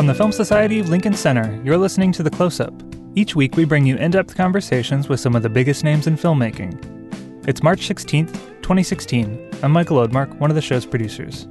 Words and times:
From 0.00 0.06
the 0.06 0.14
Film 0.14 0.32
Society 0.32 0.78
of 0.78 0.88
Lincoln 0.88 1.12
Center, 1.12 1.60
you're 1.62 1.76
listening 1.76 2.10
to 2.12 2.22
The 2.22 2.30
Close 2.30 2.58
Up. 2.58 2.72
Each 3.14 3.36
week, 3.36 3.56
we 3.56 3.66
bring 3.66 3.84
you 3.84 3.96
in 3.96 4.10
depth 4.10 4.34
conversations 4.34 5.10
with 5.10 5.20
some 5.20 5.36
of 5.36 5.42
the 5.42 5.50
biggest 5.50 5.84
names 5.84 6.06
in 6.06 6.16
filmmaking. 6.16 7.46
It's 7.46 7.62
March 7.62 7.86
16th, 7.86 8.32
2016. 8.62 9.50
I'm 9.62 9.72
Michael 9.72 9.98
Odemark, 9.98 10.34
one 10.38 10.50
of 10.50 10.54
the 10.54 10.62
show's 10.62 10.86
producers. 10.86 11.46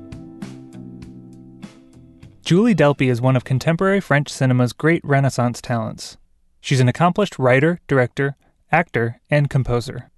Julie 2.42 2.74
Delpy 2.74 3.12
is 3.12 3.21
one 3.21 3.36
of 3.36 3.43
contemporary 3.43 4.00
French 4.00 4.30
cinema's 4.30 4.74
great 4.74 5.06
Renaissance 5.06 5.61
talents. 5.61 6.18
She's 6.60 6.79
an 6.79 6.89
accomplished 6.89 7.38
writer, 7.38 7.79
director, 7.88 8.36
actor, 8.71 9.21
and 9.29 9.47
composer. 9.47 10.10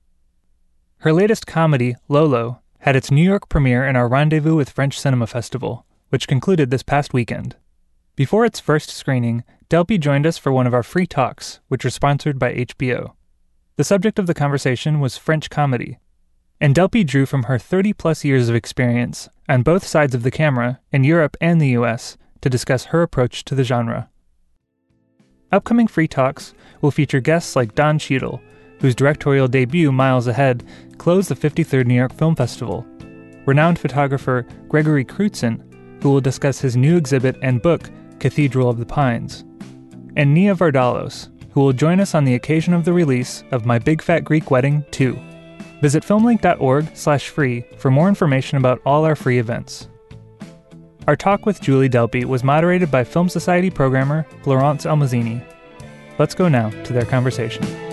Her 0.99 1.11
latest 1.11 1.47
comedy, 1.47 1.97
Lolo, 2.07 2.61
had 2.79 2.95
its 2.95 3.11
New 3.11 3.25
York 3.25 3.49
premiere 3.49 3.85
in 3.85 3.97
our 3.97 4.07
Rendezvous 4.07 4.55
with 4.55 4.69
French 4.69 4.97
Cinema 4.97 5.27
Festival, 5.27 5.85
which 6.07 6.29
concluded 6.29 6.71
this 6.71 6.81
past 6.81 7.13
weekend. 7.13 7.57
Before 8.15 8.45
its 8.45 8.59
first 8.59 8.89
screening, 8.89 9.43
Delpy 9.69 9.99
joined 9.99 10.27
us 10.27 10.37
for 10.37 10.51
one 10.51 10.67
of 10.67 10.73
our 10.73 10.83
free 10.83 11.07
talks, 11.07 11.61
which 11.69 11.83
were 11.83 11.89
sponsored 11.89 12.37
by 12.37 12.53
HBO. 12.53 13.13
The 13.77 13.85
subject 13.85 14.19
of 14.19 14.27
the 14.27 14.33
conversation 14.33 14.99
was 14.99 15.17
French 15.17 15.49
comedy, 15.49 15.97
and 16.59 16.75
Delpy 16.75 17.05
drew 17.05 17.25
from 17.25 17.43
her 17.43 17.57
30 17.57 17.93
plus 17.93 18.25
years 18.25 18.49
of 18.49 18.55
experience 18.55 19.29
on 19.47 19.63
both 19.63 19.87
sides 19.87 20.13
of 20.13 20.23
the 20.23 20.31
camera, 20.31 20.79
in 20.91 21.03
Europe 21.03 21.37
and 21.39 21.59
the 21.59 21.69
US, 21.69 22.17
to 22.41 22.49
discuss 22.49 22.85
her 22.85 23.01
approach 23.01 23.45
to 23.45 23.55
the 23.55 23.63
genre. 23.63 24.09
Upcoming 25.51 25.87
free 25.87 26.07
talks 26.07 26.53
will 26.81 26.91
feature 26.91 27.19
guests 27.19 27.55
like 27.55 27.75
Don 27.75 27.97
Cheadle, 27.97 28.41
whose 28.79 28.95
directorial 28.95 29.47
debut, 29.47 29.91
Miles 29.91 30.27
Ahead, 30.27 30.63
closed 30.97 31.29
the 31.29 31.35
53rd 31.35 31.85
New 31.85 31.95
York 31.95 32.13
Film 32.13 32.35
Festival, 32.35 32.85
renowned 33.45 33.79
photographer 33.79 34.45
Gregory 34.67 35.05
Crewdson, 35.05 35.61
who 36.03 36.09
will 36.09 36.21
discuss 36.21 36.59
his 36.59 36.75
new 36.75 36.97
exhibit 36.97 37.37
and 37.41 37.61
book, 37.61 37.89
Cathedral 38.21 38.69
of 38.69 38.77
the 38.77 38.85
Pines, 38.85 39.43
and 40.15 40.33
Nia 40.33 40.55
Vardalos, 40.55 41.27
who 41.51 41.59
will 41.59 41.73
join 41.73 41.99
us 41.99 42.15
on 42.15 42.23
the 42.23 42.35
occasion 42.35 42.73
of 42.73 42.85
the 42.85 42.93
release 42.93 43.43
of 43.51 43.65
My 43.65 43.77
Big 43.77 44.01
Fat 44.01 44.23
Greek 44.23 44.49
Wedding 44.49 44.85
2. 44.91 45.19
Visit 45.81 46.03
filmlinc.org/free 46.03 47.65
for 47.77 47.91
more 47.91 48.07
information 48.07 48.57
about 48.57 48.79
all 48.85 49.03
our 49.03 49.15
free 49.15 49.39
events. 49.39 49.89
Our 51.07 51.15
talk 51.15 51.45
with 51.47 51.59
Julie 51.59 51.89
Delpy 51.89 52.23
was 52.23 52.43
moderated 52.43 52.91
by 52.91 53.03
Film 53.03 53.27
Society 53.27 53.71
programmer 53.71 54.25
Florence 54.43 54.85
Almozini. 54.85 55.43
Let's 56.19 56.35
go 56.35 56.47
now 56.47 56.69
to 56.69 56.93
their 56.93 57.05
conversation. 57.05 57.90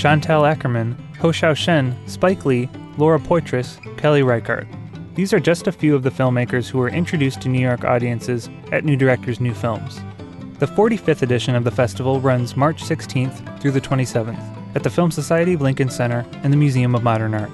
Chantal 0.00 0.44
Akerman, 0.44 0.98
Ho 1.18 1.28
Xiao 1.28 1.54
Shen, 1.54 1.94
Spike 2.06 2.46
Lee, 2.46 2.70
Laura 2.96 3.18
Poitras, 3.18 3.76
Kelly 3.98 4.22
Reichardt. 4.22 4.66
These 5.14 5.34
are 5.34 5.38
just 5.38 5.66
a 5.66 5.72
few 5.72 5.94
of 5.94 6.02
the 6.02 6.10
filmmakers 6.10 6.70
who 6.70 6.78
were 6.78 6.88
introduced 6.88 7.42
to 7.42 7.50
New 7.50 7.60
York 7.60 7.84
audiences 7.84 8.48
at 8.72 8.82
New 8.82 8.96
Directors 8.96 9.40
New 9.40 9.52
Films. 9.52 10.00
The 10.58 10.64
45th 10.64 11.20
edition 11.20 11.54
of 11.54 11.64
the 11.64 11.70
festival 11.70 12.18
runs 12.18 12.56
March 12.56 12.82
16th 12.82 13.60
through 13.60 13.72
the 13.72 13.80
27th 13.82 14.42
at 14.74 14.82
the 14.82 14.88
Film 14.88 15.10
Society 15.10 15.52
of 15.52 15.60
Lincoln 15.60 15.90
Center 15.90 16.24
and 16.42 16.50
the 16.50 16.56
Museum 16.56 16.94
of 16.94 17.02
Modern 17.02 17.34
Art. 17.34 17.50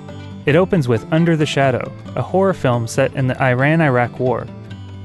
It 0.46 0.54
opens 0.54 0.86
with 0.86 1.12
Under 1.12 1.36
the 1.36 1.46
Shadow, 1.46 1.92
a 2.14 2.22
horror 2.22 2.54
film 2.54 2.86
set 2.86 3.12
in 3.14 3.26
the 3.26 3.42
Iran 3.42 3.80
Iraq 3.80 4.20
War, 4.20 4.46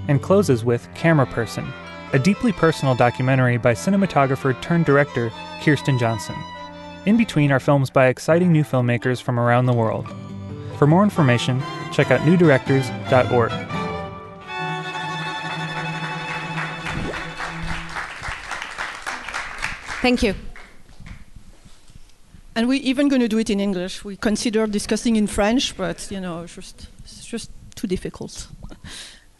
and 0.08 0.22
closes 0.22 0.64
with 0.64 0.88
Camera 0.94 1.26
Person, 1.26 1.68
a 2.14 2.20
deeply 2.20 2.52
personal 2.52 2.94
documentary 2.94 3.58
by 3.58 3.74
cinematographer 3.74 4.62
turned 4.62 4.86
director 4.86 5.32
Kirsten 5.64 5.98
Johnson. 5.98 6.36
In 7.08 7.18
between 7.18 7.52
are 7.52 7.60
films 7.60 7.90
by 7.90 8.08
exciting 8.08 8.52
new 8.52 8.64
filmmakers 8.64 9.20
from 9.20 9.40
around 9.40 9.66
the 9.66 9.74
world. 9.74 10.08
For 10.78 10.86
more 10.86 11.04
information, 11.04 11.60
check 11.92 12.12
out 12.12 12.20
newdirectors.org. 12.22 13.52
Thank 20.02 20.22
you. 20.22 20.36
And 22.56 22.68
we're 22.68 22.82
even 22.84 23.08
going 23.08 23.22
to 23.22 23.28
do 23.28 23.40
it 23.40 23.50
in 23.50 23.60
English. 23.60 24.04
We 24.04 24.16
considered 24.16 24.72
discussing 24.72 25.16
in 25.16 25.26
French, 25.26 25.76
but 25.76 26.08
you 26.12 26.20
know, 26.20 26.44
it's 26.44 26.54
just, 26.54 26.88
it's 27.04 27.26
just 27.26 27.50
too 27.76 27.88
difficult. 27.88 28.48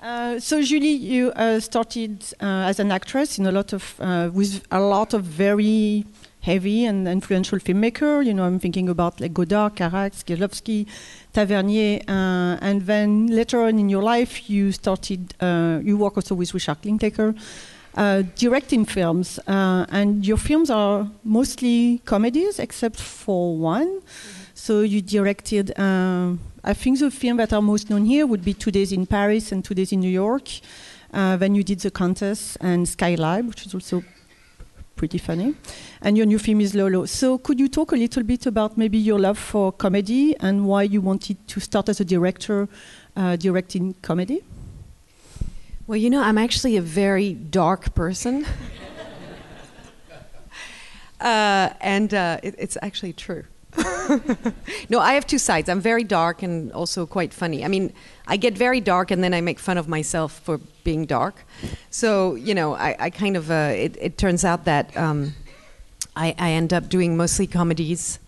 Uh, 0.02 0.40
so 0.40 0.64
Julie, 0.64 0.88
you 0.88 1.32
uh, 1.36 1.60
started 1.60 2.24
uh, 2.42 2.66
as 2.66 2.80
an 2.80 2.92
actress 2.92 3.38
in 3.38 3.46
a 3.46 3.52
lot 3.52 3.72
of 3.72 3.94
uh, 4.00 4.32
with 4.34 4.66
a 4.72 4.80
lot 4.80 5.14
of 5.14 5.24
very 5.24 6.04
heavy 6.42 6.86
and 6.86 7.08
influential 7.08 7.60
filmmaker. 7.60 8.26
You 8.26 8.34
know, 8.34 8.44
I'm 8.44 8.60
thinking 8.60 8.90
about 8.90 9.22
like 9.22 9.34
Godard, 9.34 9.76
Carax, 9.76 10.24
Kieslowski, 10.24 10.88
Tavernier, 11.34 12.02
uh, 12.08 12.58
and 12.62 12.82
then 12.82 13.28
later 13.28 13.62
on 13.62 13.80
in 13.80 13.90
your 13.90 14.04
life, 14.04 14.50
you 14.50 14.72
started. 14.72 15.34
Uh, 15.40 15.80
you 15.84 15.98
work 15.98 16.18
also 16.18 16.36
with 16.36 16.54
Richard 16.54 16.78
Linklater, 16.84 17.34
uh, 17.96 18.24
directing 18.36 18.86
films, 18.86 19.40
uh, 19.48 19.86
and 19.90 20.26
your 20.26 20.38
films 20.38 20.70
are 20.70 21.08
mostly 21.24 22.02
comedies, 22.06 22.60
except 22.60 23.00
for 23.00 23.58
one. 23.58 23.88
Mm-hmm. 23.88 24.42
So 24.54 24.82
you 24.82 25.02
directed. 25.02 25.78
Uh, 25.80 26.34
I 26.64 26.74
think 26.74 27.00
the 27.00 27.10
film 27.10 27.38
that 27.38 27.52
are 27.54 27.62
most 27.62 27.90
known 27.90 28.06
here 28.06 28.28
would 28.28 28.46
be 28.46 28.54
Two 28.54 28.70
Days 28.70 28.92
in 28.92 29.08
Paris 29.08 29.52
and 29.52 29.66
Two 29.66 29.74
Days 29.74 29.92
in 29.92 30.00
New 30.00 30.12
York. 30.12 30.48
Uh, 31.12 31.36
then 31.36 31.56
you 31.56 31.64
did 31.64 31.80
The 31.80 31.92
Countess 31.92 32.56
and 32.62 32.86
Skylab, 32.86 33.48
which 33.48 33.66
is 33.66 33.74
also 33.74 34.04
pretty 35.02 35.18
funny. 35.18 35.56
And 36.04 36.16
your 36.16 36.28
new 36.28 36.38
film 36.38 36.62
is 36.62 36.76
Lolo. 36.76 37.08
So 37.08 37.40
could 37.40 37.60
you 37.60 37.68
talk 37.68 37.92
a 37.92 37.96
little 37.96 38.22
bit 38.22 38.46
about 38.46 38.78
maybe 38.78 39.00
your 39.00 39.18
love 39.18 39.40
for 39.40 39.72
comedy 39.72 40.36
and 40.40 40.68
why 40.68 40.84
you 40.84 41.02
wanted 41.02 41.38
to 41.48 41.60
start 41.60 41.90
as 41.90 42.00
a 42.00 42.06
director 42.06 42.70
uh, 43.16 43.36
directing 43.36 43.96
comedy? 44.04 44.44
Well, 45.88 45.98
you 45.98 46.12
know, 46.12 46.22
I'm 46.22 46.38
actually 46.38 46.78
a 46.78 46.84
very 46.84 47.34
dark 47.34 47.96
person. 47.96 48.46
uh, 51.20 51.70
and 51.82 52.14
uh, 52.14 52.38
it, 52.44 52.54
it's 52.60 52.78
actually 52.84 53.14
true. 53.14 53.46
no, 54.90 55.00
I 55.00 55.14
have 55.14 55.26
two 55.26 55.40
sides. 55.40 55.68
I'm 55.68 55.82
very 55.82 56.04
dark 56.04 56.44
and 56.44 56.72
also 56.74 57.08
quite 57.08 57.34
funny. 57.34 57.66
I 57.66 57.70
mean, 57.70 57.92
I 58.32 58.38
get 58.38 58.58
very 58.58 58.80
dark 58.80 59.12
and 59.12 59.22
then 59.22 59.34
I 59.34 59.42
make 59.42 59.60
fun 59.60 59.78
of 59.78 59.90
myself 59.90 60.40
for 60.40 60.58
being 60.86 61.06
dark. 61.06 61.36
So, 61.90 62.36
you 62.36 62.56
know, 62.56 62.76
I, 62.76 62.96
I 62.98 63.10
kind 63.10 63.36
of, 63.36 63.52
uh, 63.52 63.74
it, 63.76 63.98
it, 64.00 64.18
turns 64.18 64.46
out 64.46 64.64
that 64.64 64.96
um, 64.96 65.34
I, 66.16 66.34
I, 66.40 66.52
end 66.52 66.72
up 66.72 66.88
doing 66.88 67.18
mostly 67.18 67.46
comedies 67.46 68.20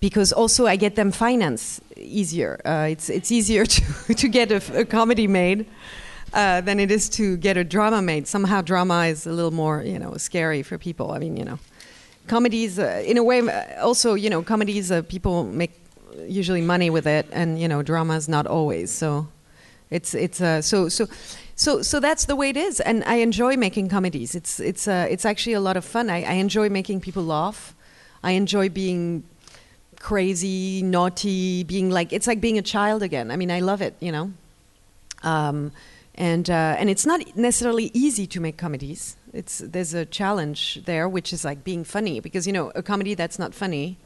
because 0.00 0.34
also 0.34 0.66
I 0.66 0.76
get 0.76 0.96
them 0.96 1.10
finance 1.10 1.80
easier. 1.96 2.60
Uh, 2.62 2.88
it's, 2.90 3.08
it's 3.08 3.32
easier 3.32 3.64
to, 3.74 4.14
to 4.14 4.28
get 4.28 4.52
a, 4.52 4.80
a 4.80 4.84
comedy 4.84 5.26
made. 5.26 5.64
Uh, 6.34 6.60
than 6.60 6.78
it 6.78 6.90
is 6.90 7.08
to 7.08 7.38
get 7.38 7.56
a 7.56 7.64
drama 7.64 8.02
made. 8.02 8.28
Somehow, 8.28 8.60
drama 8.60 9.06
is 9.06 9.26
a 9.26 9.32
little 9.32 9.50
more, 9.50 9.82
you 9.82 9.98
know, 9.98 10.18
scary 10.18 10.62
for 10.62 10.76
people. 10.76 11.12
I 11.12 11.18
mean, 11.18 11.38
you 11.38 11.44
know, 11.46 11.58
comedies, 12.26 12.78
uh, 12.78 13.02
in 13.06 13.16
a 13.16 13.24
way, 13.24 13.40
uh, 13.40 13.82
also, 13.82 14.12
you 14.12 14.28
know, 14.28 14.42
comedies, 14.42 14.92
uh, 14.92 15.00
people 15.00 15.44
make 15.44 15.72
usually 16.26 16.60
money 16.60 16.90
with 16.90 17.06
it, 17.06 17.26
and 17.32 17.58
you 17.58 17.66
know, 17.66 17.82
dramas 17.82 18.28
not 18.28 18.46
always. 18.46 18.90
So, 18.90 19.26
it's 19.90 20.14
it's 20.14 20.40
uh, 20.40 20.62
so 20.62 20.88
so. 20.88 21.06
So, 21.60 21.82
so 21.82 21.98
that's 21.98 22.26
the 22.26 22.36
way 22.36 22.50
it 22.50 22.56
is, 22.56 22.78
and 22.78 23.02
I 23.02 23.16
enjoy 23.16 23.56
making 23.56 23.88
comedies. 23.88 24.36
It's 24.36 24.60
it's 24.60 24.86
uh, 24.86 25.08
it's 25.10 25.24
actually 25.24 25.54
a 25.54 25.60
lot 25.60 25.76
of 25.76 25.84
fun. 25.84 26.08
I, 26.08 26.22
I 26.22 26.34
enjoy 26.34 26.68
making 26.68 27.00
people 27.00 27.24
laugh. 27.24 27.74
I 28.22 28.30
enjoy 28.32 28.68
being 28.68 29.24
crazy, 29.98 30.82
naughty, 30.82 31.64
being 31.64 31.90
like 31.90 32.12
it's 32.12 32.28
like 32.28 32.40
being 32.40 32.58
a 32.58 32.62
child 32.62 33.02
again. 33.02 33.32
I 33.32 33.36
mean, 33.36 33.50
I 33.50 33.58
love 33.58 33.82
it, 33.82 33.96
you 33.98 34.12
know. 34.12 34.32
Um, 35.24 35.72
and 36.14 36.48
uh, 36.48 36.76
and 36.78 36.90
it's 36.90 37.06
not 37.06 37.36
necessarily 37.36 37.90
easy 37.94 38.26
to 38.28 38.40
make 38.40 38.56
comedies. 38.56 39.16
It's 39.32 39.58
there's 39.58 39.94
a 39.94 40.04
challenge 40.04 40.82
there, 40.84 41.08
which 41.08 41.32
is 41.32 41.44
like 41.44 41.64
being 41.64 41.84
funny, 41.84 42.20
because 42.20 42.46
you 42.46 42.52
know 42.52 42.70
a 42.74 42.82
comedy 42.82 43.14
that's 43.14 43.38
not 43.38 43.54
funny, 43.54 43.96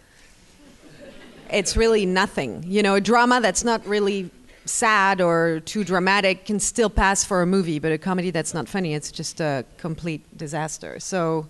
it's 1.50 1.76
really 1.76 2.06
nothing. 2.06 2.64
You 2.66 2.82
know, 2.82 2.94
a 2.94 3.00
drama 3.00 3.40
that's 3.40 3.64
not 3.64 3.86
really 3.86 4.30
sad 4.64 5.20
or 5.20 5.60
too 5.60 5.84
dramatic 5.84 6.44
can 6.46 6.60
still 6.60 6.90
pass 6.90 7.24
for 7.24 7.42
a 7.42 7.46
movie, 7.46 7.78
but 7.78 7.92
a 7.92 7.98
comedy 7.98 8.30
that's 8.30 8.54
not 8.54 8.68
funny, 8.68 8.94
it's 8.94 9.10
just 9.10 9.40
a 9.40 9.64
complete 9.78 10.22
disaster. 10.36 10.98
So, 11.00 11.46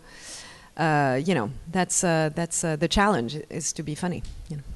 uh, 0.76 1.20
you 1.24 1.34
know, 1.34 1.50
that's 1.70 2.04
uh, 2.04 2.30
that's 2.34 2.64
uh, 2.64 2.76
the 2.76 2.88
challenge 2.88 3.36
is 3.50 3.72
to 3.74 3.82
be 3.82 3.94
funny. 3.94 4.22
You 4.48 4.56
know. 4.58 4.62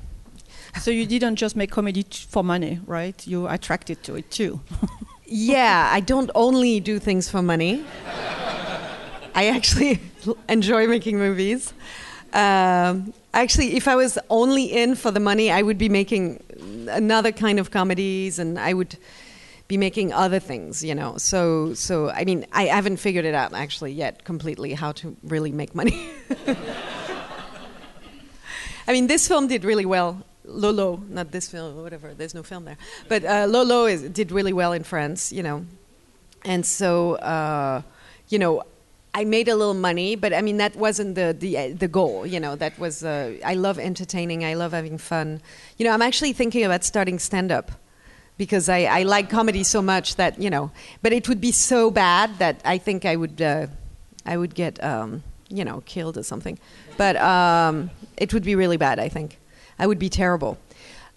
So 0.80 0.90
you 0.90 1.06
didn't 1.06 1.36
just 1.36 1.56
make 1.56 1.70
comedy 1.70 2.04
for 2.28 2.44
money, 2.44 2.80
right? 2.86 3.26
You 3.26 3.48
attracted 3.48 4.02
to 4.02 4.16
it 4.16 4.30
too. 4.30 4.60
yeah, 5.24 5.88
I 5.90 6.00
don't 6.00 6.30
only 6.34 6.80
do 6.80 6.98
things 6.98 7.30
for 7.30 7.40
money. 7.40 7.82
I 9.34 9.46
actually 9.48 10.00
enjoy 10.48 10.86
making 10.86 11.18
movies. 11.18 11.72
Um, 12.32 13.14
actually, 13.32 13.76
if 13.76 13.88
I 13.88 13.94
was 13.96 14.18
only 14.28 14.64
in 14.64 14.94
for 14.94 15.10
the 15.10 15.20
money, 15.20 15.50
I 15.50 15.62
would 15.62 15.78
be 15.78 15.88
making 15.88 16.42
another 16.88 17.32
kind 17.32 17.58
of 17.58 17.70
comedies, 17.70 18.38
and 18.38 18.58
I 18.58 18.72
would 18.72 18.96
be 19.68 19.76
making 19.76 20.12
other 20.12 20.38
things, 20.38 20.84
you 20.84 20.94
know. 20.94 21.16
So, 21.16 21.74
so 21.74 22.10
I 22.10 22.24
mean, 22.24 22.46
I 22.52 22.64
haven't 22.66 22.98
figured 22.98 23.24
it 23.24 23.34
out 23.34 23.52
actually 23.52 23.92
yet 23.92 24.24
completely 24.24 24.74
how 24.74 24.92
to 24.92 25.16
really 25.22 25.52
make 25.52 25.74
money. 25.74 26.08
I 28.88 28.92
mean, 28.92 29.08
this 29.08 29.26
film 29.26 29.48
did 29.48 29.64
really 29.64 29.86
well. 29.86 30.24
Lolo, 30.44 31.02
not 31.08 31.32
this 31.32 31.48
film, 31.48 31.82
whatever. 31.82 32.14
There's 32.14 32.34
no 32.34 32.44
film 32.44 32.64
there, 32.64 32.78
but 33.08 33.24
uh, 33.24 33.46
Lolo 33.48 33.86
is, 33.86 34.02
did 34.02 34.30
really 34.30 34.52
well 34.52 34.72
in 34.72 34.84
France, 34.84 35.32
you 35.32 35.42
know, 35.42 35.66
and 36.44 36.64
so 36.64 37.16
uh, 37.16 37.82
you 38.28 38.38
know, 38.38 38.62
I 39.16 39.24
made 39.24 39.48
a 39.48 39.56
little 39.56 39.72
money, 39.72 40.14
but 40.14 40.34
I 40.34 40.42
mean 40.42 40.58
that 40.58 40.76
wasn't 40.76 41.14
the 41.14 41.34
the 41.38 41.72
the 41.72 41.88
goal. 41.88 42.26
You 42.26 42.38
know, 42.38 42.54
that 42.56 42.78
was 42.78 43.02
uh, 43.02 43.38
I 43.42 43.54
love 43.54 43.78
entertaining. 43.78 44.44
I 44.44 44.52
love 44.52 44.72
having 44.72 44.98
fun. 44.98 45.40
You 45.78 45.86
know, 45.86 45.92
I'm 45.92 46.02
actually 46.02 46.34
thinking 46.34 46.64
about 46.64 46.84
starting 46.84 47.18
stand 47.18 47.50
up 47.50 47.72
because 48.36 48.68
I, 48.68 48.80
I 48.84 49.02
like 49.04 49.30
comedy 49.30 49.64
so 49.64 49.80
much 49.80 50.16
that 50.16 50.38
you 50.38 50.50
know, 50.50 50.70
but 51.00 51.14
it 51.14 51.30
would 51.30 51.40
be 51.40 51.50
so 51.50 51.90
bad 51.90 52.38
that 52.40 52.60
I 52.62 52.76
think 52.76 53.06
I 53.06 53.16
would 53.16 53.40
uh, 53.40 53.68
I 54.26 54.36
would 54.36 54.54
get 54.54 54.84
um, 54.84 55.22
you 55.48 55.64
know 55.64 55.82
killed 55.86 56.18
or 56.18 56.22
something. 56.22 56.58
But 56.98 57.16
um, 57.16 57.90
it 58.18 58.34
would 58.34 58.44
be 58.44 58.54
really 58.54 58.76
bad. 58.76 58.98
I 58.98 59.08
think 59.08 59.38
I 59.78 59.86
would 59.86 59.98
be 59.98 60.10
terrible. 60.10 60.58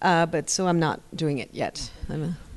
Uh, 0.00 0.24
but 0.24 0.48
so 0.48 0.66
I'm 0.66 0.80
not 0.80 1.00
doing 1.14 1.36
it 1.36 1.50
yet. 1.52 1.90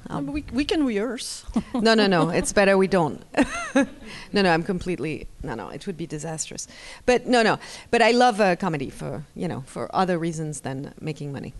No, 0.09 0.19
we, 0.19 0.43
we 0.51 0.65
can 0.65 0.85
rehearse. 0.85 1.45
no, 1.73 1.93
no, 1.93 2.07
no. 2.07 2.29
It's 2.29 2.51
better 2.53 2.77
we 2.77 2.87
don't. 2.87 3.23
no, 3.75 4.41
no. 4.41 4.51
I'm 4.51 4.63
completely 4.63 5.27
no, 5.41 5.55
no. 5.55 5.69
It 5.69 5.87
would 5.87 5.97
be 5.97 6.05
disastrous. 6.05 6.67
But 7.05 7.25
no, 7.25 7.41
no. 7.41 7.57
But 7.89 8.01
I 8.01 8.11
love 8.11 8.41
uh, 8.41 8.55
comedy 8.55 8.89
for 8.89 9.23
you 9.35 9.47
know 9.47 9.63
for 9.65 9.93
other 9.95 10.17
reasons 10.19 10.61
than 10.61 10.93
making 10.99 11.31
money. 11.31 11.53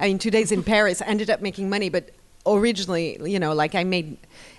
I 0.00 0.08
mean, 0.08 0.18
two 0.18 0.30
days 0.30 0.50
in 0.50 0.62
Paris 0.62 1.00
ended 1.02 1.30
up 1.30 1.40
making 1.40 1.70
money, 1.70 1.88
but 1.88 2.10
originally, 2.46 3.18
you 3.24 3.38
know, 3.38 3.54
like 3.54 3.74
I 3.74 3.84
made 3.84 4.16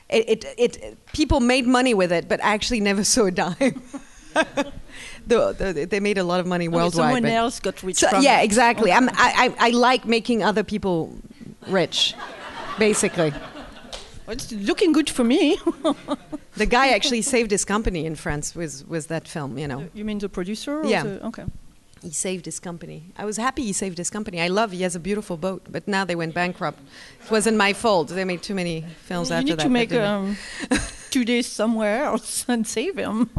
it. 0.09 0.45
It, 0.57 0.77
it 0.77 1.13
people 1.13 1.39
made 1.41 1.67
money 1.67 1.93
with 1.93 2.11
it, 2.11 2.29
but 2.29 2.43
I 2.43 2.53
actually 2.53 2.79
never 2.79 3.03
saw 3.03 3.25
a 3.25 3.31
dime. 3.31 3.55
the, 5.27 5.53
the, 5.53 5.87
they 5.89 5.99
made 5.99 6.17
a 6.17 6.23
lot 6.23 6.39
of 6.39 6.47
money 6.47 6.67
okay, 6.67 6.75
worldwide. 6.75 7.13
Someone 7.13 7.25
else 7.25 7.59
got 7.59 7.81
rich. 7.83 7.97
So, 7.97 8.19
yeah, 8.19 8.41
exactly. 8.41 8.91
Okay. 8.91 9.07
I, 9.13 9.55
I, 9.59 9.67
I 9.67 9.69
like 9.71 10.05
making 10.05 10.43
other 10.43 10.63
people 10.63 11.13
rich 11.67 12.15
basically. 12.77 13.33
Well, 14.25 14.33
it's 14.33 14.51
looking 14.51 14.91
good 14.91 15.09
for 15.09 15.23
me. 15.23 15.57
the 16.55 16.65
guy 16.65 16.89
actually 16.89 17.21
saved 17.21 17.51
his 17.51 17.63
company 17.63 18.05
in 18.05 18.15
France 18.15 18.55
with, 18.55 18.87
with 18.87 19.07
that 19.09 19.27
film, 19.27 19.57
you 19.57 19.67
know. 19.67 19.87
You 19.93 20.03
mean 20.03 20.19
the 20.19 20.29
producer? 20.29 20.81
yeah. 20.83 21.03
The, 21.03 21.25
okay. 21.27 21.45
He 22.01 22.11
saved 22.11 22.45
his 22.45 22.59
company. 22.59 23.03
I 23.17 23.25
was 23.25 23.37
happy 23.37 23.63
he 23.63 23.73
saved 23.73 23.97
his 23.97 24.09
company. 24.09 24.39
I 24.39 24.47
love. 24.47 24.71
He 24.71 24.83
has 24.83 24.95
a 24.95 24.99
beautiful 24.99 25.37
boat, 25.37 25.65
but 25.69 25.87
now 25.87 26.05
they 26.05 26.15
went 26.15 26.35
bankrupt. 26.35 26.79
It 27.23 27.31
wasn't 27.31 27.57
my 27.57 27.73
fault. 27.73 28.09
They 28.09 28.25
made 28.25 28.43
too 28.43 28.53
many 28.53 28.85
films 29.05 29.29
you 29.29 29.35
after 29.35 29.45
need 29.47 29.57
that. 29.57 29.63
to 29.63 29.69
make 29.69 29.93
um, 29.93 30.37
two 31.09 31.25
days 31.25 31.47
somewhere 31.47 32.03
else 32.03 32.45
and 32.47 32.67
save 32.67 32.97
him. 32.97 33.29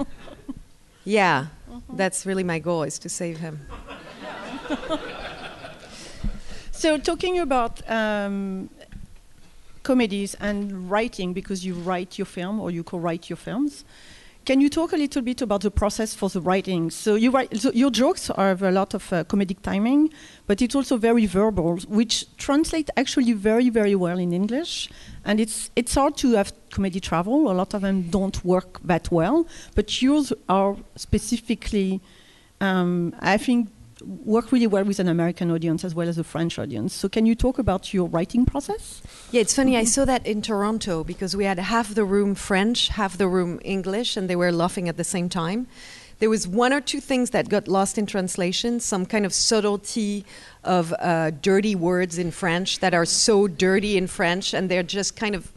yeah, 1.05 1.47
mm-hmm. 1.71 1.97
that's 1.97 2.27
really 2.27 2.43
my 2.43 2.59
goal: 2.59 2.83
is 2.83 2.99
to 3.01 3.09
save 3.09 3.39
him. 3.39 3.61
so, 6.73 6.99
talking 6.99 7.39
about 7.39 7.89
um, 7.89 8.69
comedies 9.87 10.35
and 10.41 10.91
writing 10.91 11.33
because 11.33 11.65
you 11.65 11.75
write 11.89 12.19
your 12.19 12.27
film 12.27 12.59
or 12.59 12.73
you 12.73 12.83
co-write 12.83 13.31
your 13.31 13.37
films. 13.37 13.85
Can 14.45 14.61
you 14.61 14.69
talk 14.69 14.93
a 14.93 14.97
little 14.97 15.23
bit 15.23 15.43
about 15.43 15.61
the 15.63 15.71
process 15.71 16.15
for 16.15 16.29
the 16.29 16.41
writing? 16.41 16.91
So 16.91 17.15
you 17.15 17.31
write 17.31 17.57
so 17.57 17.71
your 17.73 17.91
jokes 17.91 18.31
have 18.37 18.63
a 18.63 18.71
lot 18.71 18.95
of 18.95 19.13
uh, 19.13 19.25
comedic 19.25 19.61
timing, 19.63 20.11
but 20.47 20.61
it's 20.63 20.75
also 20.75 20.97
very 20.97 21.27
verbal, 21.27 21.79
which 21.89 22.15
translates 22.37 22.91
actually 22.97 23.33
very 23.33 23.71
very 23.71 23.95
well 23.95 24.19
in 24.19 24.33
English. 24.33 24.89
And 25.25 25.41
it's 25.41 25.71
it's 25.75 25.95
hard 25.95 26.17
to 26.19 26.35
have 26.35 26.53
comedy 26.71 27.01
travel. 27.01 27.51
A 27.51 27.55
lot 27.55 27.75
of 27.75 27.81
them 27.83 28.11
don't 28.11 28.45
work 28.45 28.81
that 28.85 29.11
well, 29.11 29.47
but 29.75 30.03
yours 30.03 30.33
are 30.49 30.77
specifically, 30.97 32.01
um, 32.61 33.15
I 33.35 33.39
think, 33.39 33.69
work 34.03 34.53
really 34.53 34.67
well 34.67 34.85
with 34.85 34.99
an 34.99 35.09
American 35.09 35.51
audience 35.51 35.85
as 35.85 35.95
well 35.95 36.09
as 36.09 36.19
a 36.19 36.25
French 36.25 36.59
audience. 36.59 36.93
So, 36.95 37.09
can 37.09 37.27
you 37.27 37.35
talk 37.35 37.59
about 37.59 37.95
your 37.95 38.09
writing 38.09 38.45
process? 38.45 39.03
Yeah, 39.31 39.41
it's 39.41 39.55
funny. 39.55 39.77
I 39.77 39.85
saw 39.85 40.05
that 40.05 40.27
in 40.27 40.43
Toronto 40.43 41.05
because 41.05 41.37
we 41.37 41.45
had 41.45 41.59
half 41.59 41.95
the 41.95 42.05
room 42.05 42.35
French, 42.35 42.89
half 42.89 43.17
the 43.17 43.29
room 43.29 43.61
English, 43.65 44.17
and 44.17 44.29
they 44.29 44.37
were 44.37 44.53
laughing 44.53 44.89
at 44.89 44.97
the 44.97 45.05
same 45.05 45.29
time. 45.29 45.67
There 46.19 46.31
was 46.31 46.49
one 46.49 46.73
or 46.73 46.81
two 46.81 47.01
things 47.01 47.31
that 47.31 47.51
got 47.51 47.69
lost 47.69 47.99
in 47.99 48.07
translation, 48.07 48.81
some 48.81 49.05
kind 49.05 49.27
of 49.27 49.35
subtlety 49.35 50.25
of 50.65 50.95
uh, 50.99 51.31
dirty 51.31 51.75
words 51.75 52.17
in 52.17 52.31
French 52.31 52.79
that 52.81 52.95
are 52.95 53.05
so 53.05 53.47
dirty 53.47 53.99
in 53.99 54.07
French, 54.07 54.55
and 54.55 54.71
they're 54.71 54.83
just 54.83 55.15
kind 55.17 55.35
of 55.35 55.53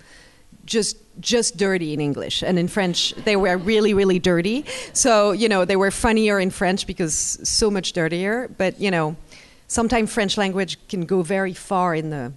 just 0.69 0.97
just 1.19 1.57
dirty 1.57 1.93
in 1.93 1.99
English, 1.99 2.43
and 2.43 2.57
in 2.57 2.67
French 2.67 3.13
they 3.25 3.35
were 3.35 3.57
really 3.57 3.93
really 3.93 4.19
dirty. 4.19 4.65
So 4.93 5.31
you 5.31 5.49
know 5.49 5.65
they 5.65 5.75
were 5.75 5.91
funnier 5.91 6.39
in 6.39 6.51
French 6.51 6.87
because 6.87 7.13
so 7.43 7.69
much 7.69 7.93
dirtier. 7.93 8.47
But 8.57 8.79
you 8.79 8.91
know, 8.91 9.15
sometimes 9.67 10.13
French 10.13 10.37
language 10.37 10.77
can 10.87 11.05
go 11.05 11.21
very 11.21 11.53
far 11.53 11.95
in 11.95 12.09
the 12.09 12.31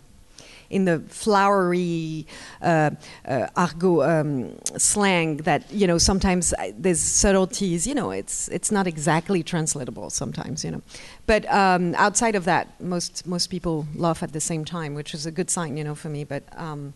in 0.73 0.87
the 0.87 1.01
flowery 1.09 2.27
uh, 2.63 2.91
uh, 3.29 3.47
argot 3.57 4.01
um, 4.01 4.59
slang 4.79 5.37
that 5.39 5.71
you 5.71 5.87
know 5.87 5.99
sometimes 5.99 6.55
there's 6.77 7.01
subtleties. 7.01 7.87
You 7.87 7.95
know, 7.95 8.11
it's 8.11 8.49
it's 8.49 8.73
not 8.73 8.87
exactly 8.87 9.43
translatable 9.43 10.11
sometimes. 10.11 10.65
You 10.65 10.73
know, 10.73 10.83
but 11.27 11.45
um, 11.53 11.95
outside 11.97 12.35
of 12.35 12.45
that, 12.47 12.81
most 12.81 13.27
most 13.27 13.49
people 13.49 13.87
laugh 13.95 14.23
at 14.23 14.33
the 14.33 14.41
same 14.41 14.65
time, 14.65 14.95
which 14.95 15.15
is 15.15 15.27
a 15.27 15.31
good 15.31 15.51
sign. 15.51 15.77
You 15.77 15.85
know, 15.85 15.95
for 15.95 16.09
me. 16.09 16.25
But 16.25 16.45
um, 16.57 16.95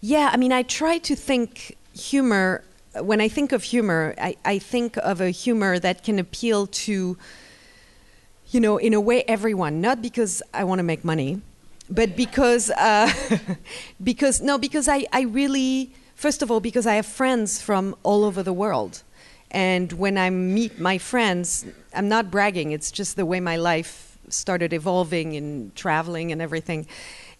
yeah, 0.00 0.30
I 0.32 0.36
mean, 0.36 0.52
I 0.52 0.62
try 0.62 0.98
to 0.98 1.14
think 1.14 1.76
humor. 1.94 2.64
When 2.94 3.20
I 3.20 3.28
think 3.28 3.52
of 3.52 3.62
humor, 3.62 4.14
I, 4.18 4.36
I 4.44 4.58
think 4.58 4.96
of 4.98 5.20
a 5.20 5.30
humor 5.30 5.78
that 5.78 6.02
can 6.02 6.18
appeal 6.18 6.66
to, 6.66 7.18
you 8.50 8.60
know, 8.60 8.78
in 8.78 8.94
a 8.94 9.00
way, 9.00 9.22
everyone. 9.28 9.80
Not 9.80 10.00
because 10.00 10.42
I 10.54 10.64
want 10.64 10.78
to 10.78 10.82
make 10.82 11.04
money, 11.04 11.42
but 11.90 12.16
because, 12.16 12.70
uh, 12.70 13.12
because 14.02 14.40
no, 14.40 14.56
because 14.56 14.88
I, 14.88 15.06
I 15.12 15.22
really, 15.22 15.92
first 16.14 16.40
of 16.40 16.50
all, 16.50 16.60
because 16.60 16.86
I 16.86 16.94
have 16.94 17.06
friends 17.06 17.60
from 17.60 17.94
all 18.02 18.24
over 18.24 18.42
the 18.42 18.54
world. 18.54 19.02
And 19.50 19.92
when 19.92 20.16
I 20.16 20.30
meet 20.30 20.78
my 20.78 20.96
friends, 20.96 21.66
I'm 21.94 22.08
not 22.08 22.30
bragging, 22.30 22.72
it's 22.72 22.90
just 22.90 23.16
the 23.16 23.26
way 23.26 23.40
my 23.40 23.56
life 23.56 24.16
started 24.28 24.72
evolving 24.72 25.36
and 25.36 25.74
traveling 25.74 26.30
and 26.30 26.40
everything 26.40 26.86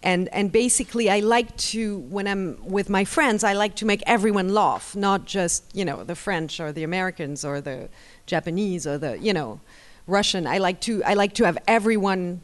and 0.03 0.29
and 0.29 0.51
basically 0.51 1.09
I 1.09 1.19
like 1.19 1.55
to 1.57 1.99
when 1.99 2.27
I'm 2.27 2.57
with 2.65 2.89
my 2.89 3.05
friends 3.05 3.43
I 3.43 3.53
like 3.53 3.75
to 3.75 3.85
make 3.85 4.01
everyone 4.05 4.49
laugh 4.49 4.95
not 4.95 5.25
just 5.25 5.63
you 5.73 5.85
know 5.85 6.03
the 6.03 6.15
French 6.15 6.59
or 6.59 6.71
the 6.71 6.83
Americans 6.83 7.45
or 7.45 7.61
the 7.61 7.89
Japanese 8.25 8.87
or 8.87 8.97
the 8.97 9.17
you 9.19 9.33
know 9.33 9.59
Russian. 10.07 10.47
I 10.47 10.57
like 10.57 10.79
to 10.81 11.03
I 11.03 11.13
like 11.13 11.33
to 11.35 11.45
have 11.45 11.57
everyone 11.67 12.41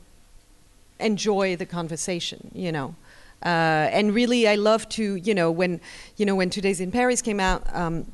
enjoy 1.00 1.56
the 1.56 1.66
conversation 1.66 2.52
you 2.54 2.72
know. 2.72 2.96
Uh, 3.44 3.88
and 3.92 4.16
really 4.16 4.48
I 4.48 4.56
love 4.56 4.90
to 4.90 5.16
you 5.16 5.34
know 5.34 5.52
when 5.52 5.80
you 6.18 6.26
know 6.26 6.36
when 6.36 6.50
Two 6.50 6.62
Days 6.62 6.80
in 6.80 6.92
Paris 6.92 7.22
came 7.22 7.40
out 7.40 7.64
um, 7.76 8.06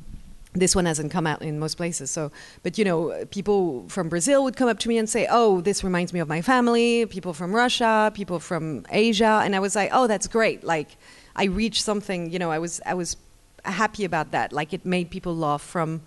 this 0.54 0.74
one 0.76 0.86
hasn't 0.86 1.10
come 1.10 1.26
out 1.26 1.42
in 1.42 1.58
most 1.58 1.76
places 1.76 2.10
so 2.10 2.30
but 2.62 2.78
you 2.78 2.84
know 2.84 3.24
people 3.30 3.84
from 3.88 4.08
brazil 4.08 4.44
would 4.44 4.56
come 4.56 4.68
up 4.68 4.78
to 4.78 4.88
me 4.88 4.96
and 4.96 5.10
say 5.10 5.26
oh 5.30 5.60
this 5.60 5.82
reminds 5.82 6.12
me 6.12 6.20
of 6.20 6.28
my 6.28 6.40
family 6.40 7.04
people 7.06 7.34
from 7.34 7.54
russia 7.54 8.10
people 8.14 8.38
from 8.38 8.86
asia 8.90 9.42
and 9.44 9.54
i 9.54 9.60
was 9.60 9.74
like 9.74 9.90
oh 9.92 10.06
that's 10.06 10.28
great 10.28 10.62
like 10.64 10.96
i 11.36 11.44
reached 11.44 11.82
something 11.82 12.30
you 12.30 12.38
know 12.38 12.50
i 12.50 12.58
was 12.58 12.80
i 12.86 12.94
was 12.94 13.16
happy 13.64 14.04
about 14.04 14.30
that 14.30 14.52
like 14.52 14.72
it 14.72 14.84
made 14.84 15.10
people 15.10 15.34
laugh 15.34 15.62
from 15.62 16.00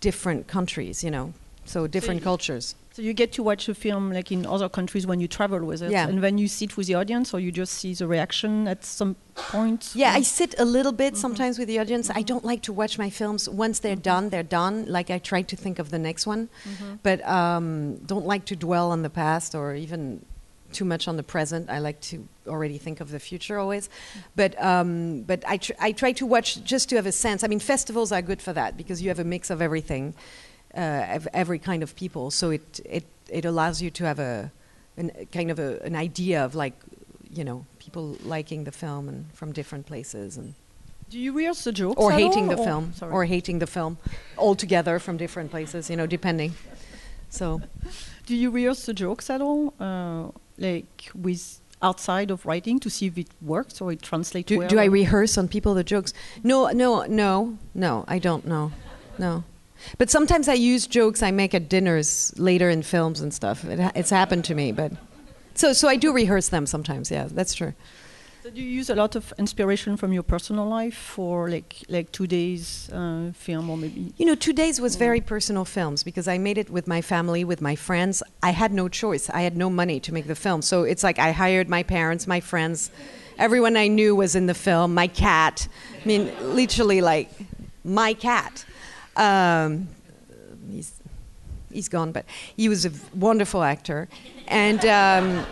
different 0.00 0.46
countries 0.46 1.02
you 1.02 1.10
know 1.10 1.32
so 1.70 1.86
different 1.86 2.20
so 2.20 2.24
cultures 2.24 2.74
so 2.92 3.02
you 3.02 3.12
get 3.12 3.32
to 3.32 3.42
watch 3.42 3.68
a 3.68 3.74
film 3.74 4.12
like 4.12 4.32
in 4.32 4.44
other 4.44 4.68
countries 4.68 5.06
when 5.06 5.20
you 5.20 5.28
travel 5.28 5.64
with 5.64 5.80
it, 5.80 5.92
yeah. 5.92 6.08
and 6.08 6.20
when 6.20 6.38
you 6.38 6.48
sit 6.48 6.76
with 6.76 6.88
the 6.88 6.96
audience, 6.96 7.32
or 7.32 7.38
you 7.38 7.52
just 7.52 7.74
see 7.74 7.94
the 7.94 8.08
reaction 8.08 8.66
at 8.66 8.84
some 8.84 9.14
point. 9.36 9.92
Yeah, 9.94 10.12
I 10.12 10.22
sit 10.22 10.56
a 10.58 10.64
little 10.64 10.90
bit 10.90 11.14
mm-hmm. 11.14 11.20
sometimes 11.20 11.58
with 11.58 11.68
the 11.68 11.78
audience. 11.78 12.08
Mm-hmm. 12.08 12.18
I 12.18 12.22
don't 12.22 12.44
like 12.44 12.62
to 12.62 12.72
watch 12.72 12.98
my 12.98 13.08
films 13.08 13.48
once 13.48 13.78
they're 13.78 13.94
mm-hmm. 13.94 14.02
done. 14.02 14.30
They're 14.30 14.42
done. 14.42 14.86
Like 14.86 15.08
I 15.08 15.18
try 15.18 15.42
to 15.42 15.56
think 15.56 15.78
of 15.78 15.90
the 15.90 16.00
next 16.00 16.26
one, 16.26 16.48
mm-hmm. 16.64 16.94
but 17.04 17.26
um, 17.28 17.96
don't 18.06 18.26
like 18.26 18.44
to 18.46 18.56
dwell 18.56 18.90
on 18.90 19.02
the 19.02 19.10
past 19.10 19.54
or 19.54 19.74
even 19.74 20.26
too 20.72 20.84
much 20.84 21.06
on 21.06 21.16
the 21.16 21.22
present. 21.22 21.70
I 21.70 21.78
like 21.78 22.00
to 22.02 22.26
already 22.48 22.78
think 22.78 23.00
of 23.00 23.12
the 23.12 23.20
future 23.20 23.56
always, 23.58 23.88
but 24.34 24.60
um, 24.60 25.22
but 25.22 25.44
I 25.46 25.58
tr- 25.58 25.78
I 25.78 25.92
try 25.92 26.10
to 26.12 26.26
watch 26.26 26.64
just 26.64 26.88
to 26.88 26.96
have 26.96 27.06
a 27.06 27.12
sense. 27.12 27.44
I 27.44 27.46
mean, 27.46 27.60
festivals 27.60 28.10
are 28.10 28.22
good 28.22 28.42
for 28.42 28.52
that 28.52 28.76
because 28.76 29.00
you 29.00 29.10
have 29.10 29.20
a 29.20 29.24
mix 29.24 29.48
of 29.48 29.62
everything 29.62 30.14
uh, 30.74 31.18
every 31.32 31.58
kind 31.58 31.82
of 31.82 31.94
people. 31.96 32.30
So 32.30 32.50
it, 32.50 32.80
it, 32.84 33.04
it 33.28 33.44
allows 33.44 33.82
you 33.82 33.90
to 33.90 34.04
have 34.04 34.18
a 34.18 34.52
an, 34.96 35.10
kind 35.32 35.50
of 35.50 35.58
a, 35.58 35.80
an 35.82 35.96
idea 35.96 36.44
of 36.44 36.54
like, 36.54 36.74
you 37.30 37.44
know, 37.44 37.66
people 37.78 38.16
liking 38.24 38.64
the 38.64 38.72
film 38.72 39.08
and 39.08 39.32
from 39.32 39.52
different 39.52 39.86
places 39.86 40.36
and. 40.36 40.54
Do 41.08 41.18
you 41.18 41.32
rehearse 41.32 41.64
the 41.64 41.72
jokes? 41.72 42.00
Or 42.00 42.12
hating 42.12 42.46
the 42.46 42.56
or 42.56 42.64
film, 42.64 42.92
sorry. 42.92 43.12
or 43.12 43.24
hating 43.24 43.58
the 43.58 43.66
film, 43.66 43.98
altogether 44.38 45.00
from 45.00 45.16
different 45.16 45.50
places. 45.50 45.90
You 45.90 45.96
know, 45.96 46.06
depending. 46.06 46.54
So. 47.30 47.60
Do 48.26 48.36
you 48.36 48.52
rehearse 48.52 48.86
the 48.86 48.94
jokes 48.94 49.28
at 49.28 49.40
all? 49.40 49.74
Uh, 49.80 50.30
like 50.56 51.10
with 51.14 51.60
outside 51.82 52.30
of 52.30 52.46
writing 52.46 52.78
to 52.78 52.90
see 52.90 53.06
if 53.06 53.18
it 53.18 53.28
works 53.40 53.80
or 53.80 53.90
it 53.90 54.02
translates 54.02 54.48
Do, 54.48 54.58
well? 54.58 54.68
do 54.68 54.78
I 54.78 54.84
rehearse 54.84 55.36
on 55.36 55.48
people 55.48 55.74
the 55.74 55.82
jokes? 55.82 56.12
No, 56.44 56.68
no, 56.68 57.04
no, 57.06 57.58
no. 57.74 58.04
I 58.06 58.20
don't 58.20 58.46
know. 58.46 58.70
No. 59.18 59.42
But 59.98 60.10
sometimes 60.10 60.48
I 60.48 60.54
use 60.54 60.86
jokes 60.86 61.22
I 61.22 61.30
make 61.30 61.54
at 61.54 61.68
dinners 61.68 62.32
later 62.38 62.70
in 62.70 62.82
films 62.82 63.20
and 63.20 63.32
stuff. 63.32 63.64
It, 63.64 63.80
it's 63.94 64.10
happened 64.10 64.44
to 64.46 64.54
me, 64.54 64.72
but 64.72 64.92
so 65.54 65.72
so 65.72 65.88
I 65.88 65.96
do 65.96 66.12
rehearse 66.12 66.48
them 66.48 66.66
sometimes. 66.66 67.10
Yeah, 67.10 67.28
that's 67.30 67.54
true. 67.54 67.74
So 68.42 68.48
do 68.48 68.62
you 68.62 68.70
use 68.70 68.88
a 68.88 68.94
lot 68.94 69.16
of 69.16 69.34
inspiration 69.38 69.98
from 69.98 70.14
your 70.14 70.22
personal 70.22 70.66
life 70.66 70.96
for 70.96 71.50
like 71.50 71.76
like 71.88 72.10
today's 72.10 72.88
uh, 72.90 73.32
film 73.34 73.68
or 73.68 73.76
maybe? 73.76 74.14
You 74.16 74.24
know, 74.24 74.34
two 74.34 74.54
days 74.54 74.80
was 74.80 74.96
very 74.96 75.20
personal 75.20 75.66
films 75.66 76.02
because 76.02 76.26
I 76.26 76.38
made 76.38 76.56
it 76.56 76.70
with 76.70 76.88
my 76.88 77.02
family, 77.02 77.44
with 77.44 77.60
my 77.60 77.76
friends. 77.76 78.22
I 78.42 78.52
had 78.52 78.72
no 78.72 78.88
choice. 78.88 79.28
I 79.28 79.42
had 79.42 79.58
no 79.58 79.68
money 79.68 80.00
to 80.00 80.14
make 80.14 80.26
the 80.26 80.34
film, 80.34 80.62
so 80.62 80.84
it's 80.84 81.04
like 81.04 81.18
I 81.18 81.32
hired 81.32 81.68
my 81.68 81.82
parents, 81.82 82.26
my 82.26 82.40
friends, 82.40 82.90
everyone 83.38 83.76
I 83.76 83.88
knew 83.88 84.16
was 84.16 84.34
in 84.34 84.46
the 84.46 84.54
film. 84.54 84.94
My 84.94 85.06
cat. 85.06 85.68
I 86.02 86.08
mean, 86.08 86.32
literally 86.40 87.02
like 87.02 87.30
my 87.84 88.14
cat. 88.14 88.64
Um, 89.16 89.88
he's 90.70 91.00
he's 91.72 91.88
gone, 91.88 92.12
but 92.12 92.24
he 92.56 92.68
was 92.68 92.86
a 92.86 92.92
wonderful 93.14 93.62
actor, 93.62 94.08
and. 94.48 94.84
Um, 94.84 95.46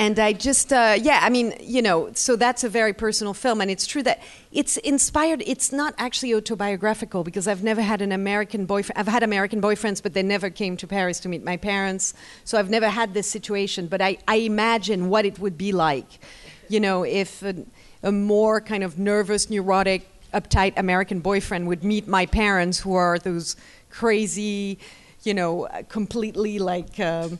and 0.00 0.20
I 0.20 0.32
just, 0.32 0.72
uh, 0.72 0.96
yeah, 1.00 1.18
I 1.22 1.28
mean, 1.28 1.54
you 1.60 1.82
know, 1.82 2.12
so 2.14 2.36
that's 2.36 2.62
a 2.62 2.68
very 2.68 2.92
personal 2.92 3.34
film, 3.34 3.60
and 3.60 3.68
it's 3.68 3.84
true 3.84 4.04
that 4.04 4.22
it's 4.52 4.76
inspired. 4.76 5.42
It's 5.44 5.72
not 5.72 5.92
actually 5.98 6.32
autobiographical 6.34 7.24
because 7.24 7.48
I've 7.48 7.64
never 7.64 7.82
had 7.82 8.00
an 8.00 8.12
American 8.12 8.64
boyfriend. 8.64 8.96
I've 8.96 9.08
had 9.08 9.24
American 9.24 9.60
boyfriends, 9.60 10.00
but 10.00 10.14
they 10.14 10.22
never 10.22 10.50
came 10.50 10.76
to 10.76 10.86
Paris 10.86 11.18
to 11.20 11.28
meet 11.28 11.42
my 11.42 11.56
parents. 11.56 12.14
So 12.44 12.58
I've 12.58 12.70
never 12.70 12.88
had 12.88 13.12
this 13.12 13.26
situation. 13.26 13.88
But 13.88 14.00
I, 14.00 14.18
I 14.28 14.36
imagine 14.36 15.08
what 15.08 15.24
it 15.26 15.40
would 15.40 15.58
be 15.58 15.72
like, 15.72 16.20
you 16.68 16.78
know, 16.78 17.02
if 17.02 17.42
a, 17.42 17.56
a 18.04 18.12
more 18.12 18.60
kind 18.60 18.84
of 18.84 19.00
nervous, 19.00 19.50
neurotic, 19.50 20.08
uptight 20.32 20.74
American 20.76 21.20
boyfriend 21.20 21.66
would 21.68 21.84
meet 21.84 22.06
my 22.06 22.26
parents, 22.26 22.80
who 22.80 22.94
are 22.94 23.18
those 23.18 23.56
crazy, 23.90 24.78
you 25.22 25.34
know, 25.34 25.68
completely 25.88 26.58
like 26.58 27.00
um, 27.00 27.38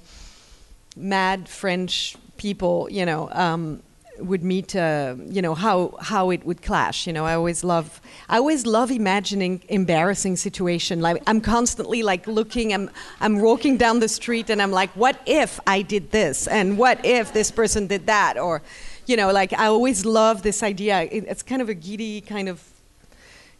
mad 0.96 1.48
French 1.48 2.16
people, 2.36 2.88
you 2.90 3.04
know, 3.04 3.28
um, 3.32 3.82
would 4.18 4.42
meet, 4.42 4.74
uh, 4.74 5.14
you 5.28 5.40
know, 5.40 5.54
how 5.54 5.94
how 6.00 6.30
it 6.30 6.44
would 6.44 6.60
clash. 6.60 7.06
You 7.06 7.12
know, 7.12 7.24
I 7.24 7.34
always 7.34 7.62
love, 7.62 8.00
I 8.28 8.38
always 8.38 8.66
love 8.66 8.90
imagining 8.90 9.62
embarrassing 9.68 10.36
situation. 10.36 11.00
Like 11.00 11.22
I'm 11.26 11.40
constantly 11.40 12.02
like 12.02 12.26
looking, 12.26 12.74
I'm 12.74 12.90
I'm 13.20 13.40
walking 13.40 13.76
down 13.76 14.00
the 14.00 14.08
street 14.08 14.50
and 14.50 14.60
I'm 14.60 14.72
like, 14.72 14.90
what 14.96 15.20
if 15.24 15.60
I 15.68 15.82
did 15.82 16.10
this, 16.10 16.48
and 16.48 16.76
what 16.76 17.04
if 17.04 17.32
this 17.32 17.52
person 17.52 17.86
did 17.86 18.06
that, 18.06 18.36
or, 18.38 18.60
you 19.06 19.16
know, 19.16 19.30
like 19.32 19.52
I 19.52 19.66
always 19.66 20.04
love 20.04 20.42
this 20.42 20.64
idea. 20.64 21.02
It, 21.02 21.24
it's 21.28 21.44
kind 21.44 21.62
of 21.62 21.68
a 21.68 21.74
giddy 21.74 22.20
kind 22.20 22.48
of 22.48 22.60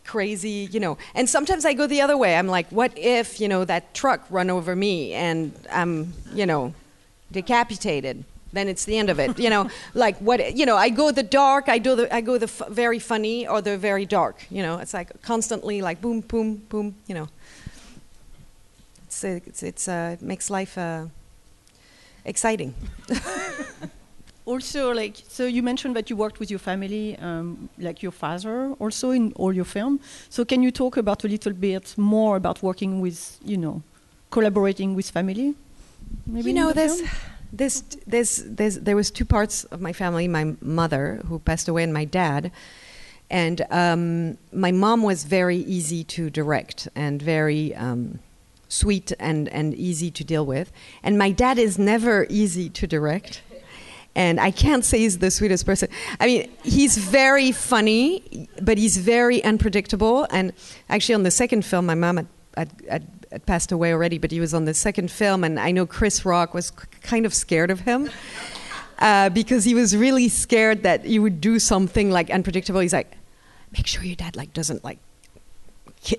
crazy, 0.08 0.68
you 0.72 0.80
know. 0.80 0.98
And 1.14 1.28
sometimes 1.28 1.64
I 1.64 1.74
go 1.74 1.86
the 1.86 2.00
other 2.00 2.16
way. 2.16 2.36
I'm 2.36 2.48
like, 2.48 2.68
what 2.70 2.92
if, 2.96 3.40
you 3.40 3.46
know, 3.46 3.64
that 3.66 3.94
truck 3.94 4.26
run 4.30 4.50
over 4.50 4.74
me 4.74 5.12
and 5.12 5.52
I'm, 5.70 6.14
you 6.34 6.46
know, 6.46 6.74
decapitated? 7.30 8.24
Then 8.52 8.66
it's 8.66 8.86
the 8.86 8.96
end 8.96 9.10
of 9.10 9.20
it, 9.20 9.38
you 9.38 9.50
know. 9.50 9.70
like 9.94 10.16
what, 10.18 10.56
you 10.56 10.64
know, 10.64 10.76
I 10.76 10.88
go 10.88 11.12
the 11.12 11.22
dark, 11.22 11.68
I 11.68 11.78
do 11.78 11.94
the, 11.94 12.12
I 12.12 12.22
go 12.22 12.38
the 12.38 12.46
f- 12.46 12.68
very 12.70 12.98
funny 12.98 13.46
or 13.46 13.60
the 13.60 13.76
very 13.76 14.06
dark, 14.06 14.36
you 14.50 14.62
know. 14.62 14.78
It's 14.78 14.94
like 14.94 15.20
constantly 15.22 15.82
like 15.82 16.00
boom, 16.00 16.22
boom, 16.22 16.62
boom, 16.70 16.94
you 17.06 17.14
know. 17.14 17.28
It's 19.06 19.22
it's, 19.24 19.62
it's 19.62 19.88
uh, 19.88 20.16
it 20.18 20.22
makes 20.22 20.48
life 20.48 20.78
uh, 20.78 21.06
exciting. 22.24 22.74
Also, 24.48 24.94
like, 24.94 25.16
so 25.28 25.44
you 25.44 25.62
mentioned 25.62 25.94
that 25.94 26.08
you 26.08 26.16
worked 26.16 26.40
with 26.40 26.50
your 26.50 26.58
family, 26.58 27.18
um, 27.18 27.68
like 27.78 28.02
your 28.02 28.12
father, 28.12 28.72
also 28.78 29.10
in 29.10 29.32
all 29.36 29.52
your 29.52 29.66
film. 29.66 30.00
So 30.30 30.42
can 30.42 30.62
you 30.62 30.70
talk 30.70 30.96
about 30.96 31.22
a 31.24 31.28
little 31.28 31.52
bit 31.52 31.98
more 31.98 32.36
about 32.36 32.62
working 32.62 33.02
with, 33.02 33.38
you 33.44 33.58
know, 33.58 33.82
collaborating 34.30 34.94
with 34.94 35.10
family? 35.10 35.54
Maybe 36.26 36.48
you 36.48 36.56
know, 36.56 36.68
the 36.68 36.74
there's, 36.74 37.00
film? 37.00 37.10
there's, 37.52 37.82
there's, 38.06 38.44
there's, 38.56 38.76
there 38.80 38.96
was 38.96 39.10
two 39.10 39.26
parts 39.26 39.64
of 39.64 39.82
my 39.82 39.92
family: 39.92 40.28
my 40.28 40.56
mother, 40.62 41.20
who 41.28 41.38
passed 41.40 41.68
away, 41.68 41.82
and 41.82 41.92
my 41.92 42.06
dad. 42.06 42.50
And 43.28 43.66
um, 43.70 44.38
my 44.52 44.72
mom 44.72 45.02
was 45.02 45.24
very 45.24 45.58
easy 45.58 46.04
to 46.04 46.30
direct 46.30 46.88
and 46.94 47.20
very 47.20 47.74
um, 47.74 48.20
sweet 48.68 49.12
and, 49.18 49.48
and 49.50 49.74
easy 49.74 50.10
to 50.10 50.24
deal 50.24 50.46
with. 50.46 50.72
And 51.02 51.18
my 51.18 51.32
dad 51.32 51.58
is 51.58 51.78
never 51.78 52.26
easy 52.30 52.70
to 52.70 52.86
direct. 52.86 53.42
And 54.14 54.40
I 54.40 54.50
can't 54.50 54.84
say 54.84 54.98
he's 54.98 55.18
the 55.18 55.30
sweetest 55.30 55.64
person. 55.64 55.88
I 56.18 56.26
mean, 56.26 56.50
he's 56.64 56.98
very 56.98 57.52
funny, 57.52 58.48
but 58.60 58.76
he's 58.76 58.96
very 58.96 59.44
unpredictable. 59.44 60.26
And 60.30 60.52
actually, 60.88 61.14
on 61.14 61.22
the 61.22 61.30
second 61.30 61.64
film, 61.64 61.86
my 61.86 61.94
mom 61.94 62.16
had, 62.16 62.26
had, 62.56 62.72
had, 62.90 63.06
had 63.30 63.46
passed 63.46 63.70
away 63.70 63.92
already, 63.92 64.18
but 64.18 64.30
he 64.30 64.40
was 64.40 64.54
on 64.54 64.64
the 64.64 64.74
second 64.74 65.10
film. 65.10 65.44
And 65.44 65.60
I 65.60 65.70
know 65.70 65.86
Chris 65.86 66.24
Rock 66.24 66.52
was 66.52 66.70
k- 66.72 66.84
kind 67.02 67.26
of 67.26 67.34
scared 67.34 67.70
of 67.70 67.80
him 67.80 68.10
uh, 68.98 69.28
because 69.30 69.64
he 69.64 69.74
was 69.74 69.96
really 69.96 70.28
scared 70.28 70.82
that 70.82 71.04
he 71.04 71.18
would 71.18 71.40
do 71.40 71.58
something 71.58 72.10
like 72.10 72.30
unpredictable. 72.30 72.80
He's 72.80 72.92
like, 72.92 73.16
make 73.72 73.86
sure 73.86 74.02
your 74.02 74.16
dad 74.16 74.34
like 74.34 74.52
doesn't 74.52 74.82
like 74.82 74.98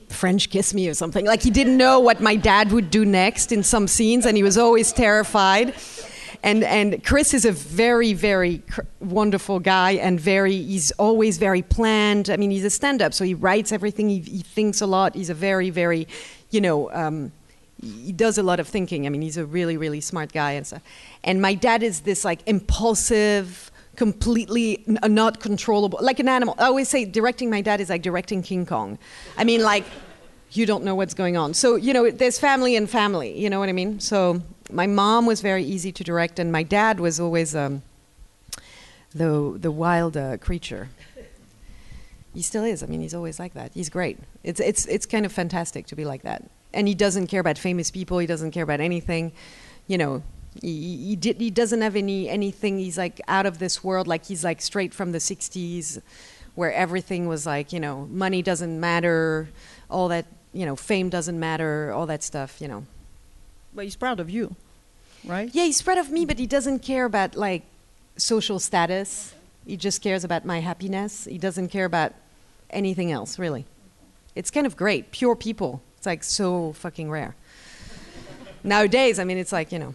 French 0.10 0.50
kiss 0.50 0.74
me 0.74 0.88
or 0.88 0.94
something. 0.94 1.26
Like 1.26 1.42
he 1.42 1.50
didn't 1.50 1.78
know 1.78 2.00
what 2.00 2.22
my 2.22 2.36
dad 2.36 2.72
would 2.72 2.92
do 2.92 3.06
next 3.06 3.52
in 3.52 3.64
some 3.64 3.88
scenes, 3.88 4.26
and 4.26 4.36
he 4.36 4.44
was 4.44 4.58
always 4.58 4.92
terrified. 4.92 5.74
And 6.42 6.64
and 6.64 7.04
Chris 7.04 7.34
is 7.34 7.46
a 7.46 7.52
very 7.52 8.14
very 8.14 8.60
cr- 8.60 8.82
wonderful 9.00 9.60
guy, 9.60 9.92
and 9.92 10.20
very 10.20 10.56
he's 10.56 10.92
always 10.92 11.38
very 11.38 11.62
planned. 11.62 12.30
I 12.30 12.38
mean, 12.38 12.52
he's 12.52 12.64
a 12.64 12.70
stand-up, 12.70 13.14
so 13.14 13.26
he 13.26 13.34
writes 13.34 13.72
everything. 13.72 14.10
He, 14.10 14.20
he 14.20 14.40
thinks 14.40 14.82
a 14.82 14.88
lot. 14.88 15.16
He's 15.16 15.30
a 15.30 15.34
very 15.34 15.70
very, 15.70 16.08
you 16.50 16.62
know. 16.62 16.92
Um, 16.92 17.32
he 17.82 18.12
does 18.12 18.38
a 18.38 18.44
lot 18.44 18.60
of 18.60 18.68
thinking. 18.68 19.06
I 19.06 19.10
mean, 19.10 19.22
he's 19.22 19.38
a 19.38 19.46
really, 19.46 19.78
really 19.78 20.02
smart 20.02 20.34
guy 20.34 20.52
and 20.52 20.68
stuff. 20.68 20.82
And 21.24 21.42
my 21.42 21.54
dad 21.54 21.82
is 21.82 22.02
this 22.02 22.26
like 22.26 22.42
impulsive, 22.46 23.72
completely 23.96 24.84
n- 24.88 25.00
not 25.14 25.40
controllable, 25.40 26.00
like 26.02 26.20
an 26.20 26.28
animal. 26.28 26.56
I 26.58 26.66
always 26.66 26.90
say 26.90 27.06
directing 27.06 27.50
my 27.50 27.62
dad 27.62 27.80
is 27.80 27.90
like 27.90 28.02
directing 28.02 28.42
King 28.42 28.66
Kong. 28.66 28.98
I 29.38 29.44
mean, 29.44 29.62
like 29.62 29.86
you 30.52 30.66
don't 30.66 30.84
know 30.84 30.96
what's 30.96 31.14
going 31.14 31.38
on. 31.38 31.54
So 31.54 31.76
you 31.76 31.94
know, 31.94 32.10
there's 32.10 32.40
family 32.40 32.76
and 32.76 32.90
family. 32.90 33.38
You 33.38 33.50
know 33.50 33.60
what 33.60 33.70
I 33.70 33.74
mean? 33.74 34.00
So 34.00 34.42
my 34.72 34.88
mom 34.88 35.26
was 35.26 35.42
very 35.42 35.64
easy 35.64 35.92
to 35.92 36.04
direct, 36.04 36.40
and 36.40 36.52
my 36.52 36.64
dad 36.64 37.00
was 37.00 37.20
always 37.20 37.56
um, 37.56 37.82
the 39.14 39.58
the 39.60 39.72
wild 39.72 40.16
uh, 40.16 40.38
creature. 40.38 40.90
He 42.34 42.42
still 42.42 42.64
is. 42.64 42.84
I 42.84 42.86
mean, 42.86 43.02
he's 43.02 43.16
always 43.16 43.40
like 43.40 43.54
that. 43.56 43.72
He's 43.74 43.90
great. 43.90 44.20
It's 44.44 44.60
it's 44.60 44.86
it's 44.86 45.06
kind 45.06 45.26
of 45.26 45.32
fantastic 45.32 45.88
to 45.88 45.96
be 45.96 46.06
like 46.06 46.22
that. 46.24 46.44
And 46.74 46.88
he 46.88 46.94
doesn't 46.94 47.28
care 47.28 47.40
about 47.40 47.58
famous 47.58 47.90
people. 47.90 48.20
He 48.20 48.28
doesn't 48.28 48.52
care 48.52 48.64
about 48.64 48.80
anything. 48.80 49.32
You 49.88 49.98
know, 49.98 50.24
he 50.62 50.98
he, 50.98 51.16
did, 51.16 51.42
he 51.42 51.50
doesn't 51.50 51.82
have 51.82 51.96
any 51.96 52.30
anything. 52.30 52.78
He's 52.78 52.98
like 52.98 53.20
out 53.28 53.46
of 53.46 53.58
this 53.58 53.84
world. 53.84 54.08
Like 54.08 54.26
he's 54.26 54.44
like 54.44 54.62
straight 54.62 54.94
from 54.94 55.12
the 55.12 55.18
'60s, 55.18 56.02
where 56.54 56.72
everything 56.72 57.28
was 57.28 57.46
like 57.48 57.74
you 57.74 57.80
know 57.80 58.08
money 58.12 58.44
doesn't 58.44 58.80
matter, 58.80 59.50
all 59.90 60.08
that 60.10 60.28
you 60.54 60.66
know 60.68 60.76
fame 60.76 61.10
doesn't 61.10 61.40
matter, 61.40 61.92
all 61.92 62.06
that 62.06 62.22
stuff. 62.22 62.62
You 62.62 62.68
know. 62.68 62.86
But 63.74 63.84
he's 63.86 63.96
proud 63.96 64.20
of 64.20 64.30
you, 64.30 64.56
right? 65.24 65.50
Yeah, 65.54 65.66
he's 65.66 65.82
proud 65.82 65.98
of 65.98 66.10
me, 66.12 66.26
but 66.26 66.40
he 66.40 66.48
doesn't 66.48 66.80
care 66.80 67.06
about 67.06 67.36
like 67.36 67.64
social 68.18 68.60
status. 68.60 69.34
He 69.66 69.78
just 69.78 70.02
cares 70.02 70.24
about 70.24 70.46
my 70.46 70.60
happiness. 70.60 71.26
He 71.26 71.38
doesn't 71.38 71.70
care 71.70 71.86
about 71.86 72.14
anything 72.72 73.12
else, 73.12 73.38
really. 73.38 73.66
It's 74.36 74.52
kind 74.52 74.66
of 74.66 74.76
great. 74.76 75.12
Pure 75.12 75.36
people. 75.36 75.82
It's 75.98 76.06
like 76.06 76.24
so 76.24 76.74
fucking 76.74 77.10
rare. 77.12 77.36
Nowadays, 78.64 79.20
I 79.20 79.24
mean, 79.24 79.38
it's 79.38 79.52
like, 79.52 79.72
you 79.72 79.80
know. 79.80 79.94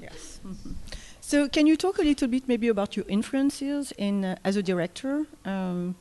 Yes. 0.00 0.40
Mhm. 0.46 0.74
So, 1.20 1.48
can 1.48 1.66
you 1.66 1.76
talk 1.76 1.98
a 1.98 2.02
little 2.02 2.28
bit 2.28 2.48
maybe 2.48 2.68
about 2.68 2.96
your 2.96 3.04
influences 3.08 3.92
in 3.98 4.24
uh, 4.24 4.36
as 4.44 4.56
a 4.56 4.62
director? 4.62 5.26
Um, 5.44 5.94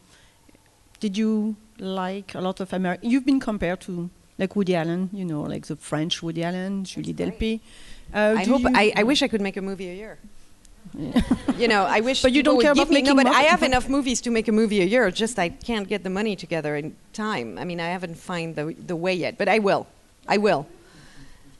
did 0.99 1.17
you 1.17 1.55
like 1.79 2.33
a 2.33 2.39
lot 2.41 2.59
of 2.61 2.71
American? 2.73 3.09
You've 3.09 3.25
been 3.25 3.39
compared 3.39 3.81
to 3.81 4.09
like 4.37 4.55
Woody 4.55 4.75
Allen, 4.75 5.09
you 5.13 5.25
know, 5.25 5.41
like 5.41 5.65
the 5.65 5.75
French 5.75 6.21
Woody 6.21 6.43
Allen, 6.43 6.83
Julie 6.83 7.13
Delpy. 7.13 7.59
Uh, 8.13 8.35
I 8.37 8.43
hope 8.45 8.61
I, 8.65 8.93
I 8.95 9.03
wish 9.03 9.21
I 9.21 9.27
could 9.27 9.41
make 9.41 9.57
a 9.57 9.61
movie 9.61 9.89
a 9.89 9.93
year. 9.93 10.17
you 11.57 11.67
know, 11.67 11.83
I 11.83 11.99
wish 11.99 12.21
But 12.21 12.31
you 12.31 12.43
don't 12.43 12.61
care 12.61 12.71
about 12.71 12.89
me, 12.89 13.01
no, 13.01 13.13
but 13.13 13.27
I 13.27 13.41
have 13.41 13.61
enough 13.61 13.89
movies 13.89 14.21
to 14.21 14.31
make 14.31 14.47
a 14.47 14.51
movie 14.51 14.81
a 14.81 14.85
year. 14.85 15.11
Just 15.11 15.37
I 15.37 15.49
can't 15.49 15.87
get 15.87 16.03
the 16.03 16.09
money 16.09 16.35
together 16.35 16.75
in 16.75 16.95
time. 17.13 17.57
I 17.57 17.65
mean, 17.65 17.79
I 17.79 17.87
haven't 17.89 18.15
found 18.15 18.55
the 18.55 18.73
the 18.85 18.95
way 18.95 19.13
yet, 19.13 19.37
but 19.37 19.49
I 19.49 19.59
will. 19.59 19.87
I 20.27 20.37
will. 20.37 20.67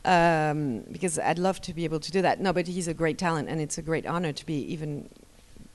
Um, 0.06 0.84
because 0.92 1.20
I'd 1.20 1.40
love 1.40 1.60
to 1.62 1.74
be 1.74 1.84
able 1.84 2.00
to 2.00 2.12
do 2.12 2.22
that. 2.22 2.40
No, 2.40 2.54
but 2.54 2.68
he's 2.68 2.88
a 2.88 2.94
great 2.94 3.18
talent, 3.18 3.50
and 3.50 3.60
it's 3.60 3.78
a 3.78 3.82
great 3.82 4.06
honor 4.06 4.32
to 4.32 4.46
be 4.46 4.60
even 4.74 5.10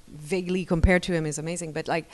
vaguely 0.09 0.65
compared 0.65 1.03
to 1.05 1.13
him 1.13 1.27
is 1.27 1.39
amazing. 1.39 1.73
But 1.73 1.89
like, 1.89 2.07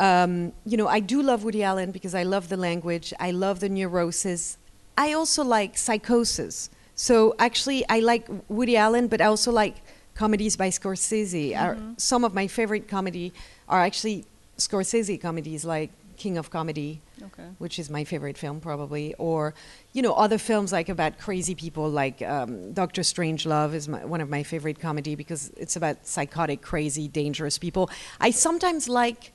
um, 0.00 0.52
you 0.64 0.76
know, 0.78 0.88
I 0.88 1.00
do 1.00 1.22
love 1.22 1.44
Woody 1.44 1.62
Allen 1.62 1.90
because 1.92 2.14
I 2.14 2.22
love 2.22 2.48
the 2.48 2.56
language. 2.56 3.12
I 3.20 3.30
love 3.32 3.60
the 3.60 3.68
neurosis. 3.68 4.56
I 4.96 5.12
also 5.12 5.44
like 5.44 5.76
psychosis. 5.76 6.70
So 6.94 7.34
actually, 7.38 7.84
I 7.88 8.00
like 8.00 8.26
Woody 8.48 8.76
Allen, 8.76 9.08
but 9.08 9.20
I 9.20 9.26
also 9.26 9.52
like 9.52 9.76
comedies 10.14 10.56
by 10.56 10.70
Scorsese. 10.70 11.54
Are, 11.54 11.76
some 11.98 12.24
of 12.24 12.32
my 12.34 12.46
favorite 12.46 12.88
comedy 12.88 13.32
are 13.68 13.80
actually 13.80 14.24
Scorsese 14.56 15.20
comedies, 15.20 15.64
like 15.66 15.90
King 16.16 16.38
of 16.38 16.50
Comedy, 16.50 17.00
Okay. 17.22 17.48
which 17.58 17.78
is 17.78 17.90
my 17.90 18.04
favorite 18.04 18.38
film 18.38 18.60
probably, 18.60 19.14
or 19.18 19.52
you 19.92 20.00
know 20.00 20.14
other 20.14 20.38
films 20.38 20.72
like 20.72 20.88
about 20.88 21.18
crazy 21.18 21.54
people, 21.54 21.88
like 21.90 22.22
um, 22.22 22.72
Doctor 22.72 23.02
Strangelove 23.02 23.74
is 23.74 23.86
my, 23.88 24.02
one 24.06 24.22
of 24.22 24.30
my 24.30 24.42
favorite 24.42 24.80
comedy 24.80 25.14
because 25.14 25.50
it's 25.58 25.76
about 25.76 26.06
psychotic, 26.06 26.62
crazy, 26.62 27.08
dangerous 27.08 27.58
people. 27.58 27.90
I 28.20 28.30
sometimes 28.30 28.88
like 28.88 29.32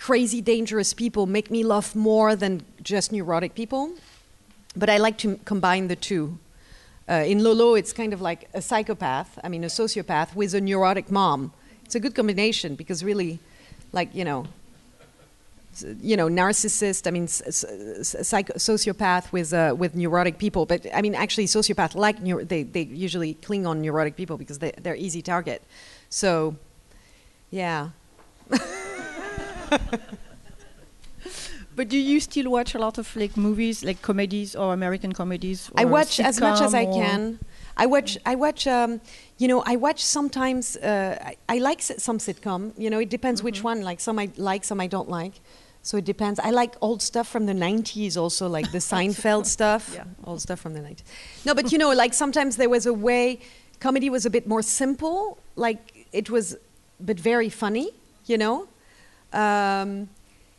crazy, 0.00 0.40
dangerous 0.40 0.94
people 0.94 1.26
make 1.26 1.50
me 1.50 1.62
laugh 1.62 1.94
more 1.94 2.34
than 2.34 2.62
just 2.82 3.12
neurotic 3.12 3.54
people, 3.54 3.92
but 4.74 4.88
I 4.88 4.96
like 4.96 5.18
to 5.18 5.38
combine 5.44 5.88
the 5.88 5.96
two. 5.96 6.38
Uh, 7.06 7.24
in 7.26 7.44
Lolo, 7.44 7.74
it's 7.74 7.92
kind 7.92 8.14
of 8.14 8.20
like 8.22 8.48
a 8.54 8.62
psychopath, 8.62 9.38
I 9.44 9.48
mean, 9.50 9.62
a 9.62 9.66
sociopath 9.66 10.34
with 10.34 10.54
a 10.54 10.60
neurotic 10.60 11.10
mom. 11.10 11.52
It's 11.84 11.94
a 11.94 12.00
good 12.00 12.14
combination 12.14 12.76
because 12.76 13.04
really, 13.04 13.40
like, 13.92 14.14
you 14.14 14.24
know, 14.24 14.46
you 16.00 16.16
know, 16.16 16.28
narcissist, 16.28 17.06
I 17.06 17.10
mean, 17.10 17.28
psycho- 17.28 18.54
sociopath 18.54 19.32
with, 19.32 19.52
uh, 19.52 19.74
with 19.76 19.94
neurotic 19.94 20.38
people. 20.38 20.64
But 20.64 20.86
I 20.94 21.02
mean, 21.02 21.14
actually, 21.14 21.46
sociopath 21.46 21.94
like, 21.94 22.18
they, 22.48 22.62
they 22.62 22.82
usually 22.82 23.34
cling 23.34 23.66
on 23.66 23.82
neurotic 23.82 24.16
people 24.16 24.38
because 24.38 24.60
they, 24.60 24.72
they're 24.80 24.96
easy 24.96 25.20
target. 25.20 25.62
So, 26.08 26.56
yeah. 27.50 27.90
But 31.76 31.88
do 31.88 31.96
you 31.96 32.20
still 32.20 32.50
watch 32.50 32.74
a 32.74 32.78
lot 32.78 32.98
of 32.98 33.14
like 33.16 33.36
movies, 33.36 33.82
like 33.84 34.02
comedies 34.02 34.54
or 34.54 34.74
American 34.74 35.12
comedies? 35.12 35.70
I 35.76 35.84
watch 35.84 36.20
as 36.20 36.38
much 36.40 36.60
as 36.60 36.74
I 36.74 36.84
can. 36.84 37.38
I 37.76 37.86
watch. 37.86 38.18
I 38.26 38.34
watch. 38.34 38.66
Um, 38.66 39.00
you 39.38 39.48
know, 39.48 39.62
I 39.64 39.76
watch 39.76 40.04
sometimes. 40.04 40.76
Uh, 40.76 41.16
I, 41.24 41.36
I 41.48 41.58
like 41.58 41.80
some 41.80 42.18
sitcom. 42.18 42.72
You 42.76 42.90
know, 42.90 42.98
it 42.98 43.08
depends 43.08 43.42
which 43.42 43.62
one. 43.62 43.82
Like 43.82 44.00
some 44.00 44.18
I 44.18 44.30
like, 44.36 44.64
some 44.64 44.80
I 44.80 44.88
don't 44.88 45.08
like. 45.08 45.40
So 45.82 45.96
it 45.96 46.04
depends. 46.04 46.38
I 46.40 46.50
like 46.50 46.74
old 46.82 47.00
stuff 47.00 47.28
from 47.28 47.46
the 47.46 47.54
'90s, 47.54 48.16
also 48.16 48.48
like 48.48 48.70
the 48.72 48.78
Seinfeld 48.92 49.46
stuff. 49.46 49.92
Yeah. 49.94 50.04
old 50.24 50.42
stuff 50.42 50.60
from 50.60 50.74
the 50.74 50.80
'90s. 50.80 51.02
No, 51.46 51.54
but 51.54 51.72
you 51.72 51.78
know, 51.78 51.92
like 51.92 52.12
sometimes 52.12 52.56
there 52.56 52.68
was 52.68 52.84
a 52.84 52.92
way. 52.92 53.38
Comedy 53.78 54.10
was 54.10 54.26
a 54.26 54.30
bit 54.30 54.46
more 54.46 54.60
simple. 54.60 55.38
Like 55.56 56.06
it 56.12 56.28
was, 56.28 56.56
but 56.98 57.18
very 57.18 57.48
funny. 57.48 57.92
You 58.26 58.36
know. 58.36 58.68
Um, 59.32 60.08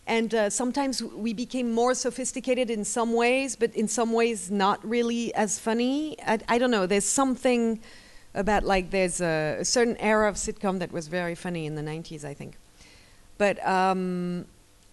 and 0.07 0.33
uh, 0.33 0.49
sometimes 0.49 1.01
we 1.03 1.33
became 1.33 1.71
more 1.71 1.93
sophisticated 1.93 2.69
in 2.69 2.83
some 2.83 3.13
ways, 3.13 3.55
but 3.55 3.73
in 3.75 3.87
some 3.87 4.11
ways 4.13 4.51
not 4.51 4.83
really 4.87 5.33
as 5.35 5.59
funny. 5.59 6.17
I, 6.25 6.39
I 6.49 6.57
don't 6.57 6.71
know. 6.71 6.85
There's 6.85 7.05
something 7.05 7.79
about 8.33 8.63
like 8.63 8.91
there's 8.91 9.21
a, 9.21 9.57
a 9.59 9.65
certain 9.65 9.97
era 9.97 10.27
of 10.27 10.35
sitcom 10.35 10.79
that 10.79 10.91
was 10.91 11.07
very 11.07 11.35
funny 11.35 11.65
in 11.65 11.75
the 11.75 11.81
90s, 11.81 12.25
I 12.25 12.33
think. 12.33 12.57
But 13.37 13.65
um, 13.65 14.45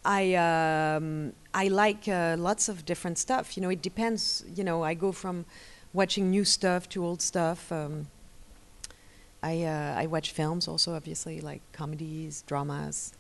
I 0.04 0.34
um, 0.34 1.32
I 1.54 1.68
like 1.68 2.08
uh, 2.08 2.36
lots 2.38 2.68
of 2.68 2.84
different 2.84 3.18
stuff. 3.18 3.56
You 3.56 3.62
know, 3.62 3.70
it 3.70 3.82
depends. 3.82 4.44
You 4.54 4.64
know, 4.64 4.82
I 4.82 4.94
go 4.94 5.12
from 5.12 5.44
watching 5.92 6.30
new 6.30 6.44
stuff 6.44 6.88
to 6.90 7.04
old 7.04 7.20
stuff. 7.20 7.70
Um, 7.72 8.08
I 9.42 9.64
uh, 9.64 9.94
I 9.96 10.06
watch 10.06 10.32
films 10.32 10.68
also, 10.68 10.94
obviously, 10.94 11.40
like 11.40 11.62
comedies, 11.72 12.42
dramas. 12.46 13.12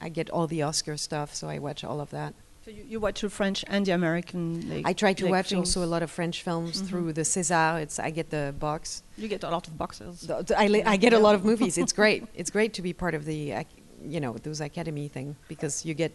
I 0.00 0.08
get 0.08 0.30
all 0.30 0.46
the 0.46 0.62
Oscar 0.62 0.96
stuff, 0.96 1.34
so 1.34 1.48
I 1.48 1.58
watch 1.58 1.84
all 1.84 2.00
of 2.00 2.10
that. 2.10 2.34
So 2.64 2.70
you, 2.70 2.84
you 2.88 3.00
watch 3.00 3.20
the 3.22 3.30
French 3.30 3.64
and 3.68 3.86
the 3.86 3.92
American. 3.92 4.68
Like, 4.68 4.86
I 4.86 4.92
try 4.92 5.12
to 5.14 5.24
like 5.24 5.30
watch 5.32 5.52
also 5.54 5.82
a 5.82 5.86
lot 5.94 6.02
of 6.02 6.10
French 6.10 6.42
films 6.42 6.82
Mhm. 6.82 6.86
through 6.88 7.12
the 7.14 7.22
César. 7.22 7.80
It's 7.82 7.98
I 7.98 8.10
get 8.10 8.30
the 8.30 8.54
box. 8.58 9.02
You 9.16 9.28
get 9.28 9.42
a 9.44 9.50
lot 9.50 9.66
of 9.66 9.76
boxes. 9.78 10.20
The- 10.22 10.42
the- 10.42 10.58
I, 10.58 10.82
I 10.86 10.96
get 10.96 11.12
a 11.12 11.18
lot 11.18 11.34
of 11.34 11.44
movies. 11.44 11.78
It's 11.78 11.92
great. 12.00 12.24
It's 12.34 12.50
great 12.50 12.72
to 12.74 12.82
be 12.82 12.92
part 12.92 13.14
of 13.14 13.24
the, 13.24 13.64
you 14.04 14.20
know, 14.20 14.34
those 14.34 14.60
academy 14.60 15.08
thing 15.08 15.36
because 15.48 15.84
you 15.86 15.94
get, 15.94 16.12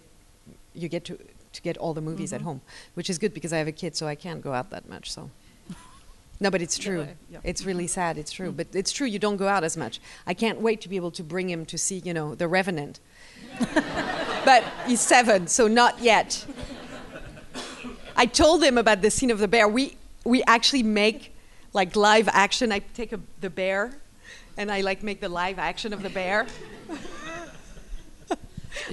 you 0.73 0.87
get 0.89 1.03
to 1.05 1.17
to 1.53 1.61
get 1.61 1.77
all 1.77 1.93
the 1.93 2.01
movies 2.01 2.33
at 2.33 2.41
Mhm. 2.41 2.49
home, 2.49 2.61
which 2.95 3.09
is 3.09 3.17
good 3.17 3.33
because 3.33 3.53
I 3.53 3.57
have 3.59 3.67
a 3.67 3.71
kid, 3.71 3.95
so 3.95 4.07
I 4.07 4.15
can't 4.15 4.41
go 4.41 4.51
out 4.53 4.69
that 4.71 4.89
much. 4.89 5.09
So. 5.11 5.29
No, 6.41 6.51
but 6.51 6.61
it's 6.61 6.77
true. 6.77 7.03
Yeah, 7.03 7.13
yeah. 7.31 7.39
It's 7.45 7.63
really 7.65 7.87
sad. 7.87 8.17
It's 8.17 8.29
true, 8.31 8.51
Mm. 8.51 8.57
but 8.57 8.67
it's 8.73 8.91
true. 8.91 9.07
You 9.07 9.19
don't 9.19 9.37
go 9.37 9.47
out 9.47 9.63
as 9.63 9.77
much. 9.77 10.01
I 10.27 10.33
can't 10.33 10.59
wait 10.59 10.81
to 10.81 10.89
be 10.89 10.97
able 10.97 11.11
to 11.11 11.23
bring 11.23 11.49
him 11.49 11.65
to 11.67 11.77
see, 11.77 11.99
you 12.03 12.13
know, 12.13 12.35
The 12.35 12.47
Revenant. 12.49 12.99
But 14.45 14.63
he's 14.85 15.01
seven, 15.01 15.47
so 15.47 15.67
not 15.67 15.99
yet. 16.01 16.45
I 18.15 18.25
told 18.25 18.63
him 18.63 18.77
about 18.77 19.01
the 19.01 19.11
scene 19.11 19.31
of 19.31 19.39
the 19.39 19.47
bear. 19.47 19.67
We 19.67 19.97
we 20.23 20.43
actually 20.43 20.83
make 20.83 21.35
like 21.73 21.95
live 21.95 22.29
action. 22.31 22.71
I 22.71 22.79
take 22.79 23.11
a, 23.13 23.19
the 23.41 23.49
bear, 23.49 23.97
and 24.57 24.71
I 24.71 24.81
like 24.81 25.03
make 25.03 25.19
the 25.21 25.29
live 25.29 25.59
action 25.59 25.93
of 25.93 26.01
the 26.01 26.09
bear. 26.09 26.47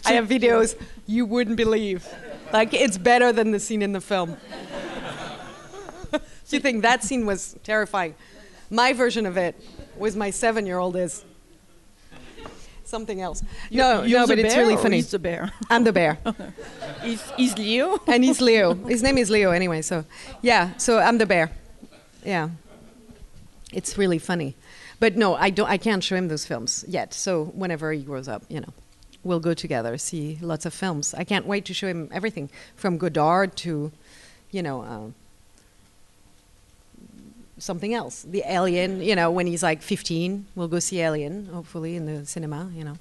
I 0.06 0.12
have 0.12 0.28
videos 0.28 0.76
you 1.06 1.26
wouldn't 1.26 1.56
believe. 1.56 2.06
Like 2.52 2.74
it's 2.74 2.98
better 2.98 3.32
than 3.32 3.50
the 3.50 3.60
scene 3.60 3.82
in 3.82 3.92
the 3.92 4.00
film. 4.00 4.36
you 6.52 6.60
think 6.60 6.82
that 6.82 7.02
scene 7.02 7.26
was 7.26 7.56
terrifying? 7.64 8.14
My 8.70 8.92
version 8.92 9.26
of 9.26 9.36
it 9.36 9.54
was 9.96 10.16
my 10.16 10.30
seven-year-old 10.30 10.96
is 10.96 11.24
something 12.92 13.22
else. 13.22 13.42
no, 13.70 14.02
You're 14.02 14.20
no, 14.20 14.26
but 14.26 14.38
it's 14.38 14.54
really 14.54 14.76
funny. 14.76 14.96
He's 14.96 15.10
the 15.10 15.18
bear. 15.18 15.50
I'm 15.70 15.84
the 15.84 15.92
bear. 15.92 16.18
is, 17.04 17.20
is 17.38 17.56
Leo? 17.58 17.98
and 18.06 18.22
he's 18.22 18.40
Leo. 18.40 18.74
His 18.74 19.02
name 19.02 19.16
is 19.18 19.30
Leo 19.30 19.50
anyway. 19.50 19.80
So, 19.82 20.04
yeah. 20.42 20.76
So 20.76 20.98
I'm 20.98 21.16
the 21.18 21.26
bear. 21.26 21.50
Yeah. 22.24 22.50
It's 23.72 23.96
really 23.96 24.18
funny, 24.18 24.54
but 25.00 25.16
no, 25.16 25.34
I 25.34 25.48
don't. 25.48 25.70
I 25.76 25.78
can't 25.78 26.04
show 26.04 26.16
him 26.20 26.28
those 26.28 26.44
films 26.44 26.84
yet. 26.86 27.14
So 27.14 27.46
whenever 27.62 27.90
he 27.92 28.02
grows 28.02 28.28
up, 28.28 28.42
you 28.50 28.60
know, 28.60 28.72
we'll 29.24 29.40
go 29.40 29.54
together 29.54 29.96
see 29.96 30.38
lots 30.42 30.66
of 30.66 30.74
films. 30.74 31.14
I 31.14 31.24
can't 31.24 31.46
wait 31.46 31.64
to 31.68 31.74
show 31.74 31.88
him 31.88 32.10
everything 32.12 32.50
from 32.76 32.98
Godard 32.98 33.56
to, 33.64 33.90
you 34.50 34.62
know. 34.62 34.82
Um, 34.82 35.14
Something 37.62 37.94
else, 37.94 38.22
the 38.28 38.42
Alien. 38.44 39.00
You 39.00 39.14
know, 39.14 39.30
when 39.30 39.46
he's 39.46 39.62
like 39.62 39.82
15, 39.82 40.46
we'll 40.56 40.66
go 40.66 40.80
see 40.80 41.00
Alien, 41.00 41.46
hopefully 41.46 41.94
in 41.94 42.06
the 42.06 42.26
cinema. 42.26 42.68
You 42.74 42.82
know, 42.82 42.96